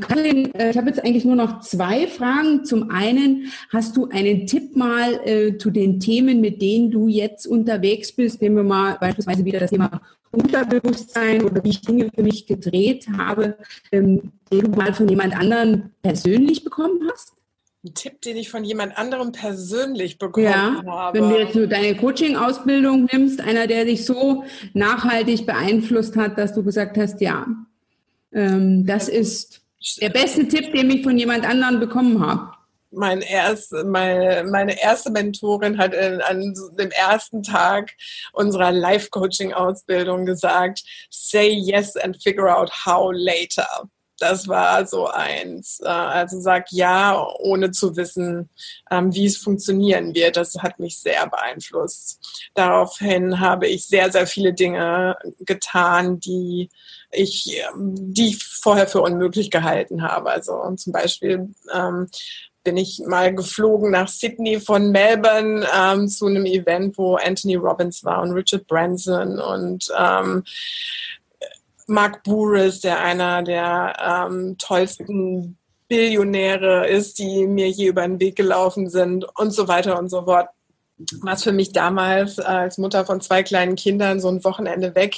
Karin, 0.00 0.54
äh, 0.54 0.70
ich 0.70 0.76
habe 0.76 0.88
jetzt 0.88 1.04
eigentlich 1.04 1.24
nur 1.24 1.36
noch 1.36 1.60
zwei 1.60 2.06
Fragen. 2.06 2.64
Zum 2.64 2.90
einen, 2.90 3.52
hast 3.72 3.96
du 3.96 4.08
einen 4.08 4.46
Tipp 4.46 4.76
mal 4.76 5.14
äh, 5.24 5.56
zu 5.56 5.70
den 5.70 6.00
Themen, 6.00 6.40
mit 6.40 6.60
denen 6.60 6.90
du 6.90 7.08
jetzt 7.08 7.46
unterwegs 7.46 8.12
bist? 8.12 8.42
Nehmen 8.42 8.56
wir 8.56 8.64
mal 8.64 8.98
beispielsweise 9.00 9.44
wieder 9.44 9.60
das 9.60 9.70
Thema 9.70 10.00
Unterbewusstsein 10.32 11.42
oder 11.42 11.62
wie 11.64 11.70
ich 11.70 11.80
Dinge 11.80 12.10
für 12.14 12.22
mich 12.22 12.46
gedreht 12.46 13.06
habe, 13.16 13.56
ähm, 13.92 14.32
den 14.52 14.60
du 14.60 14.70
mal 14.70 14.92
von 14.92 15.08
jemand 15.08 15.36
anderen 15.36 15.90
persönlich 16.02 16.64
bekommen 16.64 17.00
hast? 17.10 17.34
Ein 17.82 17.94
Tipp, 17.94 18.20
den 18.20 18.36
ich 18.36 18.50
von 18.50 18.64
jemand 18.64 18.98
anderem 18.98 19.32
persönlich 19.32 20.18
bekommen 20.18 20.44
ja, 20.46 20.82
habe. 20.86 21.18
Wenn 21.18 21.30
du 21.30 21.38
jetzt 21.38 21.54
nur 21.54 21.66
deine 21.66 21.96
Coaching-Ausbildung 21.96 23.08
nimmst, 23.10 23.40
einer, 23.40 23.66
der 23.66 23.86
dich 23.86 24.04
so 24.04 24.44
nachhaltig 24.74 25.46
beeinflusst 25.46 26.16
hat, 26.16 26.36
dass 26.36 26.52
du 26.52 26.62
gesagt 26.62 26.98
hast, 26.98 27.20
ja, 27.20 27.46
ähm, 28.32 28.86
das 28.86 29.08
ist 29.08 29.62
der 30.00 30.10
beste 30.10 30.46
Tipp, 30.46 30.74
den 30.74 30.90
ich 30.90 31.02
von 31.02 31.16
jemand 31.16 31.46
anderem 31.46 31.80
bekommen 31.80 32.24
habe. 32.24 32.52
Mein 32.92 33.22
erst, 33.22 33.72
meine, 33.72 34.44
meine 34.50 34.78
erste 34.82 35.10
Mentorin 35.10 35.78
hat 35.78 35.94
in, 35.94 36.20
an 36.20 36.54
dem 36.76 36.90
ersten 36.90 37.42
Tag 37.42 37.92
unserer 38.32 38.72
Life-Coaching-Ausbildung 38.72 40.26
gesagt, 40.26 40.82
say 41.08 41.48
yes 41.48 41.96
and 41.96 42.20
figure 42.22 42.54
out 42.54 42.70
how 42.84 43.10
later. 43.14 43.88
Das 44.20 44.48
war 44.48 44.86
so 44.86 45.06
eins. 45.06 45.80
Äh, 45.80 45.88
also 45.88 46.40
sag 46.40 46.70
ja, 46.70 47.26
ohne 47.38 47.70
zu 47.72 47.96
wissen, 47.96 48.50
ähm, 48.90 49.14
wie 49.14 49.26
es 49.26 49.38
funktionieren 49.38 50.14
wird. 50.14 50.36
Das 50.36 50.54
hat 50.58 50.78
mich 50.78 50.98
sehr 50.98 51.26
beeinflusst. 51.26 52.20
Daraufhin 52.54 53.40
habe 53.40 53.66
ich 53.66 53.86
sehr, 53.86 54.12
sehr 54.12 54.26
viele 54.26 54.52
Dinge 54.52 55.16
getan, 55.40 56.20
die 56.20 56.68
ich, 57.10 57.60
ähm, 57.74 57.94
die 58.14 58.28
ich 58.28 58.44
vorher 58.44 58.86
für 58.86 59.00
unmöglich 59.00 59.50
gehalten 59.50 60.02
habe. 60.02 60.30
Also 60.30 60.62
zum 60.76 60.92
Beispiel 60.92 61.54
ähm, 61.72 62.08
bin 62.62 62.76
ich 62.76 63.00
mal 63.06 63.34
geflogen 63.34 63.90
nach 63.90 64.08
Sydney 64.08 64.60
von 64.60 64.90
Melbourne 64.90 65.66
ähm, 65.74 66.08
zu 66.08 66.26
einem 66.26 66.44
Event, 66.44 66.98
wo 66.98 67.16
Anthony 67.16 67.56
Robbins 67.56 68.04
war 68.04 68.20
und 68.20 68.32
Richard 68.32 68.66
Branson 68.66 69.38
und 69.38 69.90
ähm, 69.98 70.44
Mark 71.90 72.22
Burris, 72.22 72.80
der 72.80 73.00
einer 73.00 73.42
der 73.42 74.28
ähm, 74.30 74.56
tollsten 74.58 75.58
Billionäre 75.88 76.86
ist, 76.86 77.18
die 77.18 77.46
mir 77.46 77.68
je 77.68 77.88
über 77.88 78.02
den 78.02 78.20
Weg 78.20 78.36
gelaufen 78.36 78.88
sind 78.88 79.26
und 79.36 79.50
so 79.50 79.68
weiter 79.68 79.98
und 79.98 80.08
so 80.08 80.22
fort. 80.22 80.48
Was 81.22 81.42
für 81.42 81.52
mich 81.52 81.72
damals 81.72 82.38
als 82.38 82.78
Mutter 82.78 83.04
von 83.04 83.20
zwei 83.20 83.42
kleinen 83.42 83.74
Kindern 83.74 84.20
so 84.20 84.28
ein 84.28 84.44
Wochenende 84.44 84.94
weg, 84.94 85.16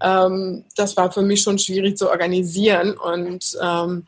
ähm, 0.00 0.64
das 0.76 0.96
war 0.96 1.12
für 1.12 1.22
mich 1.22 1.42
schon 1.42 1.58
schwierig 1.58 1.98
zu 1.98 2.08
organisieren 2.08 2.96
und 2.96 3.56
ähm, 3.60 4.06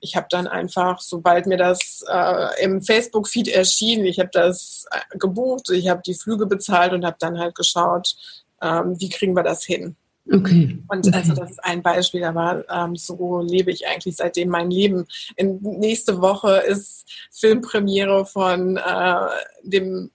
ich 0.00 0.14
habe 0.16 0.28
dann 0.30 0.46
einfach, 0.46 1.00
sobald 1.00 1.46
mir 1.46 1.56
das 1.56 2.04
äh, 2.08 2.64
im 2.64 2.80
Facebook-Feed 2.80 3.48
erschien, 3.48 4.04
ich 4.04 4.20
habe 4.20 4.30
das 4.32 4.86
äh, 4.90 5.18
gebucht, 5.18 5.70
ich 5.70 5.88
habe 5.88 6.02
die 6.06 6.14
Flüge 6.14 6.46
bezahlt 6.46 6.92
und 6.92 7.04
habe 7.04 7.16
dann 7.18 7.38
halt 7.38 7.56
geschaut, 7.56 8.14
ähm, 8.62 8.98
wie 9.00 9.08
kriegen 9.08 9.34
wir 9.34 9.42
das 9.42 9.64
hin. 9.64 9.96
Okay. 10.30 10.78
Und 10.88 11.14
also 11.14 11.34
das 11.34 11.52
ist 11.52 11.64
ein 11.64 11.82
Beispiel, 11.82 12.24
aber 12.24 12.64
ähm, 12.70 12.96
so 12.96 13.40
lebe 13.40 13.70
ich 13.70 13.86
eigentlich 13.86 14.16
seitdem 14.16 14.50
mein 14.50 14.70
Leben. 14.70 15.06
In, 15.36 15.58
nächste 15.60 16.20
Woche 16.20 16.58
ist 16.58 17.06
Filmpremiere 17.30 18.26
von 18.26 18.76
äh, 18.76 19.26
dem 19.62 20.10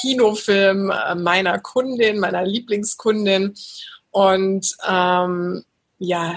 Kinofilm 0.00 0.90
äh, 0.90 1.14
meiner 1.14 1.58
Kundin, 1.58 2.18
meiner 2.18 2.44
Lieblingskundin. 2.44 3.54
Und 4.10 4.74
ähm, 4.88 5.64
ja, 5.98 6.36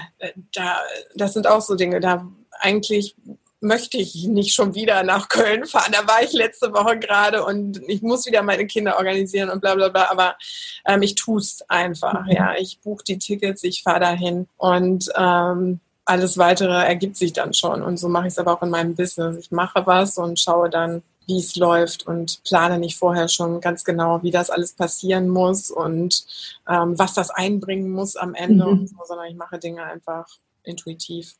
da, 0.54 0.78
das 1.14 1.32
sind 1.32 1.46
auch 1.46 1.62
so 1.62 1.74
Dinge, 1.74 2.00
da 2.00 2.26
eigentlich 2.60 3.16
möchte 3.62 3.96
ich 3.96 4.26
nicht 4.26 4.54
schon 4.54 4.74
wieder 4.74 5.02
nach 5.04 5.28
Köln 5.28 5.66
fahren. 5.66 5.92
Da 5.92 6.06
war 6.06 6.22
ich 6.22 6.32
letzte 6.32 6.72
Woche 6.72 6.98
gerade 6.98 7.44
und 7.44 7.80
ich 7.88 8.02
muss 8.02 8.26
wieder 8.26 8.42
meine 8.42 8.66
Kinder 8.66 8.96
organisieren 8.98 9.50
und 9.50 9.60
bla 9.60 9.74
bla 9.74 9.88
bla. 9.88 10.10
Aber 10.10 10.36
ähm, 10.84 11.02
ich 11.02 11.14
tue 11.14 11.40
es 11.40 11.64
einfach. 11.68 12.24
Mhm. 12.24 12.32
Ja, 12.32 12.54
ich 12.56 12.80
buche 12.80 13.04
die 13.04 13.18
Tickets, 13.18 13.62
ich 13.62 13.82
fahre 13.82 14.00
dahin 14.00 14.48
und 14.56 15.08
ähm, 15.16 15.80
alles 16.04 16.36
weitere 16.36 16.84
ergibt 16.84 17.16
sich 17.16 17.32
dann 17.32 17.54
schon. 17.54 17.82
Und 17.82 17.98
so 17.98 18.08
mache 18.08 18.26
ich 18.26 18.32
es 18.32 18.38
aber 18.38 18.52
auch 18.52 18.62
in 18.62 18.70
meinem 18.70 18.96
Business. 18.96 19.36
Ich 19.38 19.52
mache 19.52 19.86
was 19.86 20.18
und 20.18 20.40
schaue 20.40 20.68
dann, 20.68 21.02
wie 21.26 21.38
es 21.38 21.54
läuft 21.54 22.04
und 22.06 22.42
plane 22.42 22.78
nicht 22.78 22.96
vorher 22.96 23.28
schon 23.28 23.60
ganz 23.60 23.84
genau, 23.84 24.22
wie 24.24 24.32
das 24.32 24.50
alles 24.50 24.72
passieren 24.72 25.28
muss 25.28 25.70
und 25.70 26.26
ähm, 26.68 26.98
was 26.98 27.14
das 27.14 27.30
einbringen 27.30 27.90
muss 27.90 28.16
am 28.16 28.34
Ende, 28.34 28.66
mhm. 28.66 28.86
so, 28.88 28.96
sondern 29.06 29.26
ich 29.28 29.36
mache 29.36 29.60
Dinge 29.60 29.84
einfach 29.84 30.26
intuitiv. 30.64 31.36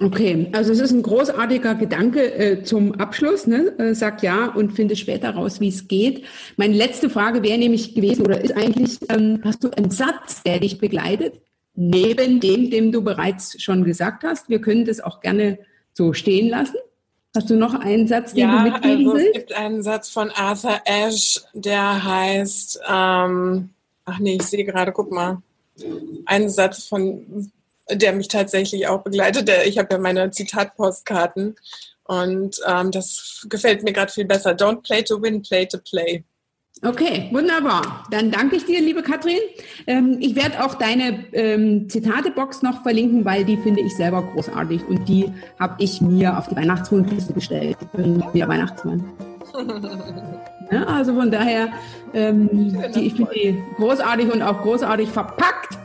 Okay, 0.00 0.48
also 0.52 0.72
es 0.72 0.80
ist 0.80 0.90
ein 0.90 1.02
großartiger 1.02 1.76
Gedanke 1.76 2.34
äh, 2.34 2.62
zum 2.64 2.92
Abschluss. 2.96 3.46
Ne? 3.46 3.78
Äh, 3.78 3.94
sag 3.94 4.24
ja 4.24 4.46
und 4.46 4.72
finde 4.72 4.96
später 4.96 5.30
raus, 5.30 5.60
wie 5.60 5.68
es 5.68 5.86
geht. 5.86 6.24
Meine 6.56 6.74
letzte 6.74 7.08
Frage 7.08 7.44
wäre 7.44 7.58
nämlich 7.58 7.94
gewesen 7.94 8.24
oder 8.24 8.40
ist 8.40 8.56
eigentlich, 8.56 8.98
ähm, 9.08 9.40
hast 9.44 9.62
du 9.62 9.70
einen 9.70 9.92
Satz, 9.92 10.42
der 10.42 10.58
dich 10.58 10.78
begleitet, 10.78 11.40
neben 11.76 12.40
dem, 12.40 12.70
dem 12.70 12.90
du 12.90 13.02
bereits 13.02 13.62
schon 13.62 13.84
gesagt 13.84 14.24
hast? 14.24 14.48
Wir 14.48 14.60
können 14.60 14.84
das 14.84 14.98
auch 15.00 15.20
gerne 15.20 15.60
so 15.92 16.12
stehen 16.12 16.48
lassen. 16.48 16.76
Hast 17.36 17.50
du 17.50 17.54
noch 17.54 17.74
einen 17.74 18.08
Satz, 18.08 18.34
den 18.34 18.48
ja, 18.48 18.64
du 18.64 18.70
mitgeben 18.70 19.06
also 19.06 19.14
willst? 19.14 19.28
Es 19.28 19.32
gibt 19.32 19.52
einen 19.52 19.82
Satz 19.84 20.08
von 20.08 20.30
Arthur 20.30 20.80
Ashe, 20.86 21.40
der 21.52 22.04
heißt, 22.04 22.80
ähm, 22.88 23.70
ach 24.04 24.18
nee, 24.18 24.36
ich 24.36 24.42
sehe 24.42 24.64
gerade, 24.64 24.90
guck 24.90 25.12
mal, 25.12 25.38
einen 26.26 26.48
Satz 26.48 26.84
von 26.84 27.50
der 27.90 28.12
mich 28.12 28.28
tatsächlich 28.28 28.86
auch 28.88 29.02
begleitet. 29.02 29.50
Ich 29.66 29.78
habe 29.78 29.88
ja 29.92 29.98
meine 29.98 30.30
Zitatpostkarten 30.30 31.56
und 32.04 32.60
ähm, 32.66 32.90
das 32.90 33.46
gefällt 33.48 33.82
mir 33.82 33.92
gerade 33.92 34.12
viel 34.12 34.26
besser. 34.26 34.50
Don't 34.50 34.82
play 34.82 35.02
to 35.02 35.20
win, 35.20 35.42
play 35.42 35.66
to 35.66 35.78
play. 35.78 36.24
Okay, 36.82 37.28
wunderbar. 37.32 38.04
Dann 38.10 38.30
danke 38.30 38.56
ich 38.56 38.66
dir, 38.66 38.80
liebe 38.80 39.02
Katrin. 39.02 39.38
Ähm, 39.86 40.18
ich 40.20 40.34
werde 40.34 40.62
auch 40.62 40.74
deine 40.74 41.24
ähm, 41.32 41.88
Zitatebox 41.88 42.62
noch 42.62 42.82
verlinken, 42.82 43.24
weil 43.24 43.44
die 43.44 43.56
finde 43.56 43.80
ich 43.80 43.94
selber 43.96 44.22
großartig 44.22 44.86
und 44.88 45.08
die 45.08 45.32
habe 45.58 45.76
ich 45.78 46.00
mir 46.00 46.36
auf 46.36 46.48
die 46.48 46.56
Weihnachtswunschliste 46.56 47.32
gestellt. 47.32 47.78
Ich 47.80 47.88
bin 47.88 48.22
ja 48.34 48.48
Weihnachtsmann. 48.48 49.08
ja, 50.72 50.84
also 50.84 51.14
von 51.14 51.30
daher, 51.30 51.68
ähm, 52.12 52.76
die, 52.94 53.06
ich 53.06 53.14
finde 53.14 53.32
die 53.32 53.62
großartig 53.76 54.32
und 54.32 54.42
auch 54.42 54.60
großartig 54.62 55.08
verpackt. 55.08 55.78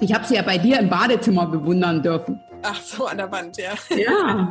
Ich 0.00 0.12
habe 0.12 0.26
sie 0.26 0.34
ja 0.34 0.42
bei 0.42 0.58
dir 0.58 0.78
im 0.78 0.88
Badezimmer 0.88 1.46
bewundern 1.46 2.02
dürfen. 2.02 2.40
Ach 2.62 2.80
so, 2.82 3.06
an 3.06 3.18
der 3.18 3.30
Wand, 3.30 3.58
ja. 3.58 3.74
Ja. 3.96 4.50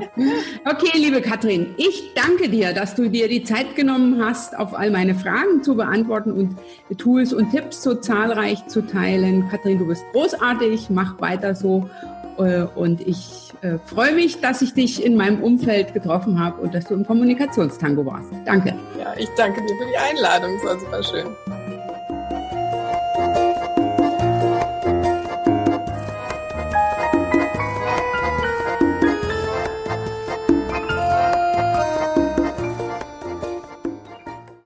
Okay, 0.66 0.92
liebe 0.98 1.22
Katrin, 1.22 1.76
ich 1.78 2.14
danke 2.16 2.50
dir, 2.50 2.74
dass 2.74 2.96
du 2.96 3.10
dir 3.10 3.28
die 3.28 3.44
Zeit 3.44 3.76
genommen 3.76 4.24
hast, 4.24 4.58
auf 4.58 4.74
all 4.74 4.92
meine 4.92 5.16
Fragen 5.16 5.64
zu 5.64 5.76
beantworten 5.76 6.32
und 6.32 6.58
Tools 6.98 7.34
und 7.34 7.52
Tipps 7.52 7.84
so 7.84 7.96
zahlreich 7.96 8.66
zu 8.68 8.82
teilen. 8.86 9.48
Katrin, 9.50 9.80
du 9.80 9.88
bist 9.88 10.04
großartig, 10.14 10.90
mach 10.90 11.20
weiter 11.20 11.56
so. 11.56 11.90
Äh, 12.38 12.64
und 12.76 13.02
ich 13.02 13.54
äh, 13.62 13.78
freue 13.86 14.14
mich, 14.14 14.42
dass 14.42 14.62
ich 14.62 14.74
dich 14.74 15.04
in 15.04 15.16
meinem 15.16 15.42
Umfeld 15.44 15.94
getroffen 15.94 16.40
habe 16.40 16.62
und 16.62 16.74
dass 16.74 16.86
du 16.86 16.94
im 16.94 17.06
Kommunikationstango 17.06 18.06
warst. 18.06 18.30
Danke. 18.46 18.76
Ja, 19.00 19.14
ich 19.18 19.30
danke 19.38 19.62
dir 19.62 19.76
für 19.78 19.86
die 19.86 19.98
Einladung. 19.98 20.56
Es 20.58 20.66
war 20.66 20.80
super 20.80 21.04
schön. 21.04 21.55